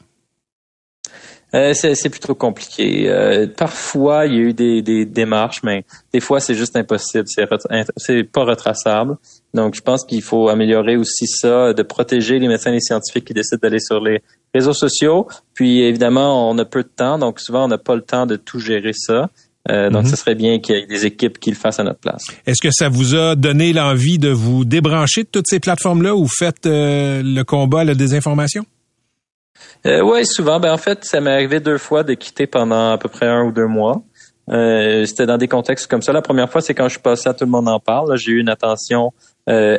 Euh, 1.54 1.74
c'est 1.74 2.08
plutôt 2.08 2.34
compliqué. 2.34 3.10
Euh, 3.10 3.46
parfois, 3.46 4.24
il 4.24 4.34
y 4.34 4.36
a 4.38 4.40
eu 4.40 4.54
des, 4.54 4.80
des 4.80 5.04
démarches, 5.04 5.62
mais 5.62 5.84
des 6.10 6.20
fois, 6.20 6.40
c'est 6.40 6.54
juste 6.54 6.76
impossible. 6.76 7.26
C'est 7.96 8.24
pas 8.24 8.44
retraçable. 8.44 9.16
Donc, 9.52 9.74
je 9.74 9.82
pense 9.82 10.06
qu'il 10.06 10.22
faut 10.22 10.48
améliorer 10.48 10.96
aussi 10.96 11.26
ça, 11.26 11.74
de 11.74 11.82
protéger 11.82 12.38
les 12.38 12.48
médecins 12.48 12.70
et 12.70 12.74
les 12.74 12.80
scientifiques 12.80 13.26
qui 13.26 13.34
décident 13.34 13.58
d'aller 13.62 13.80
sur 13.80 14.00
les 14.00 14.22
réseaux 14.54 14.72
sociaux. 14.72 15.28
Puis 15.52 15.82
évidemment, 15.82 16.50
on 16.50 16.56
a 16.56 16.64
peu 16.64 16.82
de 16.82 16.88
temps, 16.88 17.18
donc 17.18 17.38
souvent 17.38 17.66
on 17.66 17.68
n'a 17.68 17.78
pas 17.78 17.96
le 17.96 18.02
temps 18.02 18.24
de 18.24 18.36
tout 18.36 18.58
gérer 18.58 18.92
ça. 18.94 19.28
Euh, 19.70 19.90
donc, 19.90 20.04
Mhm. 20.04 20.10
ce 20.10 20.16
serait 20.16 20.34
bien 20.34 20.58
qu'il 20.58 20.74
y 20.74 20.78
ait 20.80 20.86
des 20.86 21.06
équipes 21.06 21.38
qui 21.38 21.50
le 21.50 21.56
fassent 21.56 21.78
à 21.78 21.84
notre 21.84 22.00
place. 22.00 22.24
Est-ce 22.46 22.60
que 22.60 22.72
ça 22.72 22.88
vous 22.88 23.14
a 23.14 23.36
donné 23.36 23.72
l'envie 23.72 24.18
de 24.18 24.28
vous 24.30 24.64
débrancher 24.64 25.22
de 25.22 25.28
toutes 25.28 25.46
ces 25.48 25.60
plateformes-là 25.60 26.16
ou 26.16 26.26
faites 26.26 26.66
euh, 26.66 27.22
le 27.24 27.42
combat 27.44 27.80
à 27.80 27.84
la 27.84 27.94
désinformation? 27.94 28.64
Euh, 29.86 30.00
oui, 30.02 30.26
souvent. 30.26 30.58
Ben, 30.58 30.72
en 30.72 30.78
fait, 30.78 31.04
ça 31.04 31.20
m'est 31.20 31.30
arrivé 31.32 31.60
deux 31.60 31.78
fois 31.78 32.02
de 32.02 32.14
quitter 32.14 32.46
pendant 32.46 32.92
à 32.92 32.98
peu 32.98 33.08
près 33.08 33.26
un 33.26 33.44
ou 33.44 33.52
deux 33.52 33.66
mois. 33.68 34.02
Euh, 34.50 35.04
C'était 35.06 35.26
dans 35.26 35.38
des 35.38 35.46
contextes 35.48 35.86
comme 35.88 36.02
ça. 36.02 36.12
La 36.12 36.22
première 36.22 36.50
fois, 36.50 36.60
c'est 36.60 36.74
quand 36.74 36.84
je 36.88 36.94
suis 36.94 37.00
passé 37.02 37.28
à 37.28 37.34
Tout 37.34 37.44
le 37.44 37.50
monde 37.50 37.68
en 37.68 37.78
parle. 37.78 38.16
J'ai 38.18 38.32
eu 38.32 38.40
une 38.40 38.48
attention 38.48 39.12
euh, 39.48 39.78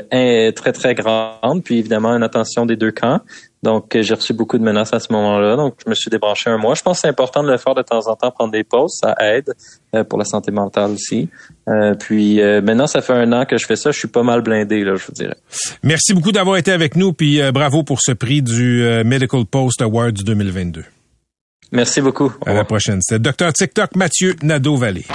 très, 0.54 0.72
très 0.72 0.96
grande, 0.96 1.63
puis 1.63 1.80
évidemment 1.80 2.16
une 2.16 2.24
attention 2.24 2.66
des 2.66 2.75
deux 2.78 2.92
camps. 2.92 3.20
Donc, 3.63 3.96
euh, 3.96 4.01
j'ai 4.01 4.13
reçu 4.13 4.34
beaucoup 4.34 4.58
de 4.58 4.63
menaces 4.63 4.93
à 4.93 5.00
ce 5.00 5.12
moment-là. 5.13 5.55
Donc, 5.55 5.75
je 5.84 5.89
me 5.89 5.96
suis 5.96 6.10
débranché 6.10 6.50
un 6.50 6.58
mois. 6.58 6.75
Je 6.75 6.82
pense 6.82 6.98
que 6.98 7.01
c'est 7.01 7.08
important 7.08 7.41
de 7.41 7.50
le 7.50 7.58
faire 7.58 7.74
de 7.74 7.82
temps 7.82 8.08
en 8.08 8.15
temps, 8.15 8.29
prendre 8.29 8.51
des 8.51 8.65
pauses. 8.65 8.98
Ça 9.01 9.15
aide 9.22 9.53
euh, 9.96 10.03
pour 10.03 10.20
la 10.20 10.25
santé 10.25 10.51
mentale 10.51 10.91
aussi. 10.91 11.29
Euh, 11.70 11.96
puis, 11.96 12.41
euh, 12.41 12.62
maintenant, 12.62 12.88
ça 12.88 13.01
fait 13.01 13.13
un 13.13 13.32
an 13.32 13.46
que 13.46 13.58
je 13.58 13.65
fais 13.65 13.77
ça. 13.77 13.91
Je 13.91 14.00
suis 14.00 14.10
pas 14.10 14.24
mal 14.24 14.41
blindé, 14.41 14.84
là, 14.84 14.96
je 14.96 15.05
vous 15.05 15.13
dirais. 15.13 15.38
Merci 15.82 16.13
beaucoup 16.13 16.34
d'avoir 16.34 16.58
été 16.58 16.72
avec 16.72 16.98
nous, 16.98 17.13
puis 17.13 17.39
bravo 17.51 17.84
pour 17.84 18.00
ce 18.01 18.12
prix 18.12 18.41
du 18.41 18.84
Medical 19.05 19.46
Post 19.46 19.82
Awards 19.82 20.12
2022. 20.12 20.84
Merci 21.72 22.01
beaucoup. 22.01 22.32
Au 22.46 22.50
À 22.50 22.53
la 22.53 22.65
prochaine. 22.65 23.00
C'était 23.01 23.32
Dr 23.32 23.53
TikTok 23.53 23.96
Mathieu 23.96 24.36
Nadeau-Vallée. 24.43 25.05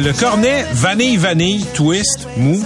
Le 0.00 0.12
cornet 0.12 0.64
vanille 0.72 1.16
vanille 1.16 1.64
twist 1.74 2.26
mou, 2.36 2.62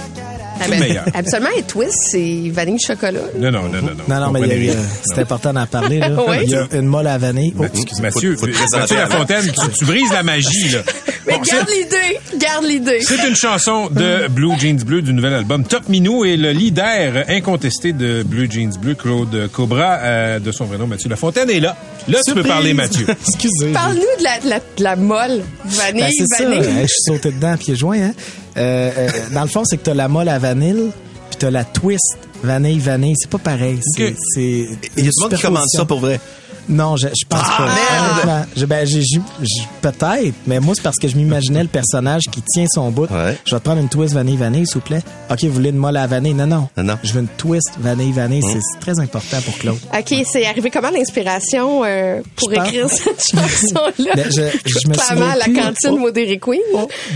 c'est 0.59 0.71
le 0.71 0.79
meilleur. 0.79 1.05
Absolument, 1.13 1.49
et 1.57 1.63
twist, 1.63 1.97
c'est 2.11 2.49
vanille 2.51 2.79
chocolat. 2.79 3.19
Non, 3.37 3.51
non, 3.51 3.63
non, 3.63 3.81
non. 3.81 3.91
Non, 4.07 4.19
non, 4.25 4.31
mais 4.31 4.41
rien. 4.41 4.73
c'est 5.03 5.19
important 5.19 5.51
d'en 5.53 5.65
parler. 5.65 5.99
Là. 5.99 6.11
Oui. 6.27 6.37
Il 6.43 6.49
y 6.49 6.55
a 6.55 6.67
une 6.73 6.85
molle 6.85 7.07
à 7.07 7.17
vanille. 7.17 7.53
Oh, 7.57 7.63
Mathieu, 8.01 8.35
faut 8.37 8.47
Mathieu. 8.47 8.95
Lafontaine, 8.95 9.45
tu, 9.45 9.77
tu 9.77 9.85
brises 9.85 10.11
la 10.11 10.23
magie, 10.23 10.69
là. 10.69 10.79
Mais 11.27 11.33
Bon, 11.33 11.41
garde 11.41 11.67
l'idée, 11.69 12.19
garde 12.39 12.65
l'idée. 12.65 12.99
C'est 13.01 13.27
une 13.27 13.35
chanson 13.35 13.89
de 13.89 14.27
Blue 14.27 14.51
Jeans 14.59 14.83
Bleu 14.83 15.01
du 15.01 15.11
nouvel 15.11 15.33
album 15.33 15.63
Top 15.63 15.89
Minou 15.89 16.23
et 16.23 16.37
le 16.37 16.51
leader 16.51 17.25
incontesté 17.29 17.93
de 17.93 18.21
Blue 18.23 18.47
Jeans 18.49 18.75
Bleu, 18.79 18.93
Claude 18.93 19.49
Cobra, 19.51 19.95
euh, 20.03 20.39
de 20.39 20.51
son 20.51 20.65
vrai 20.65 20.77
nom 20.77 20.85
Mathieu 20.85 21.09
Lafontaine, 21.09 21.49
est 21.49 21.59
là. 21.59 21.75
Là, 22.07 22.19
tu 22.25 22.33
peux 22.33 22.43
parler, 22.43 22.73
Mathieu. 22.73 23.05
Excusez. 23.27 23.71
Parle-nous 23.73 24.01
de 24.19 24.23
la, 24.23 24.39
de 24.39 24.49
la, 24.49 24.59
de 24.59 24.83
la 24.83 24.95
molle. 24.95 25.41
Vanille, 25.65 26.01
Ben, 26.03 26.11
c'est 26.17 26.27
ça. 26.27 26.43
vanille. 26.49 26.59
Hey, 26.67 26.81
je 26.83 26.93
suis 26.93 27.03
sauté 27.05 27.31
dedans 27.31 27.53
à 27.53 27.57
pieds 27.57 27.75
joints. 27.75 27.99
Hein? 28.01 28.13
Euh, 28.57 28.91
euh, 28.97 29.09
dans 29.33 29.41
le 29.41 29.47
fond, 29.47 29.63
c'est 29.65 29.77
que 29.77 29.83
t'as 29.83 29.93
la 29.93 30.07
molle 30.07 30.29
à 30.29 30.37
vanille, 30.39 30.91
puis 31.29 31.37
t'as 31.39 31.49
la 31.51 31.63
twist 31.63 32.17
vanille 32.43 32.79
vanille. 32.79 33.15
C'est 33.17 33.29
pas 33.29 33.37
pareil. 33.39 33.79
C'est, 33.95 34.13
Il 34.37 35.03
y 35.03 35.07
a 35.07 35.09
du 35.09 35.09
monde 35.21 35.33
qui 35.35 35.41
commande 35.41 35.67
ça 35.69 35.85
pour 35.85 35.99
vrai. 35.99 36.19
Non, 36.67 36.95
je, 36.97 37.07
je 37.07 37.25
pense 37.27 37.41
Ah, 37.43 37.57
pas. 37.57 38.25
merde! 38.25 38.47
Je- 38.57 38.65
ben, 38.65 38.85
j'ai- 38.87 39.03
j'ai- 39.03 39.21
j'ai- 39.41 39.67
peut-être, 39.81 40.33
mais 40.47 40.59
moi, 40.59 40.73
c'est 40.75 40.81
parce 40.81 40.97
que 40.97 41.07
je 41.07 41.15
m'imaginais 41.15 41.61
le 41.61 41.69
personnage 41.69 42.23
qui 42.31 42.41
tient 42.41 42.65
son 42.67 42.89
bout. 42.89 43.09
Ouais. 43.11 43.37
Je 43.45 43.53
vais 43.53 43.59
te 43.59 43.63
prendre 43.65 43.81
une 43.81 43.89
twist 43.89 44.13
vanille 44.15 44.35
vanille, 44.37 44.65
s'il 44.65 44.75
vous 44.75 44.81
plaît. 44.81 45.01
OK, 45.29 45.43
vous 45.43 45.51
voulez 45.53 45.69
une 45.69 45.77
molle 45.77 45.97
à 45.97 46.07
vanille? 46.07 46.33
Non, 46.33 46.47
non. 46.47 46.67
Non, 46.75 46.83
non. 46.83 46.97
Je 47.03 47.13
veux 47.13 47.21
une 47.21 47.27
twist 47.27 47.69
vanille 47.79 48.11
vanille. 48.11 48.41
C'est- 48.41 48.59
C'est 48.73 48.79
très 48.79 48.99
important 48.99 49.39
pour 49.41 49.57
Claude. 49.59 49.77
OK, 49.93 50.15
c'est 50.31 50.45
arrivé 50.45 50.71
comment 50.71 50.89
l'inspiration 50.89 51.83
euh, 51.85 52.21
pour 52.35 52.49
Je 52.49 52.55
pense- 52.55 52.67
écrire 52.67 52.89
cette 52.89 53.23
chanson-là? 53.31 54.13
Ben, 54.15 54.25
je- 54.31 54.57
je 54.65 54.87
me 54.87 54.93
Clairement, 54.93 55.03
souviens 55.09 55.29
à 55.29 55.35
la 55.35 55.43
plus. 55.45 55.53
cantine 55.55 55.89
Oh. 55.91 55.97
Modéré 55.97 56.39
Queen. 56.39 56.61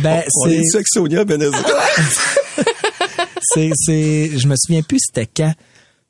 Ben, 0.03 0.23
On 0.43 0.47
est 0.49 0.61
c'est, 0.63 0.75
avec 0.75 0.87
Sonia 0.87 1.25
Benezet. 1.25 1.57
c'est, 3.41 3.71
c'est, 3.75 4.31
je 4.37 4.47
me 4.47 4.55
souviens 4.57 4.81
plus 4.83 4.99
c'était 5.05 5.27
quand, 5.35 5.53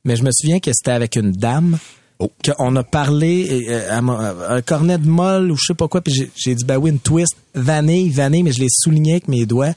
mais 0.04 0.16
je 0.16 0.24
me 0.24 0.32
souviens 0.32 0.60
que 0.60 0.72
c'était 0.74 0.92
avec 0.92 1.16
une 1.16 1.32
dame. 1.32 1.78
Oh. 2.22 2.30
Qu'on 2.44 2.76
a 2.76 2.84
parlé 2.84 3.70
euh, 3.70 3.90
à 3.90 4.54
un 4.54 4.62
cornet 4.62 4.98
de 4.98 5.08
molle 5.08 5.52
ou 5.52 5.56
je 5.56 5.68
sais 5.68 5.74
pas 5.74 5.88
quoi, 5.88 6.02
puis 6.02 6.30
j'ai, 6.36 6.56
dit 6.56 6.66
ben 6.66 6.78
oui 6.78 6.90
une 6.90 7.00
twist 7.00 7.38
vanille 7.56 8.10
vanille, 8.10 8.44
mais 8.44 8.52
je 8.52 8.60
l'ai 8.60 8.68
souligné 8.70 9.14
avec 9.14 9.30
mes 9.30 9.46
doigts. 9.46 9.74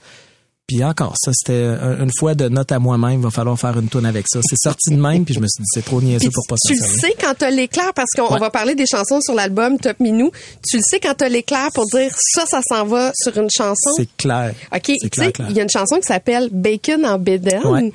Puis 0.68 0.82
encore 0.84 1.14
ça, 1.22 1.32
c'était 1.34 1.64
un- 1.64 2.02
une 2.04 2.10
fois 2.16 2.34
de 2.34 2.48
note 2.48 2.70
à 2.72 2.78
moi-même, 2.78 3.20
va 3.20 3.30
falloir 3.30 3.58
faire 3.58 3.76
une 3.78 3.88
tourne 3.88 4.06
avec 4.06 4.26
ça. 4.28 4.38
C'est 4.48 4.56
sorti 4.58 4.90
de 4.90 4.96
même, 4.96 5.24
puis 5.24 5.34
je 5.34 5.40
me 5.40 5.46
suis 5.46 5.60
dit 5.62 5.68
c'est 5.74 5.84
trop 5.84 6.00
niaiseux 6.00 6.30
pour 6.32 6.46
pas 6.46 6.54
tu 6.64 6.74
le 6.74 6.80
sais 6.80 7.14
quand 7.20 7.34
t'as 7.36 7.50
l'éclair, 7.50 7.92
parce 7.94 8.10
qu'on 8.16 8.32
Ouais. 8.32 8.38
va 8.38 8.48
parler 8.48 8.74
des 8.76 8.86
chansons 8.86 9.20
sur 9.20 9.34
l'album 9.34 9.76
Top 9.78 9.98
Minou. 10.00 10.30
Tu 10.66 10.76
le 10.76 10.82
sais 10.88 11.00
quand 11.00 11.14
t'as 11.14 11.28
l'éclair 11.28 11.68
pour 11.74 11.84
dire 11.86 12.10
ça, 12.16 12.44
ça 12.46 12.60
s'en 12.66 12.84
va 12.86 13.12
sur 13.14 13.36
une 13.36 13.48
chanson. 13.54 13.90
C'est 13.96 14.08
clair. 14.16 14.54
OK, 14.74 14.82
tu 14.82 14.94
sais, 15.14 15.32
il 15.50 15.56
y 15.56 15.60
a 15.60 15.64
une 15.64 15.68
chanson 15.70 15.96
qui 15.96 16.06
s'appelle 16.06 16.48
Bacon 16.52 17.04
en. 17.04 17.18
Ouais. 17.18 17.92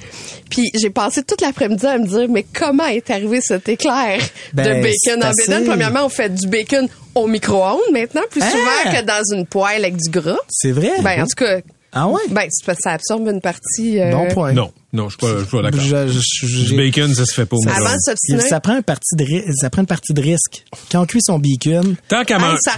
Puis 0.49 0.69
j'ai 0.75 0.89
passé 0.89 1.23
toute 1.23 1.41
l'après-midi 1.41 1.85
à 1.85 1.97
me 1.97 2.05
dire, 2.05 2.27
mais 2.29 2.45
comment 2.53 2.85
est 2.85 3.09
arrivé 3.09 3.39
cet 3.41 3.69
éclair 3.69 4.19
Ben, 4.53 4.63
de 4.63 4.83
bacon 4.83 4.93
c'est 5.03 5.15
en 5.15 5.21
assez-? 5.21 5.65
Premièrement, 5.65 6.05
on 6.05 6.09
fait 6.09 6.29
du 6.29 6.47
bacon 6.47 6.87
au 7.15 7.27
micro-ondes 7.27 7.79
maintenant, 7.93 8.21
plus 8.29 8.41
Ah! 8.43 8.51
souvent 8.51 8.95
que 8.97 9.05
dans 9.05 9.35
une 9.37 9.45
poêle 9.45 9.85
avec 9.85 9.95
du 9.97 10.09
gras. 10.09 10.37
C'est 10.49 10.71
vrai? 10.71 10.91
Ben, 11.01 11.21
en 11.23 11.25
tout 11.25 11.35
cas, 11.37 11.59
ah 11.97 12.07
ouais? 12.07 12.21
ben, 12.29 12.47
ça 12.49 12.91
absorbe 12.91 13.27
une 13.27 13.41
partie. 13.41 13.99
euh, 13.99 14.11
Bon 14.11 14.27
point. 14.29 14.53
Non, 14.53 14.71
non, 14.93 15.09
je 15.09 15.17
suis 15.17 15.19
pas, 15.19 15.33
je 15.39 15.43
suis 15.45 15.51
pas 15.57 15.61
d'accord. 15.63 15.79
Je- 15.81 16.07
je- 16.47 16.65
Du 16.65 16.75
bacon, 16.77 17.13
ça 17.13 17.25
se 17.25 17.33
fait 17.33 17.45
pas 17.45 17.55
au 17.57 17.67
Avant 17.67 17.93
de 17.93 17.99
s'obstiner. 17.99 18.41
ça 18.41 18.59
prend 18.59 18.73
un 18.75 18.81
parti 18.81 19.15
de 19.15 19.23
ri- 19.23 19.43
ça 19.55 19.69
prend 19.69 19.81
une 19.81 19.87
partie 19.87 20.13
de 20.13 20.21
risque. 20.21 20.63
Quand 20.91 21.01
on 21.01 21.05
cuit 21.05 21.21
son 21.21 21.39
bacon, 21.39 21.95
Tant 22.07 22.23
qu'à 22.23 22.39
man- 22.39 22.57
ça 22.61 22.73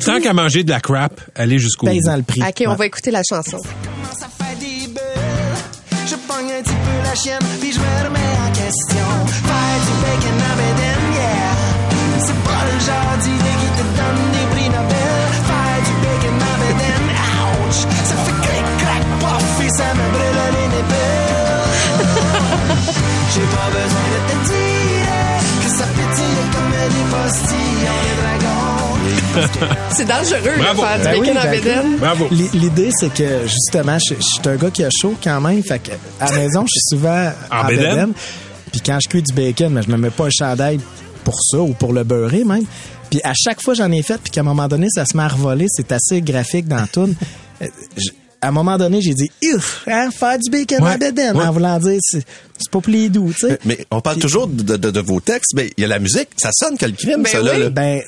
ça. 0.00 0.20
qu'à 0.20 0.32
manger 0.32 0.64
de 0.64 0.70
la 0.70 0.80
crap, 0.80 1.20
allez 1.34 1.58
jusqu'au 1.58 1.86
bout. 1.86 1.92
le 2.16 2.22
prix. 2.22 2.40
OK, 2.42 2.62
on 2.66 2.70
Ouais. 2.70 2.76
va 2.76 2.86
écouter 2.86 3.10
la 3.10 3.22
chanson. 3.28 3.58
ça 4.18 4.26
fait 4.38 4.58
des 4.58 4.86
bulles. 4.88 4.96
Je 6.06 6.16
pogne 6.26 6.50
un 6.58 6.62
petit 6.62 6.70
peu 6.70 7.08
la 7.08 7.14
chienne, 7.14 7.38
puis 7.60 7.72
je 7.72 7.78
me 7.78 8.04
remets 8.04 8.18
en 8.18 8.50
question. 8.52 9.06
Faire 9.46 9.80
du 9.86 9.92
bacon 10.02 10.38
en 10.42 10.56
bedaine, 10.56 10.89
C'est 29.96 30.04
dangereux, 30.06 30.56
Bravo. 30.58 30.82
faire 30.82 30.98
du 30.98 31.04
Ben 31.04 31.10
bacon 31.10 31.20
oui, 31.22 31.30
en 31.30 31.42
ben 31.42 31.50
bédaine. 31.50 31.96
Bravo. 31.98 32.28
L'i- 32.30 32.50
L'idée, 32.54 32.90
c'est 32.96 33.12
que 33.12 33.46
justement, 33.46 33.98
je, 33.98 34.14
je 34.14 34.22
suis 34.22 34.40
un 34.46 34.56
gars 34.56 34.70
qui 34.70 34.84
a 34.84 34.88
chaud 34.90 35.14
quand 35.22 35.40
même. 35.40 35.62
Fait 35.62 35.78
que 35.78 35.90
à 36.20 36.26
la 36.30 36.38
maison, 36.38 36.64
je 36.66 36.70
suis 36.78 36.96
souvent 36.98 37.30
En 37.50 37.64
en, 37.64 37.66
bédaine? 37.66 37.90
bédaine. 37.90 38.12
Puis 38.72 38.80
quand 38.84 38.98
je 39.02 39.08
cuis 39.08 39.22
du 39.22 39.32
bacon, 39.32 39.72
ben, 39.74 39.82
je 39.86 39.90
me 39.90 39.96
mets 39.96 40.10
pas 40.10 40.26
un 40.26 40.30
chandail 40.30 40.78
pour 41.24 41.38
ça 41.42 41.58
ou 41.58 41.72
pour 41.74 41.92
le 41.92 42.04
beurrer 42.04 42.44
même. 42.44 42.64
Puis 43.10 43.20
à 43.24 43.32
chaque 43.34 43.60
fois 43.60 43.74
j'en 43.74 43.90
ai 43.90 44.02
fait, 44.02 44.18
puis 44.22 44.30
qu'à 44.30 44.40
un 44.40 44.44
moment 44.44 44.68
donné, 44.68 44.86
ça 44.94 45.04
se 45.04 45.16
met 45.16 45.22
à 45.24 45.28
revoler. 45.28 45.66
C'est 45.68 45.90
assez 45.92 46.22
graphique 46.22 46.68
dans 46.68 46.86
tout. 46.86 47.12
À 48.42 48.48
un 48.48 48.52
moment 48.52 48.78
donné, 48.78 49.00
j'ai 49.02 49.12
dit, 49.14 49.30
Ouf, 49.54 49.82
hein, 49.86 50.10
faire 50.10 50.38
du 50.38 50.50
bacon 50.50 50.82
Ouais, 50.82 50.94
en 50.94 50.98
bédaine, 50.98 51.36
ouais. 51.36 51.44
en 51.44 51.52
voulant 51.52 51.78
dire, 51.78 51.98
c'est 52.00 52.24
c'est 52.58 52.70
pas 52.70 52.80
pour 52.80 52.90
les 52.92 53.08
doux, 53.08 53.32
tu 53.38 53.48
sais. 53.48 53.58
Mais 53.64 53.84
on 53.90 54.00
parle 54.00 54.18
toujours 54.18 54.46
de, 54.48 54.76
de- 54.76 54.90
de 54.90 55.00
vos 55.00 55.20
textes, 55.20 55.52
mais 55.54 55.70
il 55.76 55.82
y 55.82 55.84
a 55.84 55.88
la 55.88 55.98
musique. 55.98 56.28
Ça 56.36 56.50
sonne 56.52 56.76
que 56.78 56.86
le 56.86 56.92
crime, 56.92 57.22
Ben 57.22 57.30
ça, 57.30 57.42
là. 57.42 57.52
oui. 57.54 57.60
là. 57.60 57.70
Ben, 57.70 58.00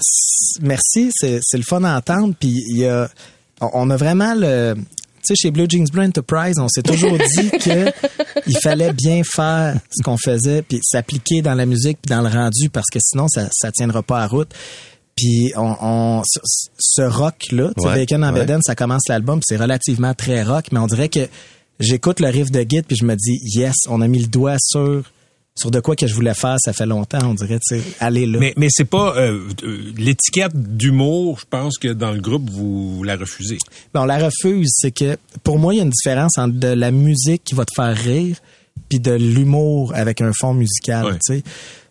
merci, 0.60 1.10
c'est 1.14 1.38
c'est 1.42 1.56
le 1.56 1.62
fun 1.64 1.82
à 1.84 1.96
entendre. 1.96 2.34
Puis 2.38 2.54
il 2.68 2.78
y 2.78 2.86
a, 2.86 3.08
on 3.60 3.70
on 3.74 3.90
a 3.90 3.96
vraiment 3.96 4.34
le, 4.34 4.74
tu 4.76 4.82
sais, 5.22 5.34
chez 5.36 5.50
Blue 5.50 5.66
Jeans 5.68 5.86
Blue 5.92 6.04
Enterprise, 6.04 6.58
on 6.58 6.68
s'est 6.68 6.82
toujours 6.82 7.16
dit 7.38 7.50
que 7.50 7.90
il 8.46 8.58
fallait 8.62 8.92
bien 8.92 9.22
faire 9.24 9.76
ce 9.90 10.02
qu'on 10.02 10.16
faisait, 10.18 10.62
puis 10.62 10.80
s'appliquer 10.82 11.42
dans 11.42 11.54
la 11.54 11.66
musique 11.66 11.98
puis 12.02 12.14
dans 12.14 12.22
le 12.22 12.28
rendu, 12.28 12.70
parce 12.70 12.88
que 12.92 12.98
sinon 13.00 13.26
ça 13.28 13.48
ça 13.52 13.70
tiendra 13.70 14.02
pas 14.02 14.20
à 14.22 14.26
route. 14.26 14.50
Puis 15.16 15.52
on, 15.56 15.76
on 15.80 16.22
ce, 16.24 16.40
ce 16.78 17.02
rock 17.02 17.52
là, 17.52 17.68
tu 17.76 17.82
sais, 17.82 17.88
Ouais, 17.88 17.94
Bacon 17.96 18.24
en 18.24 18.32
ouais. 18.32 18.40
Beden, 18.40 18.60
ça 18.62 18.74
commence 18.74 19.02
l'album, 19.08 19.40
c'est 19.42 19.56
relativement 19.56 20.14
très 20.14 20.42
rock, 20.42 20.66
mais 20.72 20.78
on 20.78 20.86
dirait 20.86 21.08
que 21.08 21.28
j'écoute 21.80 22.20
le 22.20 22.28
riff 22.28 22.50
de 22.50 22.60
Git 22.68 22.82
puis 22.82 22.96
je 22.96 23.04
me 23.04 23.14
dis 23.14 23.38
yes, 23.56 23.74
on 23.88 24.00
a 24.00 24.08
mis 24.08 24.20
le 24.20 24.28
doigt 24.28 24.56
sur 24.58 25.02
sur 25.54 25.70
de 25.70 25.80
quoi 25.80 25.96
que 25.96 26.06
je 26.06 26.14
voulais 26.14 26.32
faire, 26.34 26.56
ça 26.58 26.72
fait 26.72 26.86
longtemps, 26.86 27.18
on 27.24 27.34
dirait, 27.34 27.58
tu 27.58 27.78
sais, 27.78 27.82
allez 28.00 28.24
là. 28.24 28.38
Mais, 28.38 28.54
mais 28.56 28.68
c'est 28.70 28.86
pas 28.86 29.14
euh, 29.18 29.38
euh, 29.64 29.92
l'étiquette 29.98 30.54
d'humour, 30.54 31.40
je 31.40 31.44
pense 31.48 31.76
que 31.76 31.88
dans 31.88 32.12
le 32.12 32.20
groupe, 32.20 32.48
vous 32.48 33.02
la 33.04 33.16
refusez. 33.16 33.58
Ben, 33.92 34.00
on 34.00 34.04
la 34.06 34.16
refuse. 34.18 34.70
C'est 34.72 34.92
que 34.92 35.18
pour 35.44 35.58
moi, 35.58 35.74
il 35.74 35.76
y 35.76 35.80
a 35.80 35.82
une 35.82 35.90
différence 35.90 36.38
entre 36.38 36.54
de 36.58 36.68
la 36.68 36.90
musique 36.90 37.44
qui 37.44 37.54
va 37.54 37.66
te 37.66 37.74
faire 37.74 37.94
rire 37.94 38.38
puis 38.88 38.98
de 38.98 39.12
l'humour 39.12 39.92
avec 39.94 40.22
un 40.22 40.32
fond 40.34 40.54
musical. 40.54 41.04
Ouais. 41.04 41.18
tu 41.22 41.36
sais. 41.36 41.42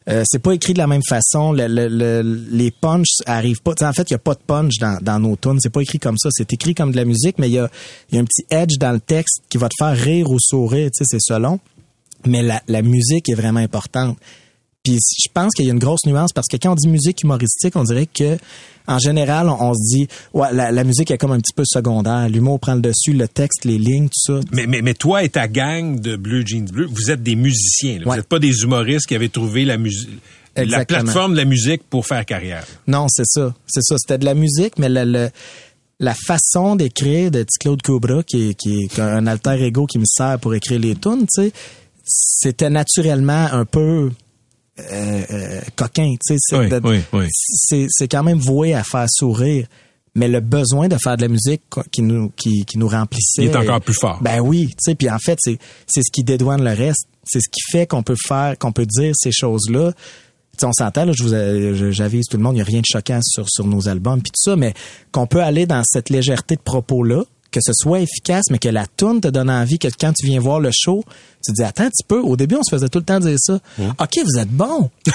Euh, 0.09 0.23
c'est 0.25 0.39
pas 0.39 0.53
écrit 0.53 0.73
de 0.73 0.79
la 0.79 0.87
même 0.87 1.03
façon. 1.07 1.53
Le- 1.53 1.67
le- 1.67 1.87
le- 1.87 2.21
les 2.51 2.71
punchs 2.71 3.21
arrivent 3.27 3.61
pas. 3.61 3.73
En 3.87 3.93
fait, 3.93 4.09
il 4.09 4.13
y 4.13 4.15
a 4.15 4.19
pas 4.19 4.33
de 4.33 4.39
punch 4.45 4.77
dans, 4.79 4.97
dans 5.01 5.19
nos 5.19 5.35
tunes. 5.35 5.59
C'est 5.59 5.69
pas 5.69 5.81
écrit 5.81 5.99
comme 5.99 6.17
ça. 6.17 6.29
C'est 6.31 6.51
écrit 6.53 6.73
comme 6.73 6.91
de 6.91 6.97
la 6.97 7.05
musique, 7.05 7.37
mais 7.37 7.49
il 7.49 7.53
y 7.53 7.59
a, 7.59 7.69
y 8.11 8.17
un 8.17 8.25
petit 8.25 8.43
edge 8.49 8.77
dans 8.79 8.91
le 8.93 8.99
texte 8.99 9.41
qui 9.47 9.57
va 9.57 9.69
te 9.69 9.75
faire 9.77 9.95
rire 9.95 10.29
ou 10.31 10.37
sourire. 10.39 10.89
C'est 10.93 11.05
selon. 11.21 11.59
Mais 12.25 12.41
la, 12.41 12.61
la 12.67 12.81
musique 12.81 13.29
est 13.29 13.35
vraiment 13.35 13.59
importante. 13.59 14.17
Puis 14.83 14.97
je 15.23 15.29
pense 15.31 15.51
qu'il 15.53 15.65
y 15.65 15.69
a 15.69 15.73
une 15.73 15.79
grosse 15.79 16.05
nuance 16.07 16.33
parce 16.33 16.47
que 16.47 16.57
quand 16.57 16.71
on 16.71 16.75
dit 16.75 16.87
musique 16.87 17.21
humoristique, 17.23 17.75
on 17.75 17.83
dirait 17.83 18.07
que 18.07 18.37
en 18.87 18.97
général, 18.97 19.47
on, 19.47 19.61
on 19.61 19.73
se 19.75 19.95
dit 19.95 20.07
ouais, 20.33 20.51
la, 20.53 20.71
la 20.71 20.83
musique 20.83 21.11
est 21.11 21.17
comme 21.19 21.31
un 21.33 21.39
petit 21.39 21.53
peu 21.55 21.63
secondaire. 21.65 22.27
L'humour 22.29 22.59
prend 22.59 22.73
le 22.73 22.81
dessus, 22.81 23.13
le 23.13 23.27
texte, 23.27 23.63
les 23.65 23.77
lignes, 23.77 24.07
tout 24.09 24.33
ça. 24.33 24.39
Mais, 24.51 24.65
mais, 24.65 24.81
mais 24.81 24.95
toi 24.95 25.23
et 25.23 25.29
ta 25.29 25.47
gang 25.47 25.99
de 25.99 26.15
Bleu 26.15 26.43
Jeans 26.45 26.65
Bleu, 26.67 26.87
vous 26.87 27.11
êtes 27.11 27.21
des 27.21 27.35
musiciens. 27.35 27.99
là. 27.99 28.03
Vous 28.05 28.09
Ouais. 28.09 28.17
n'êtes 28.17 28.27
pas 28.27 28.39
des 28.39 28.63
humoristes 28.63 29.05
qui 29.05 29.13
avaient 29.15 29.29
trouvé 29.29 29.65
la 29.65 29.77
musique. 29.77 30.09
La 30.55 30.83
plateforme 30.83 31.33
de 31.33 31.37
la 31.37 31.45
musique 31.45 31.83
pour 31.87 32.05
faire 32.07 32.25
carrière. 32.25 32.65
Non, 32.87 33.05
c'est 33.07 33.25
ça. 33.27 33.53
C'est 33.67 33.83
ça. 33.83 33.95
C'était 33.99 34.17
de 34.17 34.25
la 34.25 34.33
musique, 34.33 34.79
mais 34.79 34.89
le, 34.89 35.05
le- 35.05 35.29
la 35.99 36.15
façon 36.15 36.75
d'écrire 36.75 37.29
de 37.29 37.45
Claude 37.59 37.81
Cobra, 37.83 38.23
qui 38.23 38.49
est, 38.49 38.53
qui 38.55 38.81
est 38.85 38.99
un 38.99 39.27
alter 39.27 39.63
ego 39.63 39.85
qui 39.85 39.99
me 39.99 40.05
sert 40.05 40.39
pour 40.39 40.55
écrire 40.55 40.79
les 40.79 40.95
tunes, 40.95 41.27
c'était 42.03 42.71
naturellement 42.71 43.47
un 43.51 43.63
peu 43.65 44.11
euh, 44.79 45.21
euh, 45.31 45.61
coquin, 45.75 46.09
tu 46.25 46.33
sais. 46.33 46.37
c'est 46.39 46.57
Oui, 46.57 46.69
de- 46.69 46.81
oui, 46.83 46.99
oui. 47.13 47.25
C'est, 47.31 48.07
quand 48.07 48.23
même 48.23 48.39
voué 48.39 48.73
à 48.73 48.83
faire 48.83 49.05
sourire. 49.09 49.67
Mais 50.13 50.27
le 50.27 50.41
besoin 50.41 50.89
de 50.89 50.97
faire 51.01 51.15
de 51.15 51.21
la 51.21 51.29
musique 51.29 51.61
qui 51.89 52.01
nous, 52.01 52.29
qui, 52.35 52.65
qui 52.65 52.77
nous 52.77 52.89
remplissait. 52.89 53.43
Il 53.45 53.49
est 53.49 53.55
encore 53.55 53.79
plus 53.79 53.93
fort. 53.93 54.19
Ben 54.21 54.41
oui, 54.41 54.67
tu 54.67 54.73
sais, 54.79 54.95
puis 54.95 55.09
en 55.09 55.19
fait, 55.19 55.37
c'est 55.41 55.57
c'est 55.87 56.01
ce 56.01 56.11
qui 56.11 56.23
dédouane 56.25 56.61
le 56.61 56.73
reste. 56.73 57.05
C'est 57.23 57.39
ce 57.39 57.47
qui 57.49 57.61
fait 57.71 57.87
qu'on 57.87 58.03
peut 58.03 58.17
faire, 58.27 58.57
qu'on 58.57 58.73
peut 58.73 58.85
dire 58.85 59.13
ces 59.15 59.31
choses-là. 59.31 59.93
Tu 59.93 59.99
sais, 60.59 60.65
on 60.65 60.73
s'entend, 60.73 61.05
là, 61.05 61.13
je 61.17 61.23
vous, 61.23 61.33
euh, 61.33 61.75
je- 61.75 61.91
j'avise 61.91 62.25
tout 62.29 62.35
le 62.35 62.43
monde, 62.43 62.53
il 62.55 62.57
n'y 62.57 62.61
a 62.61 62.65
rien 62.65 62.81
de 62.81 62.85
choquant 62.85 63.19
sur, 63.23 63.45
sur 63.49 63.65
nos 63.65 63.87
albums 63.87 64.21
puis 64.21 64.31
tout 64.31 64.51
ça, 64.51 64.57
mais 64.57 64.73
qu'on 65.13 65.27
peut 65.27 65.41
aller 65.41 65.65
dans 65.65 65.81
cette 65.85 66.09
légèreté 66.09 66.57
de 66.57 66.61
propos-là, 66.61 67.23
que 67.51 67.59
ce 67.61 67.71
soit 67.73 67.99
efficace, 67.99 68.45
mais 68.49 68.57
que 68.59 68.69
la 68.69 68.85
tune 68.97 69.19
te 69.21 69.27
donne 69.27 69.49
envie, 69.49 69.77
que 69.77 69.87
quand 69.99 70.13
tu 70.13 70.25
viens 70.27 70.39
voir 70.39 70.59
le 70.59 70.69
show, 70.73 71.03
tu 71.45 71.51
te 71.51 71.55
dis, 71.57 71.63
attends 71.63 71.83
un 71.85 71.89
petit 71.89 72.03
peu, 72.07 72.19
au 72.19 72.37
début, 72.37 72.55
on 72.55 72.63
se 72.63 72.69
faisait 72.73 72.87
tout 72.87 72.99
le 72.99 73.05
temps 73.05 73.19
dire 73.19 73.35
ça. 73.39 73.59
OK, 73.99 74.19
vous 74.23 74.39
êtes 74.39 74.49
bon. 74.49 74.89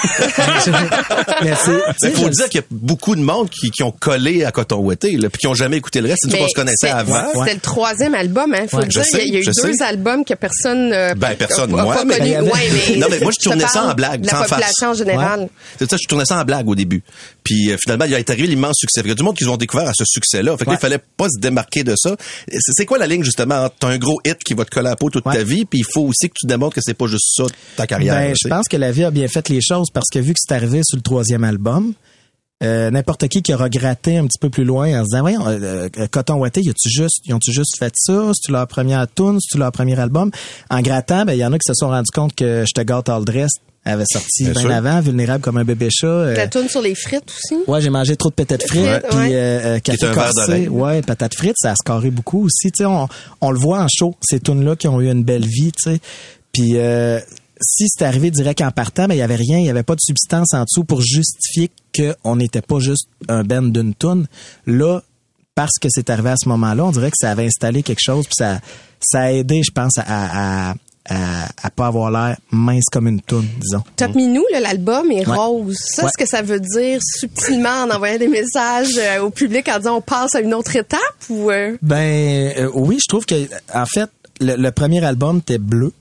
mais 1.43 1.53
c'est, 1.55 2.09
Il 2.09 2.11
faut 2.15 2.25
je- 2.27 2.31
dire 2.31 2.49
qu'il 2.49 2.61
y 2.61 2.63
a 2.63 2.67
beaucoup 2.69 3.15
de 3.15 3.21
monde 3.21 3.49
qui, 3.49 3.71
qui 3.71 3.83
ont 3.83 3.91
collé 3.91 4.43
à 4.43 4.51
Coton 4.51 4.77
Ouetté, 4.77 5.17
là, 5.17 5.29
puis 5.29 5.39
qui 5.39 5.47
ont 5.47 5.53
jamais 5.53 5.77
écouté 5.77 6.01
le 6.01 6.09
reste. 6.09 6.19
C'est 6.23 6.27
une 6.27 6.33
Mais 6.33 6.37
fois 6.39 6.47
qu'on 6.47 6.51
se 6.51 6.55
connaissait 6.55 6.89
avant. 6.89 7.23
C'était 7.33 7.53
le 7.55 7.59
troisième 7.59 8.15
album, 8.15 8.53
hein. 8.53 8.65
Faut 8.69 8.77
Ouais, 8.77 8.87
dire. 8.87 9.03
sais, 9.05 9.25
il 9.25 9.33
y 9.33 9.37
a 9.37 9.39
eu 9.39 9.45
deux 9.45 9.53
sais. 9.53 9.83
albums 9.83 10.23
que 10.25 10.33
personne. 10.33 10.91
euh, 10.93 11.13
Ben, 11.15 11.35
personne, 11.37 11.73
a- 11.75 11.81
a 11.81 11.83
moi, 11.85 11.95
pas 11.95 12.05
mais- 12.05 12.17
connu. 12.17 12.29
Ben, 12.31 12.45
y 12.45 12.49
Ouais, 12.49 12.69
mais 12.91 12.97
Non, 12.97 13.07
mais 13.09 13.19
moi, 13.19 13.31
je 13.37 13.43
tournais 13.43 13.67
ça 13.67 13.85
en 13.85 13.93
blague, 13.93 14.21
de 14.21 14.25
La 14.27 14.31
sans 14.33 14.37
face. 14.39 14.49
population 14.49 14.89
en 14.89 14.93
général. 14.93 15.49
C'est 15.79 15.89
ça, 15.89 15.97
je 16.01 16.07
tournais 16.07 16.25
ça 16.25 16.39
en 16.39 16.43
blague 16.45 16.67
au 16.69 16.75
début. 16.75 17.03
Puis 17.43 17.71
euh, 17.71 17.77
finalement, 17.81 18.05
il 18.05 18.13
a 18.13 18.19
été 18.19 18.31
arrivé 18.33 18.47
l'immense 18.47 18.75
succès. 18.77 19.01
Il 19.03 19.07
y 19.07 19.11
a 19.11 19.15
du 19.15 19.23
monde 19.23 19.37
qui 19.37 19.45
ont 19.47 19.57
découvert 19.57 19.87
à 19.87 19.93
ce 19.95 20.03
succès-là. 20.05 20.57
Fait 20.57 20.65
que 20.65 20.69
là, 20.69 20.71
Ouais. 20.73 20.77
il 20.77 20.81
fallait 20.81 20.99
pas 21.17 21.27
se 21.29 21.39
démarquer 21.39 21.83
de 21.83 21.95
ça. 21.95 22.15
C'est 22.49 22.59
c'est 22.73 22.85
quoi 22.85 22.97
la 22.97 23.07
ligne 23.07 23.23
justement 23.23 23.65
entre 23.65 23.75
t'as 23.79 23.87
un 23.89 23.97
gros 23.97 24.19
hit 24.25 24.37
qui 24.43 24.53
va 24.53 24.65
te 24.65 24.69
coller 24.71 24.87
à 24.87 24.91
la 24.91 24.95
peau 24.95 25.09
toute 25.09 25.25
Ouais. 25.25 25.35
ta 25.35 25.43
vie, 25.43 25.65
puis 25.65 25.79
il 25.79 25.85
faut 25.85 26.01
aussi 26.01 26.29
que 26.29 26.35
tu 26.39 26.45
démontres 26.47 26.75
que 26.75 26.81
c'est 26.83 26.93
pas 26.93 27.07
juste 27.07 27.27
ça 27.35 27.43
ta 27.75 27.87
carrière. 27.87 28.15
Ben, 28.15 28.35
je 28.41 28.47
pense 28.47 28.67
que 28.67 28.77
la 28.77 28.91
vie 28.91 29.03
a 29.03 29.11
bien 29.11 29.27
fait 29.27 29.49
les 29.49 29.61
choses 29.61 29.87
parce 29.93 30.07
que 30.11 30.19
vu 30.19 30.33
que 30.33 30.39
c'est 30.41 30.53
arrivé 30.53 30.81
sur 30.83 30.97
le 30.97 31.01
troisième 31.01 31.43
album, 31.43 31.93
euh, 32.63 32.89
n'importe 32.89 33.27
qui 33.27 33.43
qui 33.43 33.53
aura 33.53 33.69
gratté 33.69 34.17
un 34.17 34.25
petit 34.25 34.39
peu 34.39 34.49
plus 34.49 34.63
loin 34.63 34.87
en 34.99 35.03
se 35.03 35.09
disant, 35.11 35.21
voyons, 35.21 35.47
euh, 35.47 35.89
euh, 35.99 36.07
Coton 36.09 36.35
Watté, 36.35 36.61
y 36.61 36.69
a-tu 36.69 36.89
juste, 36.89 37.19
ils 37.25 37.33
ont-tu 37.35 37.51
juste 37.53 37.77
fait 37.77 37.93
ça? 37.95 38.31
C'est-tu 38.33 38.51
leur 38.51 38.67
première 38.67 39.05
tune? 39.13 39.37
C'est-tu 39.39 39.59
leur 39.59 39.71
premier 39.71 39.99
album? 39.99 40.31
En 40.71 40.81
grattant, 40.81 41.23
ben, 41.23 41.33
il 41.33 41.39
y 41.39 41.45
en 41.45 41.53
a 41.53 41.57
qui 41.59 41.67
se 41.67 41.73
sont 41.75 41.89
rendus 41.89 42.09
compte 42.11 42.33
que 42.33 42.63
Je 42.67 42.73
te 42.73 42.81
gâte 42.81 43.09
all 43.09 43.23
dress 43.25 43.51
avait 43.93 44.05
sorti 44.11 44.45
Bien 44.49 44.69
avant, 44.71 45.01
vulnérable 45.01 45.41
comme 45.43 45.57
un 45.57 45.63
bébé 45.63 45.89
chat. 45.91 46.07
euh, 46.07 46.35
La 46.35 46.47
tourne 46.47 46.67
sur 46.69 46.81
les 46.81 46.95
frites 46.95 47.29
aussi? 47.29 47.61
Ouais, 47.67 47.81
j'ai 47.81 47.89
mangé 47.89 48.15
trop 48.15 48.29
de 48.29 48.35
patates 48.35 48.63
frites, 48.67 48.81
Ouais. 48.83 49.01
puis 49.09 49.17
Ouais. 49.17 49.35
euh, 49.35 49.75
euh, 49.75 49.79
café 49.79 50.07
corsé. 50.13 50.67
Ouais, 50.67 51.01
patates 51.01 51.35
frites, 51.35 51.55
ça 51.57 51.71
a 51.71 51.75
scoré 51.75 52.09
beaucoup 52.11 52.45
aussi. 52.45 52.71
Tu 52.71 52.83
sais, 52.83 52.85
on, 52.85 53.07
on 53.41 53.51
le 53.51 53.59
voit 53.59 53.81
en 53.81 53.87
show, 53.89 54.15
ces 54.21 54.39
tunes 54.39 54.63
là 54.65 54.75
qui 54.75 54.87
ont 54.87 54.99
eu 55.01 55.09
une 55.09 55.23
belle 55.23 55.45
vie, 55.45 55.71
tu 55.71 55.91
sais. 55.91 55.99
Puis 56.51 56.71
euh, 56.77 57.19
si 57.61 57.87
c'était 57.87 58.05
arrivé 58.05 58.29
direct 58.31 58.61
en 58.61 58.71
partant, 58.71 59.07
ben 59.07 59.15
il 59.15 59.19
y 59.19 59.21
avait 59.21 59.35
rien, 59.35 59.59
il 59.59 59.65
y 59.65 59.69
avait 59.69 59.83
pas 59.83 59.95
de 59.95 60.01
substance 60.01 60.53
en 60.53 60.63
dessous 60.63 60.83
pour 60.83 61.01
justifier 61.01 61.69
qu'on 61.95 62.35
n'était 62.35 62.61
pas 62.61 62.79
juste 62.79 63.07
un 63.29 63.43
band 63.43 63.63
d'une 63.63 63.93
tune. 63.95 64.27
Là, 64.67 65.01
parce 65.55 65.79
que 65.81 65.87
c'est 65.89 66.09
arrivé 66.11 66.29
à 66.29 66.35
ce 66.37 66.47
moment-là, 66.49 66.85
on 66.85 66.91
dirait 66.91 67.09
que 67.09 67.17
ça 67.19 67.31
avait 67.31 67.45
installé 67.47 67.81
quelque 67.81 68.01
chose, 68.03 68.25
puis 68.25 68.35
ça, 68.37 68.59
ça 69.01 69.21
a 69.21 69.31
aidé, 69.31 69.61
je 69.63 69.71
pense, 69.71 69.93
à, 69.97 70.03
à, 70.69 70.75
à, 71.09 71.47
à 71.63 71.69
pas 71.69 71.87
avoir 71.87 72.11
l'air 72.11 72.37
mince 72.51 72.85
comme 72.91 73.07
une 73.07 73.21
toune, 73.21 73.47
disons. 73.59 73.83
Top 73.95 74.13
Minou, 74.15 74.43
là, 74.51 74.59
l'album 74.59 75.09
est 75.11 75.27
Ouais. 75.27 75.35
rose. 75.37 75.77
Ça, 75.79 76.03
Ouais. 76.03 76.09
ce 76.15 76.23
que 76.23 76.29
ça 76.29 76.41
veut 76.41 76.59
dire 76.59 76.99
subtilement 77.01 77.83
en 77.83 77.89
envoyant 77.91 78.17
des 78.17 78.27
messages 78.27 78.97
euh, 78.97 79.21
au 79.21 79.29
public 79.29 79.67
en 79.69 79.77
disant 79.77 79.95
on 79.97 80.01
passe 80.01 80.35
à 80.35 80.41
une 80.41 80.53
autre 80.53 80.75
étape 80.75 80.99
ou 81.29 81.49
euh, 81.51 81.77
Ben 81.81 82.53
euh, 82.57 82.69
oui, 82.73 82.97
je 82.99 83.07
trouve 83.07 83.25
que 83.25 83.35
en 83.73 83.85
fait 83.85 84.09
le, 84.39 84.55
le 84.55 84.71
premier 84.71 85.03
album 85.03 85.37
était 85.37 85.57
bleu. 85.57 85.93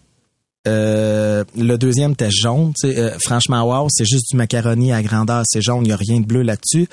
Euh, 0.68 1.44
le 1.56 1.76
deuxième 1.76 2.12
était 2.12 2.30
jaune. 2.30 2.72
tu 2.80 2.88
sais, 2.90 2.98
euh, 2.98 3.16
franchement, 3.24 3.62
wow, 3.62 3.86
c'est 3.88 4.04
juste 4.04 4.30
du 4.32 4.36
macaroni 4.36 4.92
à 4.92 5.00
grandeur, 5.02 5.44
c'est 5.46 5.62
jaune, 5.62 5.82
il 5.84 5.90
y 5.90 5.92
a 5.92 5.96
rien 5.96 6.20
de 6.20 6.26
bleu 6.26 6.42
là-dessus. 6.42 6.88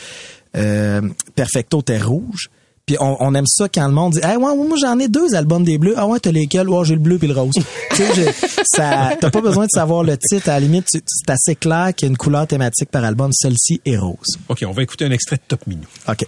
Euh, 0.56 1.02
Perfecto 1.36 1.80
était 1.82 1.98
rouge. 1.98 2.50
Puis 2.86 2.98
on, 3.00 3.16
on 3.22 3.34
aime 3.34 3.48
ça 3.48 3.70
quand 3.70 3.88
le 3.88 3.94
monde 3.94 4.12
dit 4.14 4.20
hey, 4.22 4.36
ouais, 4.36 4.56
moi 4.56 4.78
j'en 4.82 5.00
ai 5.00 5.08
deux 5.08 5.36
albums 5.36 5.64
des 5.64 5.78
bleus. 5.78 5.94
Ah 5.96 6.06
ouais, 6.06 6.20
t'as 6.20 6.32
lesquels? 6.32 6.68
Ouais, 6.68 6.84
j'ai 6.84 6.96
le 6.96 7.00
bleu 7.00 7.18
puis 7.18 7.30
le 7.30 7.34
rose. 7.34 7.54
tu 7.92 7.96
sais, 7.96 8.36
ça 8.66 9.16
t'as 9.20 9.30
pas 9.30 9.40
besoin 9.40 9.66
de 9.66 9.72
savoir 9.72 10.04
le 10.04 10.18
titre, 10.18 10.50
à 10.50 10.54
la 10.54 10.60
limite, 10.60 10.88
c'est 10.90 11.30
assez 11.30 11.56
clair 11.56 11.94
qu'il 11.96 12.08
y 12.08 12.10
a 12.10 12.12
une 12.12 12.18
couleur 12.18 12.46
thématique 12.46 12.92
par 12.92 13.06
album, 13.06 13.32
celle-ci 13.32 13.80
est 13.86 13.98
rose. 13.98 14.38
OK, 14.50 14.66
on 14.68 14.72
va 14.72 14.84
écouter 14.84 15.06
un 15.06 15.12
extrait 15.12 15.38
de 15.38 15.44
Top 15.48 15.66
Minou. 15.66 15.88
OK. 16.10 16.26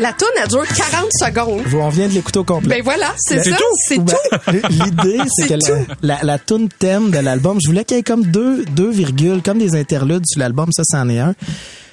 La 0.00 0.12
tourne 0.12 0.30
elle 0.42 0.48
dure 0.48 0.66
40 0.66 1.08
secondes. 1.12 1.62
On 1.74 1.88
vient 1.88 2.08
de 2.08 2.12
l'écouter 2.14 2.38
au 2.38 2.44
complet. 2.44 2.76
Ben 2.76 2.82
voilà, 2.82 3.14
c'est 3.18 3.42
ça, 3.42 3.56
c'est 3.86 3.98
Ben, 3.98 4.14
tout. 4.14 4.52
L'idée, 4.70 5.18
c'est 5.36 5.48
C'est 5.48 5.58
que 5.58 5.86
la, 6.02 6.16
la, 6.16 6.18
la 6.22 6.38
tune 6.38 6.68
thème 6.68 7.10
de 7.10 7.18
l'album, 7.18 7.58
je 7.62 7.68
voulais 7.68 7.84
qu'il 7.84 7.96
y 7.96 8.00
ait 8.00 8.02
comme 8.02 8.24
deux, 8.24 8.64
deux 8.66 8.90
virgules, 8.90 9.42
comme 9.42 9.58
des 9.58 9.74
interludes 9.76 10.24
sur 10.26 10.40
l'album, 10.40 10.70
ça, 10.72 10.82
c'en 10.84 11.08
est 11.08 11.18
un. 11.18 11.34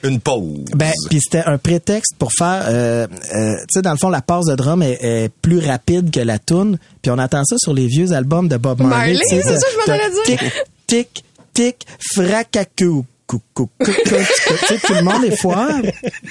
Une 0.04 0.20
pause. 0.20 0.66
Ben, 0.76 0.92
puis 1.10 1.20
c'était 1.20 1.44
un 1.46 1.58
prétexte 1.58 2.16
pour 2.20 2.32
faire, 2.32 2.64
euh, 2.68 3.08
euh, 3.34 3.56
tu 3.62 3.66
sais, 3.72 3.82
dans 3.82 3.92
le 3.92 3.98
fond, 3.98 4.10
la 4.10 4.22
passe 4.22 4.46
de 4.46 4.56
drum 4.56 4.84
est, 4.84 5.00
est 5.02 5.30
plus 5.42 5.60
rapide 5.60 6.12
que 6.12 6.20
la 6.20 6.38
tune. 6.38 6.78
Puis 7.02 7.12
on 7.12 7.18
entend 7.18 7.44
ça 7.44 7.56
sur 7.58 7.74
les 7.74 7.88
vieux 7.88 8.12
albums 8.12 8.48
de 8.48 8.58
Bob 8.58 8.82
Marley. 8.82 9.14
Marley, 9.14 9.20
c'est 9.28 9.42
ça, 9.42 9.56
je 9.56 9.78
m'en 9.92 9.96
allais 9.98 10.12
dire. 10.12 10.40
Tic, 10.40 10.52
tic, 10.86 11.24
tic, 11.54 11.88
fracacou. 12.14 13.06
Cou, 13.28 13.42
cou, 13.54 13.70
cou, 13.80 13.86
cou, 13.86 13.92
Tu 14.04 14.66
sais, 14.66 14.80
tout 14.80 14.94
le 14.94 15.04
monde 15.04 15.24
est 15.26 15.36
foire. 15.36 15.82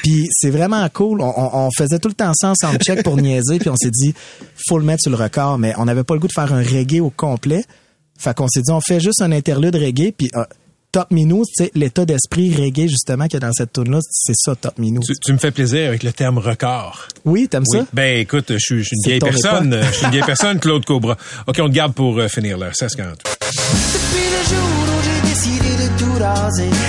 Puis 0.03 0.29
c'est 0.31 0.51
vraiment 0.51 0.87
cool. 0.93 1.21
On, 1.21 1.69
faisait 1.77 1.99
tout 1.99 2.09
le 2.09 2.15
temps 2.15 2.33
ça 2.35 2.51
en 2.51 2.55
soundcheck 2.55 3.03
pour 3.03 3.17
niaiser. 3.17 3.59
Puis 3.59 3.69
on 3.69 3.77
s'est 3.77 3.91
dit, 3.91 4.15
faut 4.69 4.79
le 4.79 4.85
mettre 4.85 5.03
sur 5.03 5.11
le 5.11 5.17
record. 5.17 5.59
Mais 5.59 5.75
on 5.79 5.85
n'avait 5.85 6.05
pas 6.05 6.15
le 6.15 6.21
goût 6.21 6.29
de 6.29 6.33
faire 6.33 6.53
un 6.53 6.63
reggae 6.63 7.01
au 7.01 7.11
complet. 7.11 7.65
Fait 8.19 8.35
qu'on 8.35 8.49
s'est 8.49 8.63
dit, 8.63 8.73
on 8.73 8.81
fait 8.81 9.01
juste 9.01 9.23
un 9.23 9.33
interlude 9.33 9.75
reggae. 9.75 10.13
Puis 10.17 10.31
euh, 10.37 10.45
Top 10.93 11.11
Minou, 11.11 11.43
c'est 11.53 11.73
l'état 11.75 12.05
d'esprit 12.05 12.55
reggae 12.55 12.87
justement 12.87 13.25
qu'il 13.25 13.35
y 13.35 13.45
a 13.45 13.49
dans 13.49 13.53
cette 13.53 13.73
tune 13.73 13.91
là 13.91 13.99
C'est 14.09 14.37
ça, 14.37 14.55
Top 14.55 14.79
Minou. 14.79 15.01
Tu, 15.05 15.13
tu 15.21 15.33
me 15.33 15.39
fais 15.39 15.51
plaisir 15.51 15.89
avec 15.89 16.05
le 16.05 16.13
terme 16.13 16.39
record. 16.39 17.09
Oui, 17.25 17.49
t'aimes 17.49 17.65
Oui. 17.73 17.81
ça? 17.81 17.87
Ben 17.93 18.21
écoute, 18.21 18.53
je 18.53 18.59
suis, 18.59 18.77
une 18.77 19.03
vieille 19.05 19.19
personne. 19.19 19.75
époque. 19.75 19.89
Je 19.91 19.97
suis 19.97 20.05
une 20.05 20.13
vieille 20.13 20.23
personne, 20.25 20.61
Claude 20.61 20.85
Cobra. 20.85 21.17
OK, 21.49 21.57
on 21.61 21.69
te 21.69 21.73
garde 21.73 21.95
pour 21.95 22.17
euh, 22.19 22.29
finir 22.29 22.59
l'heure. 22.59 22.71
16h48. 22.73 23.17
Depuis 23.25 24.25
le 24.31 24.57
jour 24.57 24.69
où 24.87 25.03
j'ai 25.03 25.29
décidé 25.29 25.74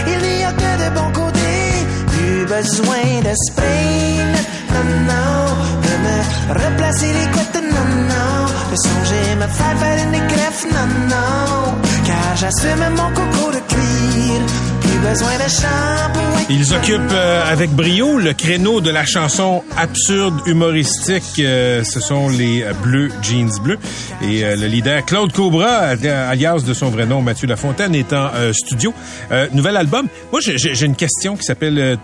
il 0.07 0.37
n'y 0.37 0.43
a 0.43 0.51
que 0.51 0.71
de 0.83 0.89
bons 0.95 1.11
côtés. 1.11 1.71
Plus 2.07 2.45
besoin 2.45 3.21
de 3.27 3.33
sprain, 3.47 4.25
non, 4.73 4.85
non. 5.11 5.37
De 5.85 5.93
me 6.05 6.17
replacer 6.63 7.07
les 7.07 7.31
couettes, 7.31 7.63
non, 7.73 7.87
non. 8.11 8.45
De 8.71 8.75
songer 8.75 9.35
me 9.35 9.47
faire 9.47 9.77
faire 9.79 9.99
une 10.05 10.27
greffe, 10.27 10.65
non, 10.75 10.87
non. 11.09 11.73
Car 12.05 12.35
j'assume 12.35 12.89
mon 12.97 13.09
coco 13.13 13.51
de 13.51 13.59
cuir. 13.71 14.41
Plus 14.81 14.99
besoin 15.09 15.35
de 15.43 15.49
shampoing. 15.49 16.04
Ils 16.47 16.73
occupent 16.75 16.99
euh, 17.11 17.43
avec 17.51 17.71
brio 17.71 18.19
le 18.19 18.33
créneau 18.33 18.79
de 18.79 18.91
la 18.91 19.03
chanson 19.03 19.63
absurde 19.77 20.39
humoristique. 20.45 21.39
Euh, 21.39 21.83
ce 21.83 21.99
sont 21.99 22.29
les 22.29 22.61
euh, 22.61 22.71
Bleus 22.83 23.09
Jeans 23.23 23.49
Bleus. 23.63 23.79
Et 24.21 24.43
euh, 24.45 24.55
le 24.55 24.67
leader 24.67 25.03
Claude 25.05 25.33
Cobra, 25.33 25.95
euh, 26.03 26.29
alias 26.31 26.59
de 26.59 26.73
son 26.75 26.89
vrai 26.89 27.07
nom 27.07 27.23
Mathieu 27.23 27.47
Lafontaine, 27.47 27.95
est 27.95 28.13
en 28.13 28.29
euh, 28.35 28.53
studio. 28.53 28.93
Euh, 29.31 29.47
nouvel 29.53 29.75
album. 29.75 30.07
Moi, 30.31 30.39
j'ai- 30.39 30.57
j'ai 30.59 30.75
j'ai 30.75 30.85
une 30.85 30.95
question 30.95 31.35
qui 31.35 31.43
s'appelle... 31.43 31.97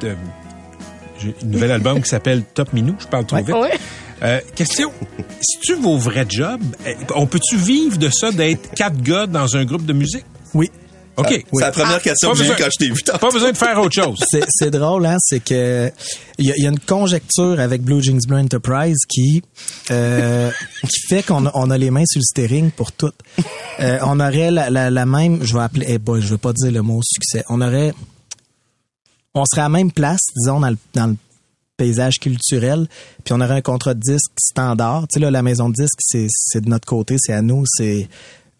j'ai 1.19 1.35
un 1.43 1.45
nouvel 1.45 1.71
album 1.71 2.01
qui 2.01 2.09
s'appelle 2.09 2.41
Top 2.55 2.73
Minou. 2.73 2.95
Je 2.99 3.05
parle 3.05 3.25
trop 3.25 3.37
vite. 3.37 3.49
Ouais. 3.49 3.73
Euh, 4.23 4.39
question, 4.55 4.91
si 5.39 5.59
tu 5.59 5.75
vos 5.75 5.97
vrais 5.97 6.25
jobs, 6.27 6.61
on 7.15 7.27
peut-tu 7.27 7.57
vivre 7.57 7.97
de 7.97 8.09
ça, 8.09 8.31
d'être 8.31 8.71
quatre 8.75 8.99
gars 9.01 9.27
dans 9.27 9.55
un 9.55 9.65
groupe 9.65 9.85
de 9.85 9.93
musique? 9.93 10.25
Oui. 10.55 10.69
OK. 11.21 11.45
C'est 11.53 11.61
la 11.61 11.71
première 11.71 12.01
question 12.01 12.29
Pas 12.31 12.37
que 12.37 12.43
j'ai 12.43 12.51
eue 12.51 12.55
quand 12.57 12.69
je 12.71 12.77
t'ai 12.77 12.89
vu. 12.93 13.01
tantôt. 13.03 13.17
Pas 13.19 13.31
besoin 13.31 13.51
de 13.51 13.57
faire 13.57 13.79
autre 13.79 13.95
chose. 13.95 14.19
C'est, 14.29 14.43
c'est 14.49 14.71
drôle, 14.71 15.05
hein, 15.05 15.17
c'est 15.19 15.39
que 15.43 15.91
il 16.37 16.45
y, 16.45 16.51
a- 16.51 16.55
il 16.57 16.63
y 16.63 16.67
a 16.67 16.69
une 16.69 16.79
conjecture 16.79 17.59
avec 17.59 17.81
Blue 17.81 18.01
Jeans 18.01 18.19
Blue 18.27 18.37
Enterprise 18.39 18.97
qui 19.07 19.41
euh, 19.91 20.51
qui 20.89 20.99
fait 21.07 21.23
qu'on 21.23 21.45
a, 21.45 21.51
on 21.53 21.69
a 21.69 21.77
les 21.77 21.91
mains 21.91 22.05
sur 22.05 22.19
le 22.19 22.23
steering 22.23 22.71
pour 22.71 22.91
tout. 22.91 23.11
Euh, 23.79 23.99
on 24.03 24.19
aurait 24.19 24.51
la, 24.51 24.69
la, 24.69 24.89
la 24.89 25.05
même, 25.05 25.43
je 25.43 25.53
vais 25.53 25.61
appeler, 25.63 25.85
eh 25.89 25.97
boy, 25.97 26.21
je 26.21 26.27
veux 26.27 26.37
pas 26.37 26.53
dire 26.53 26.71
le 26.71 26.81
mot 26.81 26.99
succès. 27.03 27.43
On 27.49 27.61
aurait, 27.61 27.93
on 29.33 29.43
serait 29.45 29.61
à 29.61 29.65
la 29.65 29.69
même 29.69 29.91
place, 29.91 30.21
disons 30.35 30.59
dans 30.59 30.69
le, 30.69 30.77
dans 30.93 31.07
le 31.07 31.15
paysage 31.77 32.19
culturel, 32.19 32.87
puis 33.23 33.33
on 33.33 33.41
aurait 33.41 33.55
un 33.55 33.61
contrat 33.61 33.93
de 33.93 33.99
disque 33.99 34.31
standard. 34.39 35.03
Tu 35.07 35.15
sais 35.15 35.19
là, 35.19 35.31
la 35.31 35.41
maison 35.41 35.69
de 35.69 35.73
disque, 35.75 35.99
c'est, 35.99 36.27
c'est 36.29 36.61
de 36.61 36.69
notre 36.69 36.85
côté, 36.85 37.15
c'est 37.19 37.33
à 37.33 37.41
nous, 37.41 37.63
c'est 37.65 38.07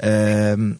euh, 0.03 0.73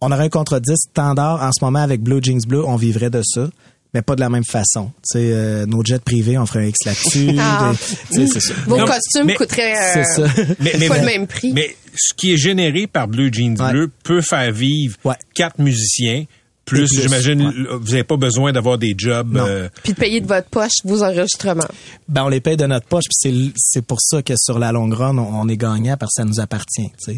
on 0.00 0.10
aurait 0.12 0.24
un 0.24 0.28
contrat 0.28 0.60
de 0.60 0.64
disque 0.64 0.90
standard 0.90 1.42
en 1.42 1.50
ce 1.52 1.64
moment 1.64 1.80
avec 1.80 2.00
Blue 2.02 2.20
Jeans 2.22 2.40
Bleu, 2.46 2.64
on 2.66 2.76
vivrait 2.76 3.10
de 3.10 3.22
ça, 3.24 3.48
mais 3.92 4.02
pas 4.02 4.14
de 4.14 4.20
la 4.20 4.28
même 4.30 4.44
façon. 4.44 4.90
Tu 5.10 5.18
sais, 5.18 5.30
euh, 5.32 5.66
nos 5.66 5.84
jets 5.84 5.98
privés, 5.98 6.38
on 6.38 6.46
ferait 6.46 6.60
un 6.64 6.68
X 6.68 6.78
là-dessus. 6.86 7.30
Ah. 7.38 7.72
des- 7.72 7.76
tu 8.16 8.26
sais, 8.26 8.40
c'est 8.40 8.40
ça. 8.48 8.54
Vos 8.66 8.76
Non, 8.78 8.84
costumes 8.86 9.26
mais- 9.26 9.34
coûteraient 9.34 9.74
euh, 9.76 9.92
C'est 9.94 10.04
ça. 10.04 10.54
Mais, 10.60 10.88
pas 10.88 10.98
le 10.98 11.04
même 11.06 11.26
prix. 11.26 11.52
Mais 11.52 11.76
ce 11.96 12.14
qui 12.14 12.32
est 12.32 12.36
généré 12.36 12.86
par 12.86 13.08
Blue 13.08 13.30
Jeans 13.32 13.56
Ouais. 13.60 13.70
Bleu 13.72 13.90
peut 14.04 14.20
faire 14.22 14.52
vivre 14.52 14.96
Ouais. 15.04 15.16
quatre 15.34 15.58
musiciens. 15.58 16.24
Plus, 16.66 16.86
j'imagine, 16.88 17.42
ouais. 17.48 17.54
vous 17.80 17.90
n'avez 17.90 18.04
pas 18.04 18.16
besoin 18.16 18.52
d'avoir 18.52 18.78
des 18.78 18.94
jobs. 18.96 19.36
Euh, 19.36 19.68
Puis 19.82 19.92
de 19.92 19.98
payer 19.98 20.20
de 20.20 20.28
votre 20.28 20.46
poche 20.50 20.70
vos 20.84 21.02
enregistrements. 21.02 21.66
Ben, 22.08 22.22
on 22.22 22.28
les 22.28 22.40
paye 22.40 22.56
de 22.56 22.64
notre 22.66 22.86
poche, 22.86 23.04
puis 23.06 23.16
c'est 23.18 23.52
c'est 23.56 23.84
pour 23.84 23.98
ça 24.00 24.22
que 24.22 24.34
sur 24.36 24.60
la 24.60 24.70
longue 24.70 24.92
run, 24.92 25.18
on, 25.18 25.40
on 25.40 25.48
est 25.48 25.56
gagnant 25.56 25.96
parce 25.96 26.12
que 26.14 26.22
ça 26.22 26.24
nous 26.24 26.38
appartient. 26.38 26.92
Tu 27.04 27.14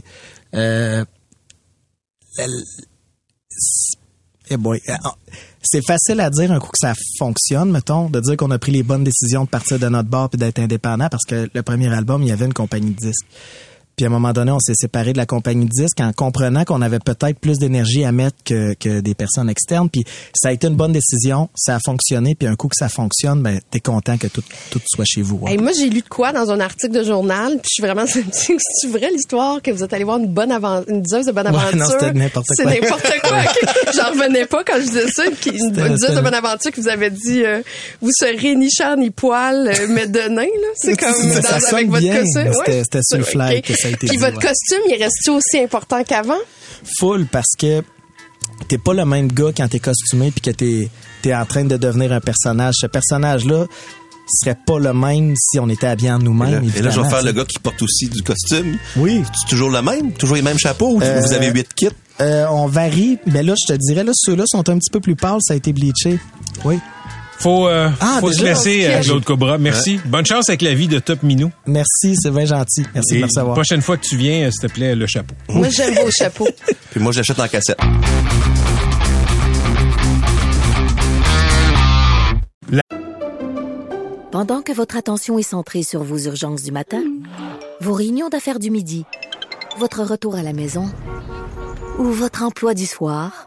sais. 0.55 1.05
L- 2.39 2.65
c'est- 3.51 3.99
eh 4.51 4.55
euh, 4.55 4.79
c'est 5.63 5.85
facile 5.87 6.21
à 6.21 6.29
dire 6.31 6.51
un 6.53 6.59
coup 6.59 6.69
que 6.69 6.79
ça 6.79 6.95
fonctionne, 7.19 7.71
mettons, 7.71 8.11
de 8.11 8.21
dire 8.21 8.37
qu'on 8.37 8.51
a 8.51 8.59
pris 8.59 8.73
les 8.73 8.83
bonnes 8.83 9.05
décisions 9.05 9.45
de 9.45 9.49
partir 9.49 9.79
de 9.79 9.89
notre 9.89 10.09
bar 10.09 10.29
puis 10.29 10.39
d'être 10.39 10.59
indépendant 10.59 11.09
parce 11.09 11.25
que 11.25 11.49
le 11.53 11.63
premier 11.63 11.93
album, 11.93 12.23
il 12.23 12.29
y 12.29 12.33
avait 12.33 12.47
une 12.47 12.53
compagnie 12.53 12.91
de 12.91 12.97
disques. 12.99 13.27
Puis 13.97 14.05
à 14.07 14.09
un 14.09 14.11
moment 14.11 14.33
donné, 14.33 14.51
on 14.53 14.59
s'est 14.59 14.75
séparé 14.75 15.13
de 15.13 15.19
la 15.19 15.27
compagnie 15.27 15.67
de 15.67 15.71
disques 15.71 16.01
en 16.01 16.13
comprenant 16.13 16.65
qu'on 16.65 16.81
avait 16.83 16.99
peut-être 16.99 17.39
plus 17.39 17.59
d'énergie 17.59 18.05
à 18.05 18.13
mettre 18.13 18.37
que, 18.45 18.75
que 18.75 19.01
des 19.01 19.15
personnes 19.15 19.51
externes. 19.51 19.89
Puis 19.91 20.05
ça 20.35 20.49
a 20.49 20.53
été 20.53 20.67
une 20.67 20.77
bonne 20.77 20.93
décision, 20.93 21.51
ça 21.55 21.77
a 21.77 21.79
fonctionné. 21.85 22.35
Puis 22.35 22.49
un 22.49 22.57
coup 22.57 22.69
que 22.69 22.77
ça 22.77 22.89
fonctionne, 22.89 23.43
ben 23.43 23.61
t'es 23.71 23.81
content 23.81 24.17
que 24.19 24.27
tout, 24.29 24.43
tout 24.71 24.81
soit 24.87 25.05
chez 25.07 25.23
vous. 25.23 25.41
hein. 25.47 25.51
Hey, 25.51 25.59
moi, 25.59 25.73
j'ai 25.79 25.89
lu 25.91 26.01
de 26.01 26.09
quoi 26.09 26.33
dans 26.33 26.51
un 26.51 26.61
article 26.61 26.93
de 26.93 27.05
journal, 27.05 27.53
puis 27.53 27.69
je 27.71 27.75
suis 27.75 27.83
vraiment. 27.83 28.05
C'est 28.33 28.89
vrai 28.89 29.11
l'histoire 29.13 29.61
que 29.63 29.71
vous 29.71 29.83
êtes 29.85 29.93
allé 29.93 30.05
voir 30.05 30.19
une 30.19 30.29
bonne 30.33 30.51
aventure, 30.53 30.89
une 30.93 31.03
diseuse 31.03 31.27
de 31.27 31.33
bonne 31.33 31.49
Ouais, 31.49 31.57
aventure. 31.57 31.79
non, 31.79 31.87
c'était 31.87 32.13
n'importe 32.13 32.47
C'est 32.55 32.63
quoi. 32.65 32.73
n'importe 32.73 33.13
quoi. 33.23 33.39
J'en 33.95 34.11
revenais 34.11 34.47
pas 34.47 34.65
quand 34.65 34.77
je 34.77 34.83
disais 34.87 35.09
ça. 35.09 35.25
Une, 35.27 35.53
une 35.55 35.95
diseuse 35.97 36.17
de 36.17 36.21
bonne 36.21 36.35
aventure 36.35 36.73
qui 36.73 36.81
vous 36.81 36.89
avait 36.89 37.11
dit, 37.11 37.43
euh, 37.45 37.63
vous 38.01 38.11
serez 38.19 38.55
ni 38.55 38.71
chair 38.71 38.97
ni 38.97 39.11
poil, 39.11 39.69
euh, 39.69 39.87
mais 39.91 40.07
de 40.07 40.21
nain, 40.29 40.43
là. 40.43 40.69
C'est 40.77 40.97
comme 40.99 41.13
Ça 41.13 41.41
dans, 41.41 41.61
sonne 41.61 41.75
avec 41.75 41.89
votre 41.91 42.01
bien, 42.01 42.23
c'était- 42.25 42.49
Ouais. 42.73 42.83
sur 43.03 43.19
le 43.19 43.25
fly. 43.25 43.63
Ça 43.83 43.89
a 43.89 43.91
été 43.91 44.07
Puis 44.07 44.17
dit, 44.17 44.23
votre 44.23 44.37
ouais. 44.39 44.43
costume, 44.49 44.81
il 44.89 44.95
est 45.01 45.05
resté 45.05 45.31
aussi 45.31 45.59
important 45.59 46.03
qu'avant? 46.05 46.39
full 46.99 47.27
parce 47.27 47.55
que 47.59 47.83
t'es 48.69 48.79
pas 48.79 48.95
le 48.95 49.05
même 49.05 49.31
gars 49.31 49.51
quand 49.57 49.69
t'es 49.69 49.79
costumé 49.79 50.31
puis 50.31 50.41
que 50.41 50.51
t'es 50.51 50.89
es 51.25 51.35
en 51.35 51.45
train 51.47 51.65
de 51.65 51.77
devenir 51.77 52.13
un 52.13 52.21
personnage. 52.21 52.75
Ce 52.81 52.87
personnage-là 52.87 53.67
serait 54.29 54.57
pas 54.67 54.79
le 54.79 54.93
même 54.93 55.35
si 55.37 55.59
on 55.61 55.69
était 55.69 55.87
habillé 55.89 56.11
en 56.11 56.19
nous-mêmes. 56.19 56.71
et 56.77 56.81
là, 56.83 56.91
je 56.91 57.01
vais 57.01 57.09
faire 57.09 57.23
le 57.23 57.33
gars 57.33 57.45
qui 57.45 57.59
porte 57.59 57.81
aussi 57.83 58.09
du 58.09 58.23
costume. 58.23 58.79
Oui. 58.97 59.23
C'est 59.41 59.49
toujours 59.49 59.71
le 59.71 59.83
même? 59.83 60.13
Toujours 60.13 60.37
les 60.37 60.43
mêmes 60.43 60.59
chapeaux? 60.59 60.95
Ou 60.97 61.03
Euh, 61.03 61.21
vous 61.21 61.33
avez 61.33 61.49
huit 61.51 61.73
kits? 61.75 61.89
Euh, 62.21 62.47
on 62.51 62.67
varie, 62.67 63.19
mais 63.27 63.43
là, 63.43 63.55
je 63.61 63.73
te 63.75 63.79
dirais, 63.79 64.05
là, 64.05 64.13
ceux-là 64.15 64.45
sont 64.47 64.69
un 64.69 64.79
petit 64.79 64.91
peu 64.91 65.01
plus 65.01 65.17
pâles, 65.17 65.39
ça 65.41 65.55
a 65.55 65.57
été 65.57 65.73
bleaché. 65.73 66.19
Oui. 66.65 66.79
Faut 67.43 67.67
euh, 67.69 67.89
Ah, 68.01 68.19
faut 68.21 68.33
se 68.33 68.43
laisser, 68.43 68.87
Ok. 68.87 68.93
euh, 68.93 69.01
Claude 69.03 69.25
Cobra. 69.25 69.59
Merci. 69.59 70.01
Bonne 70.05 70.25
chance 70.27 70.49
avec 70.49 70.63
la 70.63 70.75
vie 70.75 70.89
de 70.89 70.99
Top 70.99 71.23
Minou. 71.23 71.51
Merci, 71.67 72.15
c'est 72.17 72.31
bien 72.31 72.45
gentil. 72.47 72.85
Merci 72.95 73.11
Et 73.11 73.15
de 73.15 73.17
me 73.17 73.21
la 73.23 73.27
recevoir. 73.27 73.55
prochaine 73.55 73.83
fois 73.83 73.97
que 73.97 74.07
tu 74.07 74.17
viens, 74.17 74.47
euh, 74.47 74.51
s'il 74.51 74.69
te 74.69 74.73
plaît, 74.75 74.95
le 74.95 75.07
chapeau. 75.07 75.35
Moi, 75.49 75.69
j'aime 75.71 75.95
vos 75.95 76.11
chapeaux. 76.11 76.49
Puis 76.91 77.01
moi, 77.01 77.13
je 77.13 77.19
l'achète 77.19 77.41
en 77.41 77.49
cassette. 77.49 77.79
Pendant 84.31 84.63
que 84.63 84.73
votre 84.73 84.97
attention 84.97 85.39
est 85.39 85.43
centrée 85.43 85.83
sur 85.83 86.03
vos 86.03 86.19
urgences 86.19 86.63
du 86.63 86.73
matin, 86.73 87.03
vos 87.81 87.93
réunions 87.93 88.29
d'affaires 88.29 88.59
du 88.59 88.71
midi, 88.71 89.05
votre 89.79 90.03
retour 90.03 90.37
à 90.37 90.43
la 90.43 90.53
maison 90.55 90.87
ou 91.99 92.05
votre 92.05 92.43
emploi 92.43 92.73
du 92.75 92.87
soir, 92.87 93.47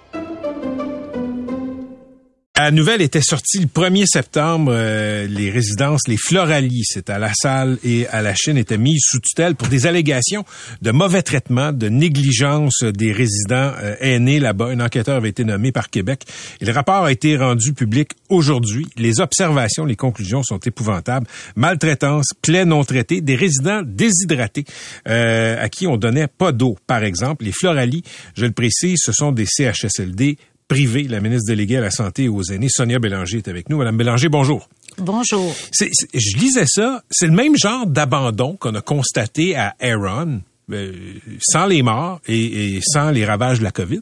La 2.63 2.69
nouvelle 2.69 3.01
était 3.01 3.23
sortie 3.23 3.57
le 3.57 3.65
1er 3.65 4.05
septembre. 4.05 4.71
euh, 4.71 5.25
les 5.25 5.49
résidences, 5.49 6.01
les 6.07 6.15
Floralis, 6.15 6.83
c'est 6.85 7.09
à 7.09 7.17
La 7.17 7.33
Salle 7.33 7.79
et 7.83 8.05
à 8.09 8.21
la 8.21 8.35
Chine, 8.35 8.55
étaient 8.55 8.77
mises 8.77 9.01
sous 9.03 9.19
tutelle 9.19 9.55
pour 9.55 9.67
des 9.67 9.87
allégations 9.87 10.45
de 10.79 10.91
mauvais 10.91 11.23
traitement, 11.23 11.71
de 11.71 11.89
négligence 11.89 12.83
des 12.83 13.13
résidents 13.13 13.71
euh, 13.81 13.95
aînés 13.99 14.39
là-bas. 14.39 14.67
Un 14.67 14.79
enquêteur 14.79 15.15
avait 15.15 15.29
été 15.29 15.43
nommé 15.43 15.71
par 15.71 15.89
Québec. 15.89 16.23
Et 16.59 16.65
le 16.65 16.71
rapport 16.71 17.03
a 17.03 17.11
été 17.11 17.35
rendu 17.35 17.73
public 17.73 18.11
aujourd'hui. 18.29 18.85
Les 18.95 19.21
observations, 19.21 19.83
les 19.83 19.95
conclusions 19.95 20.43
sont 20.43 20.59
épouvantables. 20.59 21.25
Maltraitance, 21.55 22.27
plaies 22.43 22.65
non 22.65 22.83
traitées, 22.83 23.21
des 23.21 23.35
résidents 23.35 23.81
déshydratés 23.83 24.65
euh, 25.07 25.59
à 25.59 25.67
qui 25.67 25.87
on 25.87 25.97
donnait 25.97 26.27
pas 26.27 26.51
d'eau, 26.51 26.77
par 26.85 27.03
exemple. 27.03 27.43
Les 27.43 27.53
Floralis, 27.53 28.03
je 28.35 28.45
le 28.45 28.51
précise, 28.51 28.99
ce 29.03 29.11
sont 29.11 29.31
des 29.31 29.47
CHSLD 29.47 30.37
privée, 30.71 31.03
la 31.03 31.19
ministre 31.19 31.47
déléguée 31.47 31.77
à 31.77 31.81
la 31.81 31.91
Santé 31.91 32.23
et 32.23 32.29
aux 32.29 32.43
aînés, 32.43 32.69
Sonia 32.69 32.97
Bélanger, 32.97 33.39
est 33.39 33.49
avec 33.49 33.69
nous. 33.69 33.77
Madame 33.77 33.97
Bélanger, 33.97 34.29
bonjour. 34.29 34.69
Bonjour. 34.97 35.53
Je 35.73 36.37
lisais 36.37 36.65
ça, 36.65 37.03
c'est 37.11 37.27
le 37.27 37.33
même 37.33 37.57
genre 37.57 37.85
d'abandon 37.85 38.55
qu'on 38.55 38.73
a 38.75 38.81
constaté 38.81 39.53
à 39.53 39.75
Aaron, 39.81 40.39
euh, 40.71 40.93
sans 41.41 41.65
les 41.65 41.83
morts 41.83 42.21
et, 42.25 42.75
et 42.75 42.79
sans 42.81 43.11
les 43.11 43.25
ravages 43.25 43.59
de 43.59 43.65
la 43.65 43.71
COVID. 43.71 43.99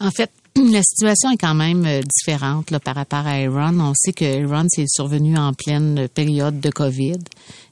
En 0.00 0.10
fait, 0.10 0.30
la 0.56 0.82
situation 0.82 1.30
est 1.32 1.36
quand 1.36 1.54
même 1.54 1.84
euh, 1.84 2.00
différente 2.00 2.70
là, 2.70 2.80
par 2.80 2.94
rapport 2.94 3.26
à 3.26 3.32
Aaron. 3.32 3.78
On 3.78 3.92
sait 3.94 4.14
que 4.14 4.24
Aaron 4.24 4.68
s'est 4.70 4.86
survenu 4.88 5.36
en 5.36 5.52
pleine 5.52 6.08
période 6.08 6.58
de 6.58 6.70
COVID. 6.70 7.18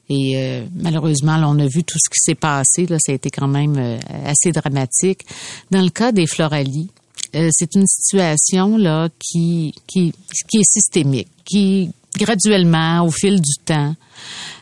Et 0.09 0.33
euh, 0.35 0.65
malheureusement, 0.75 1.37
là, 1.37 1.49
on 1.49 1.57
a 1.57 1.65
vu 1.65 1.83
tout 1.83 1.97
ce 1.97 2.09
qui 2.09 2.19
s'est 2.19 2.35
passé. 2.35 2.85
Là, 2.85 2.97
ça 2.99 3.11
a 3.11 3.15
été 3.15 3.31
quand 3.31 3.47
même 3.47 3.75
euh, 3.77 3.97
assez 4.25 4.51
dramatique. 4.51 5.25
Dans 5.71 5.81
le 5.81 5.89
cas 5.89 6.11
des 6.11 6.27
Floralis, 6.27 6.91
euh, 7.35 7.49
c'est 7.51 7.75
une 7.75 7.87
situation 7.87 8.77
là 8.77 9.09
qui, 9.19 9.73
qui, 9.87 10.13
qui 10.49 10.57
est 10.57 10.71
systémique, 10.71 11.27
qui 11.45 11.91
graduellement, 12.17 13.05
au 13.05 13.11
fil 13.11 13.41
du 13.41 13.55
temps, 13.63 13.93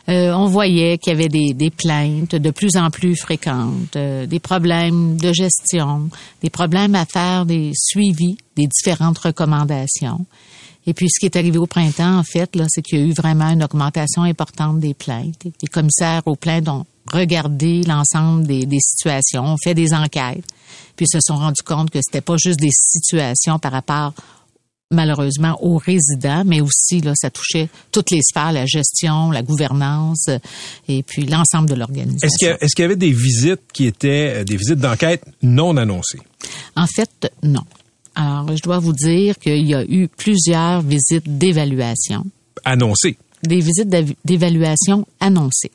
euh, 0.08 0.32
on 0.32 0.46
voyait 0.46 0.98
qu'il 0.98 1.12
y 1.12 1.16
avait 1.16 1.28
des, 1.28 1.54
des 1.54 1.70
plaintes 1.70 2.34
de 2.34 2.50
plus 2.50 2.76
en 2.76 2.90
plus 2.90 3.16
fréquentes, 3.16 3.96
euh, 3.96 4.26
des 4.26 4.40
problèmes 4.40 5.16
de 5.16 5.32
gestion, 5.32 6.10
des 6.42 6.50
problèmes 6.50 6.94
à 6.94 7.06
faire 7.06 7.46
des 7.46 7.72
suivis 7.74 8.36
des 8.56 8.66
différentes 8.66 9.18
recommandations. 9.18 10.26
Et 10.86 10.92
puis, 10.92 11.08
ce 11.08 11.18
qui 11.18 11.26
est 11.26 11.36
arrivé 11.36 11.56
au 11.56 11.66
printemps, 11.66 12.18
en 12.18 12.24
fait, 12.24 12.54
là, 12.56 12.66
c'est 12.68 12.82
qu'il 12.82 12.98
y 12.98 13.02
a 13.02 13.06
eu 13.06 13.14
vraiment 13.14 13.48
une 13.48 13.64
augmentation 13.64 14.22
importante 14.22 14.80
des 14.80 14.92
plaintes. 14.92 15.42
Les 15.44 15.68
commissaires 15.68 16.22
aux 16.26 16.36
plaintes 16.36 16.68
ont 16.68 16.84
regardé 17.10 17.82
l'ensemble 17.84 18.46
des, 18.46 18.66
des 18.66 18.80
situations, 18.80 19.44
ont 19.44 19.56
fait 19.56 19.74
des 19.74 19.94
enquêtes, 19.94 20.44
puis 20.96 21.06
se 21.06 21.18
sont 21.20 21.36
rendus 21.36 21.62
compte 21.64 21.90
que 21.90 21.98
c'était 22.02 22.20
pas 22.20 22.36
juste 22.36 22.60
des 22.60 22.70
situations 22.72 23.58
par 23.58 23.72
rapport 23.72 24.12
malheureusement 24.90 25.56
aux 25.60 25.76
résidents, 25.78 26.44
mais 26.46 26.60
aussi 26.60 27.00
là, 27.00 27.14
ça 27.16 27.30
touchait 27.30 27.68
toutes 27.90 28.10
les 28.12 28.20
sphères, 28.22 28.52
la 28.52 28.64
gestion, 28.66 29.30
la 29.32 29.42
gouvernance 29.42 30.28
euh, 30.28 30.38
et 30.86 31.02
puis 31.02 31.26
l'ensemble 31.26 31.68
de 31.68 31.74
l'organisation. 31.74 32.28
Est-ce 32.28 32.36
qu'il 32.38 32.48
y, 32.48 32.50
a- 32.50 32.62
est-ce 32.62 32.74
qu'il 32.76 32.82
y 32.82 32.86
avait 32.86 32.94
des 32.96 33.10
visites 33.10 33.62
qui 33.72 33.86
étaient 33.86 34.32
euh, 34.36 34.44
des 34.44 34.56
visites 34.56 34.78
d'enquête 34.78 35.24
non 35.42 35.76
annoncées? 35.78 36.20
En 36.76 36.86
fait, 36.86 37.32
non. 37.42 37.62
Alors, 38.14 38.56
je 38.56 38.62
dois 38.62 38.78
vous 38.78 38.92
dire 38.92 39.36
qu'il 39.38 39.66
y 39.66 39.74
a 39.74 39.84
eu 39.84 40.06
plusieurs 40.06 40.82
visites 40.82 41.38
d'évaluation, 41.38 42.24
Annoncées. 42.64 43.16
des 43.42 43.58
visites 43.60 43.88
d'évaluation 44.24 45.06
annoncées. 45.18 45.72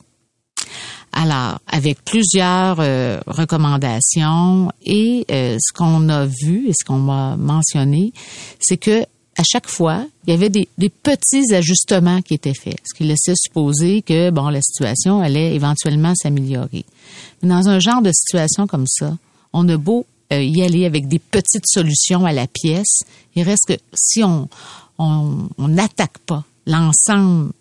Alors, 1.12 1.58
avec 1.66 2.04
plusieurs 2.04 2.78
euh, 2.78 3.20
recommandations 3.26 4.70
et 4.84 5.26
euh, 5.30 5.56
ce 5.60 5.72
qu'on 5.72 6.08
a 6.08 6.26
vu 6.26 6.68
et 6.68 6.72
ce 6.72 6.84
qu'on 6.84 6.98
m'a 6.98 7.36
mentionné, 7.36 8.12
c'est 8.60 8.76
que 8.76 9.02
à 9.36 9.42
chaque 9.42 9.68
fois, 9.68 10.04
il 10.26 10.30
y 10.30 10.32
avait 10.34 10.50
des, 10.50 10.68
des 10.76 10.90
petits 10.90 11.54
ajustements 11.54 12.20
qui 12.20 12.34
étaient 12.34 12.54
faits, 12.54 12.76
ce 12.84 12.94
qui 12.94 13.04
laissait 13.04 13.34
supposer 13.34 14.02
que 14.02 14.30
bon, 14.30 14.48
la 14.50 14.60
situation 14.60 15.20
allait 15.20 15.54
éventuellement 15.54 16.14
s'améliorer. 16.14 16.84
Mais 17.42 17.48
dans 17.48 17.68
un 17.68 17.78
genre 17.78 18.02
de 18.02 18.12
situation 18.12 18.66
comme 18.66 18.86
ça, 18.86 19.16
on 19.52 19.68
a 19.68 19.76
beau 19.76 20.06
euh, 20.32 20.42
y 20.42 20.62
aller 20.62 20.84
avec 20.84 21.08
des 21.08 21.18
petites 21.18 21.66
solutions 21.66 22.26
à 22.26 22.32
la 22.32 22.46
pièce. 22.46 23.00
Il 23.34 23.42
reste 23.42 23.66
que 23.68 23.78
si 23.94 24.22
on 24.22 24.48
on 25.00 25.68
n'attaque 25.68 26.18
pas 26.18 26.44
l'ensemble 26.66 27.52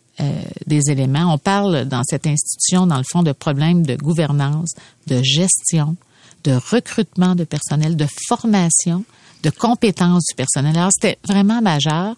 des 0.66 0.92
éléments, 0.92 1.34
on 1.34 1.38
parle 1.38 1.86
dans 1.86 2.04
cette 2.04 2.28
institution, 2.28 2.88
dans 2.88 2.98
le 2.98 3.04
fond, 3.10 3.24
de 3.24 3.32
problèmes 3.32 3.86
de 3.86 3.96
gouvernance, 3.96 4.74
de 5.08 5.22
gestion, 5.24 5.96
de 6.44 6.52
recrutement 6.52 7.36
de 7.36 7.44
personnel, 7.44 7.96
de 7.96 8.08
formation, 8.28 9.06
de 9.44 9.50
compétences 9.50 10.26
du 10.30 10.36
personnel. 10.36 10.78
Alors, 10.78 10.92
c'était 10.92 11.18
vraiment 11.28 11.62
majeur 11.62 12.16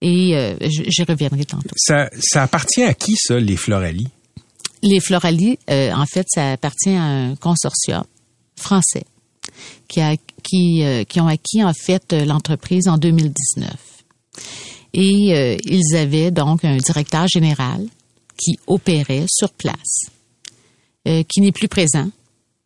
et 0.00 0.36
euh, 0.36 0.56
j'y 0.60 1.04
reviendrai 1.04 1.44
tantôt. 1.44 1.74
Ça, 1.76 2.10
ça 2.18 2.42
appartient 2.42 2.82
à 2.82 2.94
qui, 2.94 3.16
ça, 3.16 3.38
les 3.38 3.56
Floralis? 3.56 4.08
Les 4.82 5.00
Floralies, 5.00 5.58
euh, 5.70 5.92
en 5.92 6.06
fait, 6.06 6.26
ça 6.28 6.52
appartient 6.52 6.94
à 6.94 7.02
un 7.02 7.34
consortium 7.36 8.04
français 8.56 9.04
qui, 9.88 10.00
a, 10.00 10.16
qui, 10.42 10.84
euh, 10.84 11.04
qui 11.04 11.20
ont 11.20 11.28
acquis, 11.28 11.64
en 11.64 11.72
fait, 11.72 12.12
euh, 12.12 12.24
l'entreprise 12.24 12.88
en 12.88 12.98
2019. 12.98 13.70
Et 14.92 15.34
euh, 15.34 15.56
ils 15.64 15.96
avaient 15.96 16.30
donc 16.30 16.64
un 16.64 16.76
directeur 16.76 17.26
général 17.28 17.86
qui 18.36 18.58
opérait 18.66 19.26
sur 19.28 19.50
place, 19.50 20.10
euh, 21.08 21.22
qui 21.28 21.40
n'est 21.40 21.52
plus 21.52 21.68
présent, 21.68 22.08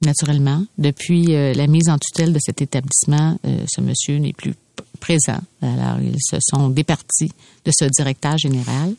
naturellement. 0.04 0.64
Depuis 0.78 1.34
euh, 1.34 1.52
la 1.54 1.66
mise 1.66 1.88
en 1.88 1.98
tutelle 1.98 2.32
de 2.32 2.38
cet 2.40 2.62
établissement, 2.62 3.38
ce 3.44 3.80
monsieur 3.80 4.18
n'est 4.18 4.32
plus 4.32 4.54
présent. 4.98 5.40
Alors, 5.62 6.00
ils 6.00 6.20
se 6.20 6.36
sont 6.40 6.68
départis 6.68 7.32
de 7.64 7.70
ce 7.76 7.84
directeur 7.86 8.36
général. 8.36 8.94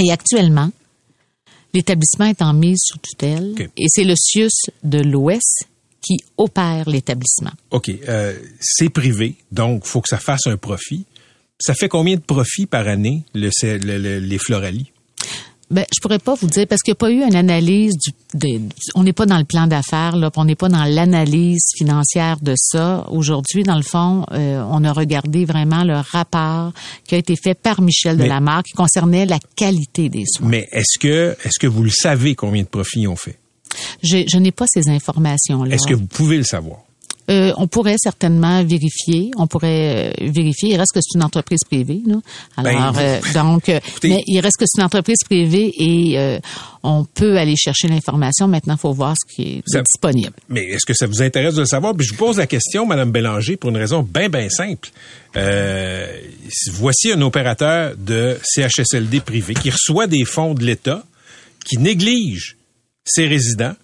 Et 0.00 0.10
actuellement, 0.10 0.70
l'établissement 1.72 2.26
est 2.26 2.42
en 2.42 2.52
mise 2.52 2.80
sous 2.82 2.98
tutelle 2.98 3.54
et 3.76 3.86
c'est 3.88 4.04
le 4.04 4.14
CIUS 4.16 4.70
de 4.82 4.98
l'Ouest 4.98 5.68
qui 6.02 6.18
opère 6.36 6.88
l'établissement. 6.88 7.52
OK, 7.70 7.90
c'est 8.60 8.88
privé, 8.90 9.36
donc 9.52 9.84
faut 9.84 10.00
que 10.00 10.08
ça 10.08 10.18
fasse 10.18 10.46
un 10.46 10.56
profit. 10.56 11.04
Ça 11.58 11.74
fait 11.74 11.88
combien 11.88 12.16
de 12.16 12.20
profit 12.20 12.66
par 12.66 12.86
année, 12.86 13.22
le, 13.34 13.50
le- 13.62 13.98
le- 13.98 14.18
les 14.18 14.38
Floralis? 14.38 14.92
Ben, 15.68 15.84
je 15.92 16.00
pourrais 16.00 16.20
pas 16.20 16.36
vous 16.36 16.46
dire 16.46 16.64
parce 16.68 16.80
qu'il 16.82 16.92
n'y 16.92 16.96
a 16.96 17.00
pas 17.00 17.10
eu 17.10 17.22
une 17.28 17.34
analyse 17.34 17.94
du, 18.34 18.60
on 18.94 19.02
n'est 19.02 19.12
pas 19.12 19.26
dans 19.26 19.38
le 19.38 19.44
plan 19.44 19.66
d'affaires 19.66 20.14
là, 20.14 20.30
on 20.36 20.44
n'est 20.44 20.54
pas 20.54 20.68
dans 20.68 20.84
l'analyse 20.84 21.72
financière 21.76 22.36
de 22.40 22.54
ça. 22.56 23.04
Aujourd'hui, 23.10 23.64
dans 23.64 23.74
le 23.74 23.82
fond, 23.82 24.24
euh, 24.30 24.62
on 24.70 24.84
a 24.84 24.92
regardé 24.92 25.44
vraiment 25.44 25.82
le 25.82 25.96
rapport 25.96 26.72
qui 27.08 27.16
a 27.16 27.18
été 27.18 27.34
fait 27.34 27.54
par 27.54 27.80
Michel 27.80 28.16
Mais- 28.16 28.24
Delamarre 28.24 28.62
qui 28.62 28.74
concernait 28.74 29.26
la 29.26 29.40
qualité 29.56 30.08
des 30.08 30.22
soins. 30.26 30.46
Mais 30.46 30.68
est-ce 30.70 31.00
que, 31.00 31.36
est-ce 31.42 31.58
que 31.58 31.66
vous 31.66 31.82
le 31.82 31.90
savez 31.90 32.36
combien 32.36 32.62
de 32.62 32.68
profits 32.68 33.00
ils 33.00 33.08
ont 33.08 33.16
fait? 33.16 33.38
Je, 34.04 34.18
je 34.28 34.36
n'ai 34.38 34.52
pas 34.52 34.66
ces 34.68 34.88
informations-là. 34.88 35.74
Est-ce 35.74 35.88
que 35.88 35.94
vous 35.94 36.06
pouvez 36.06 36.36
le 36.36 36.44
savoir? 36.44 36.78
Euh, 37.28 37.52
on 37.56 37.66
pourrait 37.66 37.96
certainement 37.98 38.62
vérifier. 38.64 39.30
On 39.36 39.46
pourrait 39.46 40.12
euh, 40.20 40.30
vérifier. 40.30 40.70
Il 40.74 40.76
reste 40.76 40.92
que 40.94 41.00
c'est 41.02 41.18
une 41.18 41.24
entreprise 41.24 41.60
privée. 41.68 42.00
Là. 42.06 42.16
Alors, 42.56 42.92
Ben, 42.92 43.00
euh, 43.00 43.20
donc, 43.34 43.68
euh, 43.68 43.78
écoutez- 43.88 44.08
mais 44.10 44.22
il 44.26 44.38
reste 44.40 44.56
que 44.58 44.64
c'est 44.66 44.80
une 44.80 44.86
entreprise 44.86 45.18
privée 45.24 45.72
et 45.76 46.18
euh, 46.18 46.38
on 46.84 47.04
peut 47.04 47.36
aller 47.36 47.56
chercher 47.56 47.88
l'information. 47.88 48.46
Maintenant, 48.46 48.74
il 48.74 48.80
faut 48.80 48.92
voir 48.92 49.14
ce 49.16 49.34
qui 49.34 49.42
est 49.42 49.62
Ça- 49.66 49.82
disponible. 49.82 50.34
Mais 50.48 50.62
est-ce 50.66 50.86
que 50.86 50.94
ça 50.94 51.06
vous 51.06 51.20
intéresse 51.20 51.54
de 51.54 51.60
le 51.60 51.66
savoir? 51.66 51.94
Puis 51.96 52.06
je 52.06 52.12
vous 52.12 52.18
pose 52.18 52.38
la 52.38 52.46
question, 52.46 52.86
Madame 52.86 53.10
Bélanger, 53.10 53.56
pour 53.56 53.70
une 53.70 53.76
raison 53.76 54.02
bien, 54.02 54.28
bien 54.28 54.48
simple. 54.48 54.90
Euh, 55.36 56.06
voici 56.72 57.10
un 57.12 57.20
opérateur 57.22 57.94
de 57.98 58.38
CHSLD 58.42 59.20
privé 59.20 59.54
qui 59.54 59.70
reçoit 59.70 60.06
des 60.06 60.24
fonds 60.24 60.54
de 60.54 60.64
l'État, 60.64 61.04
qui 61.64 61.76
néglige 61.78 62.56
ses 63.04 63.26
résidents. 63.26 63.74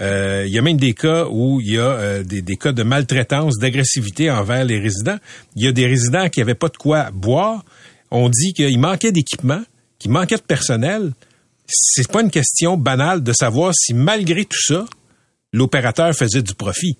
Euh, 0.00 0.44
il 0.46 0.52
y 0.52 0.58
a 0.58 0.62
même 0.62 0.76
des 0.76 0.94
cas 0.94 1.26
où 1.30 1.60
il 1.60 1.74
y 1.74 1.78
a 1.78 1.90
euh, 1.90 2.22
des, 2.22 2.42
des 2.42 2.56
cas 2.56 2.72
de 2.72 2.82
maltraitance, 2.82 3.58
d'agressivité 3.58 4.30
envers 4.30 4.64
les 4.64 4.78
résidents. 4.78 5.18
Il 5.56 5.64
y 5.64 5.66
a 5.66 5.72
des 5.72 5.86
résidents 5.86 6.28
qui 6.28 6.40
n'avaient 6.40 6.54
pas 6.54 6.68
de 6.68 6.76
quoi 6.76 7.10
boire. 7.10 7.64
On 8.10 8.28
dit 8.28 8.52
qu'il 8.52 8.78
manquait 8.78 9.12
d'équipement, 9.12 9.62
qu'il 9.98 10.10
manquait 10.10 10.36
de 10.36 10.42
personnel. 10.42 11.12
C'est 11.66 12.10
pas 12.10 12.22
une 12.22 12.30
question 12.30 12.76
banale 12.76 13.22
de 13.22 13.32
savoir 13.32 13.72
si 13.74 13.92
malgré 13.92 14.44
tout 14.44 14.60
ça, 14.60 14.86
l'opérateur 15.52 16.14
faisait 16.14 16.42
du 16.42 16.54
profit. 16.54 16.96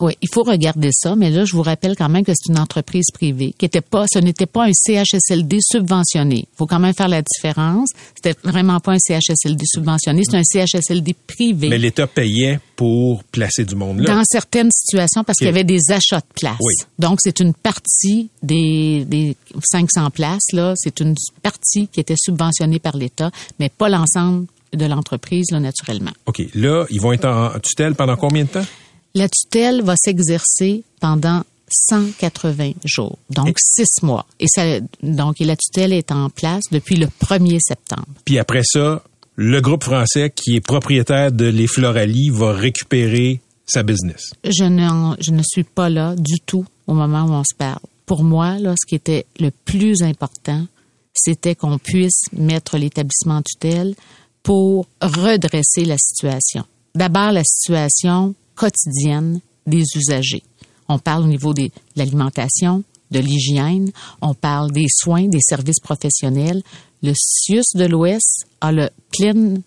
Oui, 0.00 0.14
il 0.22 0.28
faut 0.32 0.42
regarder 0.42 0.90
ça, 0.92 1.14
mais 1.14 1.30
là, 1.30 1.44
je 1.44 1.54
vous 1.54 1.62
rappelle 1.62 1.94
quand 1.96 2.08
même 2.08 2.24
que 2.24 2.32
c'est 2.34 2.50
une 2.50 2.58
entreprise 2.58 3.06
privée, 3.12 3.54
qui 3.58 3.66
était 3.66 3.82
pas, 3.82 4.06
ce 4.12 4.18
n'était 4.18 4.46
pas 4.46 4.64
un 4.64 4.72
CHSLD 4.72 5.58
subventionné. 5.60 6.48
Il 6.52 6.56
faut 6.56 6.66
quand 6.66 6.78
même 6.78 6.94
faire 6.94 7.08
la 7.08 7.22
différence. 7.22 7.90
C'était 8.14 8.38
vraiment 8.42 8.80
pas 8.80 8.92
un 8.92 8.98
CHSLD 8.98 9.64
subventionné, 9.66 10.22
c'est 10.24 10.36
un 10.36 10.42
CHSLD 10.42 11.14
privé. 11.26 11.68
Mais 11.68 11.78
l'État 11.78 12.06
payait 12.06 12.60
pour 12.76 13.24
placer 13.24 13.64
du 13.64 13.74
monde 13.74 14.00
là. 14.00 14.14
Dans 14.14 14.22
certaines 14.24 14.70
situations, 14.72 15.22
parce 15.22 15.36
qu'il 15.36 15.46
y 15.46 15.50
avait 15.50 15.64
des 15.64 15.90
achats 15.90 16.20
de 16.20 16.34
places. 16.34 16.56
Oui. 16.60 16.74
Donc, 16.98 17.18
c'est 17.20 17.40
une 17.40 17.52
partie 17.52 18.30
des, 18.42 19.04
des 19.04 19.36
500 19.62 20.10
places, 20.10 20.52
là. 20.52 20.72
C'est 20.76 21.00
une 21.00 21.14
partie 21.42 21.88
qui 21.88 22.00
était 22.00 22.16
subventionnée 22.16 22.78
par 22.78 22.96
l'État, 22.96 23.30
mais 23.58 23.68
pas 23.68 23.90
l'ensemble 23.90 24.46
de 24.72 24.86
l'entreprise, 24.86 25.50
là, 25.50 25.60
naturellement. 25.60 26.12
OK. 26.26 26.42
Là, 26.54 26.86
ils 26.90 27.00
vont 27.00 27.12
être 27.12 27.26
en 27.26 27.58
tutelle 27.60 27.94
pendant 27.94 28.16
combien 28.16 28.44
de 28.44 28.48
temps? 28.48 28.66
La 29.14 29.28
tutelle 29.28 29.82
va 29.82 29.94
s'exercer 29.96 30.82
pendant 31.00 31.42
180 31.70 32.72
jours, 32.84 33.18
donc 33.30 33.56
six 33.58 34.02
mois. 34.02 34.26
Et 34.38 34.46
ça, 34.48 34.80
donc, 35.02 35.40
et 35.40 35.44
la 35.44 35.56
tutelle 35.56 35.92
est 35.92 36.12
en 36.12 36.30
place 36.30 36.64
depuis 36.70 36.96
le 36.96 37.06
1er 37.06 37.58
septembre. 37.60 38.06
Puis 38.24 38.38
après 38.38 38.62
ça, 38.64 39.02
le 39.36 39.60
groupe 39.60 39.84
français 39.84 40.30
qui 40.30 40.56
est 40.56 40.60
propriétaire 40.60 41.32
de 41.32 41.46
les 41.46 41.66
Floralis 41.66 42.30
va 42.30 42.52
récupérer 42.52 43.40
sa 43.66 43.82
business. 43.82 44.32
Je 44.44 44.64
ne, 44.64 45.16
je 45.20 45.30
ne 45.30 45.42
suis 45.42 45.64
pas 45.64 45.88
là 45.88 46.14
du 46.16 46.40
tout 46.44 46.64
au 46.86 46.94
moment 46.94 47.24
où 47.24 47.32
on 47.32 47.44
se 47.44 47.54
parle. 47.56 47.80
Pour 48.06 48.24
moi, 48.24 48.58
là, 48.58 48.74
ce 48.80 48.86
qui 48.86 48.96
était 48.96 49.26
le 49.38 49.50
plus 49.50 50.02
important, 50.02 50.66
c'était 51.14 51.54
qu'on 51.54 51.78
puisse 51.78 52.22
mettre 52.32 52.76
l'établissement 52.76 53.36
en 53.36 53.42
tutelle 53.42 53.94
pour 54.42 54.86
redresser 55.00 55.84
la 55.84 55.96
situation. 55.98 56.64
D'abord, 56.94 57.30
la 57.30 57.44
situation 57.44 58.34
quotidienne 58.60 59.40
des 59.66 59.84
usagers. 59.96 60.42
On 60.86 60.98
parle 60.98 61.24
au 61.24 61.26
niveau 61.26 61.54
de 61.54 61.70
l'alimentation, 61.96 62.84
de 63.10 63.18
l'hygiène, 63.18 63.90
on 64.20 64.34
parle 64.34 64.70
des 64.70 64.84
soins, 64.88 65.28
des 65.28 65.40
services 65.40 65.80
professionnels. 65.80 66.62
Le 67.02 67.14
CIUS 67.16 67.74
de 67.74 67.86
l'Ouest 67.86 68.46
a 68.60 68.70
le 68.70 68.90
pleine, 69.16 69.62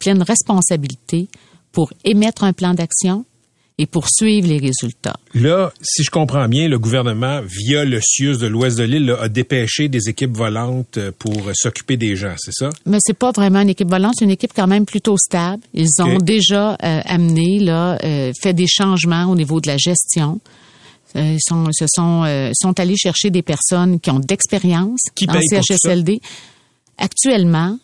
pleine 0.00 0.22
responsabilité 0.22 1.28
pour 1.70 1.92
émettre 2.04 2.42
un 2.42 2.52
plan 2.52 2.74
d'action 2.74 3.24
et 3.78 3.86
pour 3.86 4.08
suivre 4.08 4.48
les 4.48 4.58
résultats. 4.58 5.16
Là, 5.34 5.72
si 5.80 6.04
je 6.04 6.10
comprends 6.10 6.46
bien, 6.48 6.68
le 6.68 6.78
gouvernement, 6.78 7.40
via 7.46 7.84
le 7.84 8.00
CIUS 8.02 8.38
de 8.38 8.46
l'ouest 8.46 8.78
de 8.78 8.84
l'île, 8.84 9.16
a 9.18 9.28
dépêché 9.28 9.88
des 9.88 10.08
équipes 10.08 10.36
volantes 10.36 10.98
euh, 10.98 11.10
pour 11.18 11.48
euh, 11.48 11.52
s'occuper 11.54 11.96
des 11.96 12.16
gens, 12.16 12.34
c'est 12.38 12.52
ça? 12.52 12.70
Mais 12.86 12.98
c'est 13.00 13.16
pas 13.16 13.32
vraiment 13.32 13.60
une 13.60 13.70
équipe 13.70 13.90
volante, 13.90 14.14
c'est 14.18 14.24
une 14.24 14.30
équipe 14.30 14.52
quand 14.54 14.66
même 14.66 14.84
plutôt 14.84 15.16
stable. 15.16 15.62
Ils 15.74 16.02
ont 16.02 16.18
déjà 16.18 16.72
euh, 16.72 17.00
amené 17.04 17.58
là, 17.60 17.98
euh, 18.04 18.32
fait 18.40 18.52
des 18.52 18.66
changements 18.68 19.24
au 19.26 19.34
niveau 19.34 19.60
de 19.60 19.68
la 19.68 19.76
gestion. 19.78 20.40
Euh, 21.16 21.34
ils 21.34 21.42
sont, 21.42 21.66
se 21.72 21.84
sont, 21.88 22.50
sont 22.54 22.80
allés 22.80 22.96
chercher 22.96 23.30
des 23.30 23.42
personnes 23.42 24.00
qui 24.00 24.10
ont 24.10 24.18
d'expérience 24.18 25.00
en? 25.28 25.40
CHSLD. 25.60 26.20
Actuellement, 26.98 27.78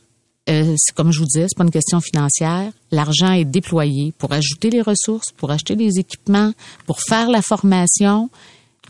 euh, 0.48 0.74
comme 0.94 1.12
je 1.12 1.20
vous 1.20 1.26
disais, 1.26 1.46
c'est 1.48 1.56
pas 1.56 1.64
une 1.64 1.70
question 1.70 2.00
financière. 2.00 2.70
L'argent 2.90 3.32
est 3.32 3.44
déployé 3.44 4.12
pour 4.18 4.32
ajouter 4.32 4.70
les 4.70 4.82
ressources, 4.82 5.32
pour 5.36 5.50
acheter 5.50 5.74
les 5.74 5.98
équipements, 5.98 6.52
pour 6.86 7.00
faire 7.00 7.28
la 7.28 7.42
formation, 7.42 8.30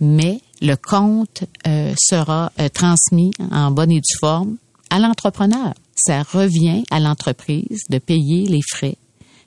mais 0.00 0.40
le 0.60 0.76
compte 0.76 1.44
euh, 1.66 1.94
sera 1.98 2.52
euh, 2.60 2.68
transmis 2.68 3.32
en 3.50 3.70
bonne 3.70 3.90
et 3.90 4.00
due 4.00 4.18
forme 4.18 4.56
à 4.90 4.98
l'entrepreneur. 4.98 5.74
Ça 5.96 6.22
revient 6.22 6.84
à 6.90 7.00
l'entreprise 7.00 7.82
de 7.90 7.98
payer 7.98 8.46
les 8.46 8.62
frais. 8.62 8.96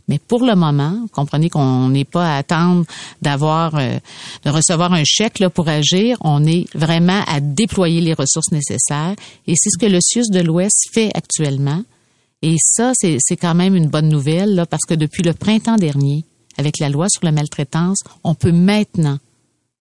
Mais 0.08 0.20
pour 0.20 0.44
le 0.44 0.56
moment, 0.56 1.06
comprenez 1.14 1.50
qu'on 1.50 1.90
n'est 1.90 2.06
pas 2.06 2.36
à 2.36 2.38
attendre 2.38 2.86
d'avoir, 3.22 3.76
euh, 3.76 3.98
de 4.44 4.50
recevoir 4.50 4.92
un 4.94 5.04
chèque 5.06 5.40
là, 5.40 5.50
pour 5.50 5.70
agir. 5.70 6.18
On 6.22 6.46
est 6.46 6.66
vraiment 6.76 7.24
à 7.28 7.40
déployer 7.40 8.02
les 8.02 8.14
ressources 8.14 8.52
nécessaires. 8.52 9.16
Et 9.48 9.54
c'est 9.56 9.70
ce 9.70 9.78
que 9.78 9.86
le 9.86 10.00
CIUS 10.02 10.30
de 10.30 10.42
l'Ouest 10.42 10.90
fait 10.94 11.12
actuellement. 11.16 11.84
Et 12.42 12.56
ça, 12.60 12.92
c'est 12.96 13.18
c'est 13.20 13.38
quand 13.38 13.54
même 13.56 13.76
une 13.76 13.88
bonne 13.88 14.10
nouvelle, 14.10 14.56
là, 14.56 14.66
parce 14.66 14.84
que 14.88 14.94
depuis 14.96 15.24
le 15.24 15.34
printemps 15.34 15.76
dernier, 15.76 16.26
avec 16.58 16.80
la 16.80 16.90
loi 16.90 17.08
sur 17.10 17.24
la 17.24 17.32
maltraitance, 17.32 18.00
on 18.24 18.34
peut 18.36 18.52
maintenant 18.52 19.20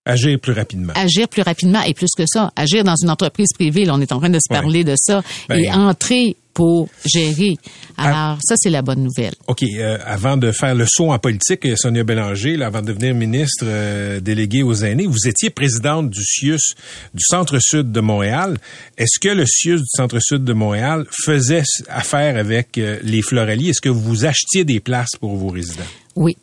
Agir 0.07 0.39
plus 0.41 0.53
rapidement. 0.53 0.93
agir 0.97 1.29
plus 1.29 1.43
rapidement 1.43 1.83
et 1.83 1.95
plus 1.95 2.09
que 2.17 2.25
ça, 2.27 2.53
agir 2.57 2.85
dans 2.85 2.97
une 2.97 3.11
entreprise 3.11 3.53
privée. 3.55 3.85
Là, 3.85 3.95
on 3.95 4.01
est 4.01 4.13
en 4.13 4.19
train 4.19 4.31
de 4.31 4.39
se 4.39 4.49
parler 4.49 4.83
de 4.85 4.95
ça 4.97 5.23
Ben- 5.49 5.59
et 5.59 5.71
entrer 5.73 6.37
pour 6.55 6.89
gérer. 7.07 7.57
Alors, 7.97 8.39
ça, 8.43 8.55
c'est 8.57 8.71
la 8.71 8.83
bonne 8.83 9.03
nouvelle. 9.03 9.35
OK. 9.47 9.63
euh, 9.63 9.99
avant 10.05 10.37
de 10.37 10.53
faire 10.53 10.75
le 10.75 10.87
saut 10.89 11.13
en 11.13 11.19
politique, 11.19 11.65
euh, 11.67 11.77
Sonia 11.77 12.03
Bélanger, 12.03 12.57
là, 12.57 12.67
avant 12.67 12.81
de 12.81 12.87
devenir 12.87 13.15
ministre 13.15 13.65
euh, 13.67 14.21
déléguée 14.21 14.63
aux 14.63 14.75
aînés, 14.75 15.07
vous 15.07 15.29
étiez 15.29 15.51
présidente 15.51 16.11
du 16.11 16.23
CIUS 16.23 16.75
du 17.15 17.23
Centre-Sud 17.23 17.93
de 17.93 18.01
Montréal. 18.01 18.59
Est-ce 18.99 19.19
que 19.21 19.29
le 19.29 19.45
CIUS 19.47 19.79
du 19.79 19.89
Centre-Sud 19.89 20.45
de 20.45 20.53
Montréal 20.53 21.07
faisait 21.25 21.63
affaire 21.89 22.37
avec 22.37 22.79
euh, 22.79 22.99
les 23.03 23.23
Floralies? 23.23 23.71
Est-ce 23.71 23.81
que 23.81 23.89
vous 23.89 24.25
achetiez 24.25 24.65
des 24.65 24.81
places 24.81 25.17
pour 25.19 25.37
vos 25.37 25.49
résidents? 25.49 25.85
Oui. 26.17 26.37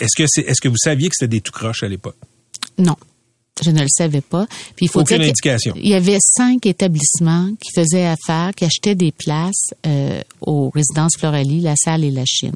Est-ce 0.00 0.16
que 0.16 0.24
c'est, 0.28 0.42
est-ce 0.42 0.60
que 0.60 0.68
vous 0.68 0.78
saviez 0.78 1.08
que 1.08 1.14
c'était 1.18 1.28
des 1.28 1.40
tout 1.40 1.52
croches 1.52 1.82
à 1.82 1.88
l'époque? 1.88 2.16
Non. 2.78 2.96
Je 3.62 3.70
ne 3.70 3.80
le 3.80 3.88
savais 3.88 4.22
pas. 4.22 4.46
Puis 4.76 4.86
il 4.86 4.88
faut 4.88 5.00
Aucune 5.00 5.18
dire 5.18 5.28
indication. 5.28 5.74
Il 5.76 5.88
y 5.88 5.94
avait 5.94 6.18
cinq 6.20 6.64
établissements 6.66 7.50
qui 7.60 7.70
faisaient 7.74 8.06
affaire, 8.06 8.52
qui 8.56 8.64
achetaient 8.64 8.94
des 8.94 9.12
places 9.12 9.74
euh, 9.86 10.22
aux 10.40 10.70
résidences 10.70 11.16
Floralie, 11.18 11.60
la 11.60 11.74
Salle 11.76 12.04
et 12.04 12.10
la 12.10 12.24
Chine. 12.24 12.54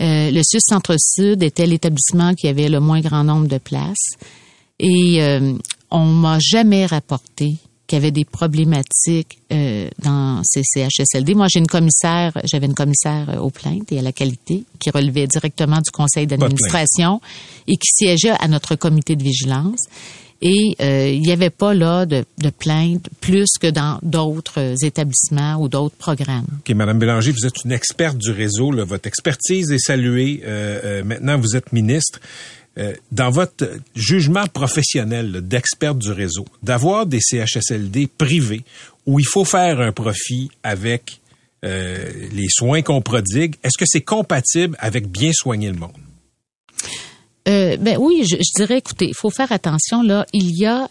Euh, 0.00 0.30
le 0.30 0.42
Sud 0.44 0.60
Centre-Sud 0.62 1.42
était 1.42 1.66
l'établissement 1.66 2.34
qui 2.34 2.48
avait 2.48 2.68
le 2.68 2.80
moins 2.80 3.00
grand 3.00 3.24
nombre 3.24 3.48
de 3.48 3.58
places. 3.58 4.14
Et 4.78 5.22
euh, 5.22 5.54
on 5.90 6.04
m'a 6.04 6.38
jamais 6.38 6.86
rapporté 6.86 7.56
qu'il 7.86 7.96
y 7.96 8.00
avait 8.00 8.10
des 8.10 8.24
problématiques 8.24 9.38
euh, 9.52 9.88
dans 10.02 10.42
ces 10.44 10.62
CHSLD. 10.64 11.34
Moi, 11.34 11.46
j'ai 11.48 11.60
une 11.60 11.66
commissaire, 11.66 12.32
j'avais 12.44 12.66
une 12.66 12.74
commissaire 12.74 13.30
euh, 13.30 13.38
aux 13.38 13.50
plaintes 13.50 13.92
et 13.92 13.98
à 13.98 14.02
la 14.02 14.12
qualité 14.12 14.64
qui 14.80 14.90
relevait 14.90 15.26
directement 15.26 15.78
du 15.78 15.90
conseil 15.90 16.26
d'administration 16.26 17.20
et 17.68 17.76
qui 17.76 17.88
siégeait 17.92 18.34
à 18.40 18.48
notre 18.48 18.74
comité 18.74 19.16
de 19.16 19.22
vigilance. 19.22 19.80
Et 20.42 20.76
euh, 20.80 21.08
il 21.08 21.22
n'y 21.22 21.32
avait 21.32 21.50
pas 21.50 21.72
là 21.72 22.04
de, 22.04 22.24
de 22.38 22.50
plaintes 22.50 23.08
plus 23.20 23.48
que 23.60 23.68
dans 23.68 23.98
d'autres 24.02 24.60
euh, 24.60 24.74
établissements 24.82 25.56
ou 25.56 25.68
d'autres 25.68 25.96
programmes. 25.96 26.46
OK, 26.58 26.74
Madame 26.74 26.98
Bélanger, 26.98 27.32
vous 27.32 27.46
êtes 27.46 27.64
une 27.64 27.72
experte 27.72 28.18
du 28.18 28.30
réseau. 28.30 28.70
là. 28.70 28.84
Votre 28.84 29.06
expertise 29.06 29.70
est 29.70 29.78
saluée. 29.78 30.42
Euh, 30.44 30.80
euh, 30.84 31.04
maintenant, 31.04 31.38
vous 31.38 31.56
êtes 31.56 31.72
ministre. 31.72 32.20
Euh, 32.78 32.92
dans 33.10 33.30
votre 33.30 33.64
jugement 33.94 34.46
professionnel 34.46 35.32
là, 35.32 35.40
d'experte 35.40 35.98
du 35.98 36.12
réseau, 36.12 36.44
d'avoir 36.62 37.06
des 37.06 37.20
CHSLD 37.20 38.06
privés 38.06 38.64
où 39.06 39.18
il 39.18 39.24
faut 39.26 39.46
faire 39.46 39.80
un 39.80 39.92
profit 39.92 40.50
avec 40.62 41.20
euh, 41.64 42.12
les 42.32 42.48
soins 42.50 42.82
qu'on 42.82 43.00
prodigue, 43.00 43.54
est-ce 43.62 43.78
que 43.78 43.86
c'est 43.86 44.02
compatible 44.02 44.76
avec 44.78 45.08
bien 45.08 45.30
soigner 45.32 45.70
le 45.70 45.78
monde? 45.78 45.92
Euh, 47.48 47.78
ben 47.78 47.96
oui, 47.98 48.24
je, 48.24 48.36
dirais, 48.56 48.78
écoutez, 48.78 49.06
il 49.06 49.14
faut 49.14 49.30
faire 49.30 49.52
attention. 49.52 50.02
Là, 50.02 50.26
il 50.34 50.54
y 50.54 50.66
a 50.66 50.90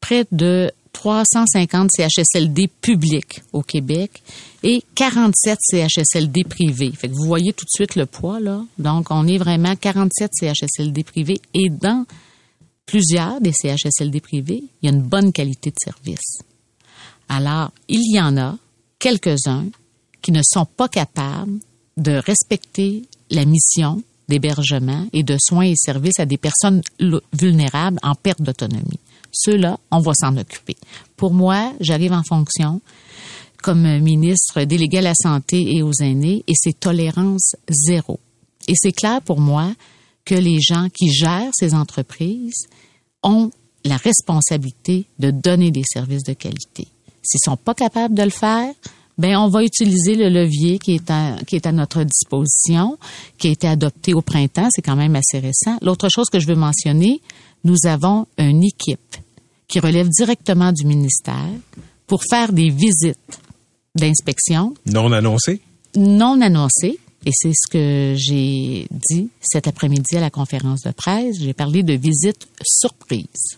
près 0.00 0.24
de 0.32 0.70
350 0.96 1.90
CHSLD 1.94 2.68
publics 2.68 3.42
au 3.52 3.62
Québec 3.62 4.22
et 4.62 4.82
47 4.94 5.58
CHSLD 5.60 6.44
privés. 6.44 6.90
Fait 6.92 7.08
que 7.08 7.12
vous 7.12 7.26
voyez 7.26 7.52
tout 7.52 7.66
de 7.66 7.70
suite 7.70 7.96
le 7.96 8.06
poids 8.06 8.40
là. 8.40 8.64
Donc, 8.78 9.10
on 9.10 9.26
est 9.26 9.36
vraiment 9.36 9.76
47 9.76 10.30
CHSLD 10.32 11.04
privés 11.04 11.38
et 11.52 11.68
dans 11.68 12.06
plusieurs 12.86 13.42
des 13.42 13.52
CHSLD 13.52 14.20
privés, 14.22 14.64
il 14.80 14.86
y 14.86 14.90
a 14.90 14.96
une 14.96 15.02
bonne 15.02 15.34
qualité 15.34 15.70
de 15.70 15.76
service. 15.78 16.38
Alors, 17.28 17.72
il 17.88 18.00
y 18.10 18.18
en 18.18 18.38
a 18.38 18.56
quelques-uns 18.98 19.66
qui 20.22 20.32
ne 20.32 20.40
sont 20.42 20.64
pas 20.64 20.88
capables 20.88 21.58
de 21.98 22.12
respecter 22.12 23.02
la 23.30 23.44
mission 23.44 24.02
d'hébergement 24.28 25.06
et 25.12 25.22
de 25.22 25.36
soins 25.38 25.66
et 25.66 25.76
services 25.76 26.18
à 26.20 26.24
des 26.24 26.38
personnes 26.38 26.80
vulnérables 27.38 27.98
en 28.02 28.14
perte 28.14 28.40
d'autonomie. 28.40 28.98
Ceux-là, 29.32 29.78
on 29.90 30.00
va 30.00 30.12
s'en 30.14 30.36
occuper. 30.36 30.76
Pour 31.16 31.32
moi, 31.32 31.72
j'arrive 31.80 32.12
en 32.12 32.22
fonction 32.22 32.80
comme 33.62 33.98
ministre 33.98 34.62
délégué 34.62 34.98
à 34.98 35.02
la 35.02 35.14
santé 35.14 35.76
et 35.76 35.82
aux 35.82 35.92
aînés 36.00 36.44
et 36.46 36.52
c'est 36.54 36.78
tolérance 36.78 37.56
zéro. 37.68 38.20
Et 38.68 38.74
c'est 38.76 38.92
clair 38.92 39.22
pour 39.22 39.40
moi 39.40 39.72
que 40.24 40.34
les 40.34 40.60
gens 40.60 40.88
qui 40.88 41.10
gèrent 41.10 41.50
ces 41.52 41.74
entreprises 41.74 42.66
ont 43.22 43.50
la 43.84 43.96
responsabilité 43.96 45.06
de 45.18 45.30
donner 45.30 45.70
des 45.70 45.84
services 45.84 46.24
de 46.24 46.32
qualité. 46.32 46.88
S'ils 47.22 47.40
sont 47.42 47.56
pas 47.56 47.74
capables 47.74 48.14
de 48.14 48.22
le 48.22 48.30
faire, 48.30 48.72
ben 49.18 49.36
on 49.36 49.48
va 49.48 49.64
utiliser 49.64 50.14
le 50.14 50.28
levier 50.28 50.78
qui 50.78 50.96
est 50.96 51.12
qui 51.46 51.56
est 51.56 51.66
à 51.66 51.72
notre 51.72 52.02
disposition, 52.02 52.98
qui 53.38 53.48
a 53.48 53.50
été 53.50 53.66
adopté 53.66 54.12
au 54.14 54.20
printemps, 54.20 54.68
c'est 54.70 54.82
quand 54.82 54.96
même 54.96 55.16
assez 55.16 55.38
récent. 55.38 55.78
L'autre 55.80 56.08
chose 56.14 56.28
que 56.30 56.38
je 56.38 56.46
veux 56.46 56.54
mentionner, 56.54 57.22
nous 57.66 57.76
avons 57.84 58.26
une 58.38 58.62
équipe 58.64 59.16
qui 59.68 59.80
relève 59.80 60.08
directement 60.08 60.72
du 60.72 60.86
ministère 60.86 61.50
pour 62.06 62.22
faire 62.30 62.52
des 62.52 62.70
visites 62.70 63.40
d'inspection 63.96 64.72
Non 64.86 65.10
annoncé? 65.12 65.60
non 65.96 66.40
annoncées. 66.40 66.98
Et 67.24 67.32
c'est 67.34 67.52
ce 67.54 67.68
que 67.68 68.14
j'ai 68.16 68.86
dit 69.10 69.28
cet 69.40 69.66
après-midi 69.66 70.16
à 70.16 70.20
la 70.20 70.30
conférence 70.30 70.82
de 70.82 70.92
presse. 70.92 71.38
J'ai 71.40 71.54
parlé 71.54 71.82
de 71.82 71.94
visites 71.94 72.46
surprises. 72.64 73.56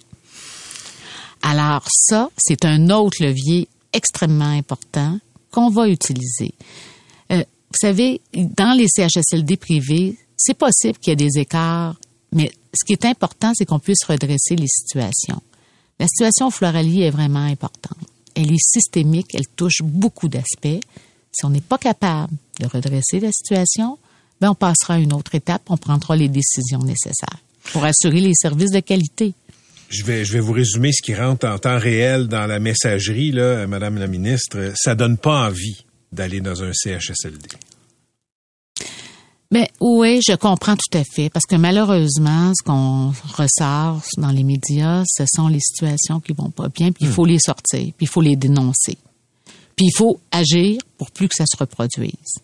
Alors 1.43 1.87
ça, 1.91 2.31
c'est 2.39 2.65
un 2.65 2.89
autre 2.89 3.23
levier 3.23 3.69
extrêmement 3.93 4.45
important 4.53 5.19
qu'on 5.51 5.69
va 5.69 5.89
utiliser. 5.89 6.55
Euh, 7.31 7.39
vous 7.41 7.79
savez, 7.79 8.23
dans 8.33 8.75
les 8.77 8.87
CHSLD 8.89 9.57
privés, 9.59 10.17
c'est 10.37 10.57
possible 10.57 10.99
qu'il 10.99 11.11
y 11.11 11.13
ait 11.13 11.17
des 11.29 11.39
écarts, 11.39 11.97
mais 12.33 12.51
ce 12.75 12.85
qui 12.85 12.93
est 12.93 13.05
important, 13.05 13.53
c'est 13.55 13.65
qu'on 13.65 13.79
puisse 13.79 14.05
redresser 14.07 14.57
les 14.57 14.67
situations. 14.67 15.43
La 15.99 16.07
situation 16.07 16.51
Floralie 16.51 17.03
est 17.03 17.11
vraiment 17.11 17.45
importante. 17.45 17.99
Elle 18.35 18.53
est 18.53 18.63
systémique, 18.63 19.35
elle 19.35 19.49
touche 19.57 19.83
beaucoup 19.83 20.29
d'aspects. 20.29 20.81
Si 21.33 21.45
on 21.45 21.51
n'est 21.51 21.61
pas 21.61 21.79
capable 21.79 22.33
de 22.61 22.67
redresser 22.67 23.21
la 23.21 23.33
situation, 23.33 23.99
ben 24.41 24.51
on 24.51 24.55
passera 24.55 24.95
à 24.95 24.99
une 24.99 25.13
autre 25.13 25.35
étape, 25.35 25.63
on 25.69 25.77
prendra 25.77 26.15
les 26.17 26.29
décisions 26.29 26.79
nécessaires 26.81 27.43
pour 27.73 27.85
assurer 27.85 28.21
les 28.21 28.35
services 28.35 28.71
de 28.71 28.81
qualité. 28.81 29.35
Je 29.89 30.05
vais, 30.05 30.25
je 30.25 30.35
vais 30.35 30.41
vous 30.41 30.53
résumer 30.53 30.93
ce 30.93 31.03
qui 31.03 31.15
rentre 31.15 31.47
en 31.47 31.59
temps 31.59 31.79
réel 31.79 32.29
dans 32.29 32.47
la 32.47 32.59
messagerie, 32.59 33.33
là, 33.33 33.67
Madame 33.67 33.99
la 33.99 34.07
ministre. 34.07 34.73
Ça 34.77 34.95
donne 34.95 35.17
pas 35.17 35.49
envie 35.49 35.85
d'aller 36.13 36.41
dans 36.41 36.63
un 36.63 36.73
CHSLD. 36.73 37.49
Ben 39.51 39.67
oui, 39.81 40.21
je 40.29 40.35
comprends 40.35 40.77
tout 40.77 40.99
à 40.99 41.03
fait 41.05 41.31
parce 41.31 41.47
que 41.47 41.57
malheureusement, 41.57 42.53
ce 42.55 42.63
qu'on 42.63 43.15
ressort 43.35 44.03
dans 44.19 44.31
les 44.31 44.45
médias, 44.45 45.05
ce 45.07 45.25
sont 45.27 45.49
les 45.49 45.61
situations 45.61 46.21
qui 46.21 46.35
vont 46.35 46.51
pas 46.51 46.69
bien, 46.69 46.93
puis 46.93 47.07
il 47.07 47.11
faut 47.11 47.25
les 47.25 47.39
sortir, 47.39 47.81
puis 47.97 48.05
il 48.05 48.09
faut 48.09 48.21
les 48.21 48.37
dénoncer. 48.37 48.99
Puis 49.75 49.87
il 49.87 49.97
faut 49.97 50.21
agir 50.31 50.83
pour 50.99 51.11
plus 51.11 51.29
que 51.29 51.35
ça 51.35 51.45
se 51.51 51.57
reproduise. 51.57 52.43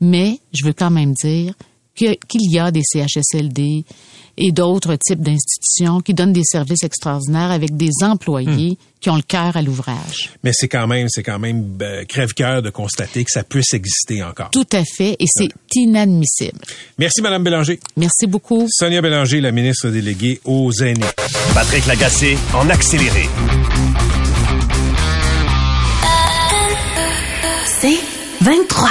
Mais 0.00 0.40
je 0.52 0.64
veux 0.64 0.72
quand 0.72 0.90
même 0.90 1.12
dire 1.12 1.54
qu'il 1.94 2.16
y 2.52 2.58
a 2.58 2.70
des 2.70 2.82
CHSLD 2.82 3.84
et 4.36 4.52
d'autres 4.52 4.96
types 4.96 5.20
d'institutions 5.20 6.00
qui 6.00 6.14
donnent 6.14 6.32
des 6.32 6.44
services 6.44 6.82
extraordinaires 6.82 7.50
avec 7.50 7.76
des 7.76 7.90
employés 8.02 8.78
qui 9.00 9.10
ont 9.10 9.16
le 9.16 9.22
cœur 9.22 9.56
à 9.56 9.62
l'ouvrage. 9.62 10.30
Mais 10.42 10.52
c'est 10.52 10.68
quand 10.68 10.86
même, 10.86 11.08
c'est 11.08 11.22
quand 11.22 11.38
même 11.38 11.78
euh, 11.82 12.04
crève-cœur 12.04 12.62
de 12.62 12.70
constater 12.70 13.24
que 13.24 13.30
ça 13.30 13.44
puisse 13.44 13.74
exister 13.74 14.22
encore. 14.22 14.50
Tout 14.50 14.66
à 14.72 14.84
fait, 14.84 15.16
et 15.18 15.26
c'est 15.26 15.48
inadmissible. 15.74 16.58
Merci, 16.98 17.22
Madame 17.22 17.44
Bélanger. 17.44 17.78
Merci 17.96 18.26
beaucoup. 18.26 18.66
Sonia 18.70 19.00
Bélanger, 19.00 19.40
la 19.40 19.52
ministre 19.52 19.88
déléguée 19.88 20.40
aux 20.44 20.72
aînés. 20.72 21.04
Patrick 21.54 21.86
Lagacé 21.86 22.36
en 22.54 22.68
accéléré. 22.68 23.28
C'est 27.80 27.98
23. 28.42 28.90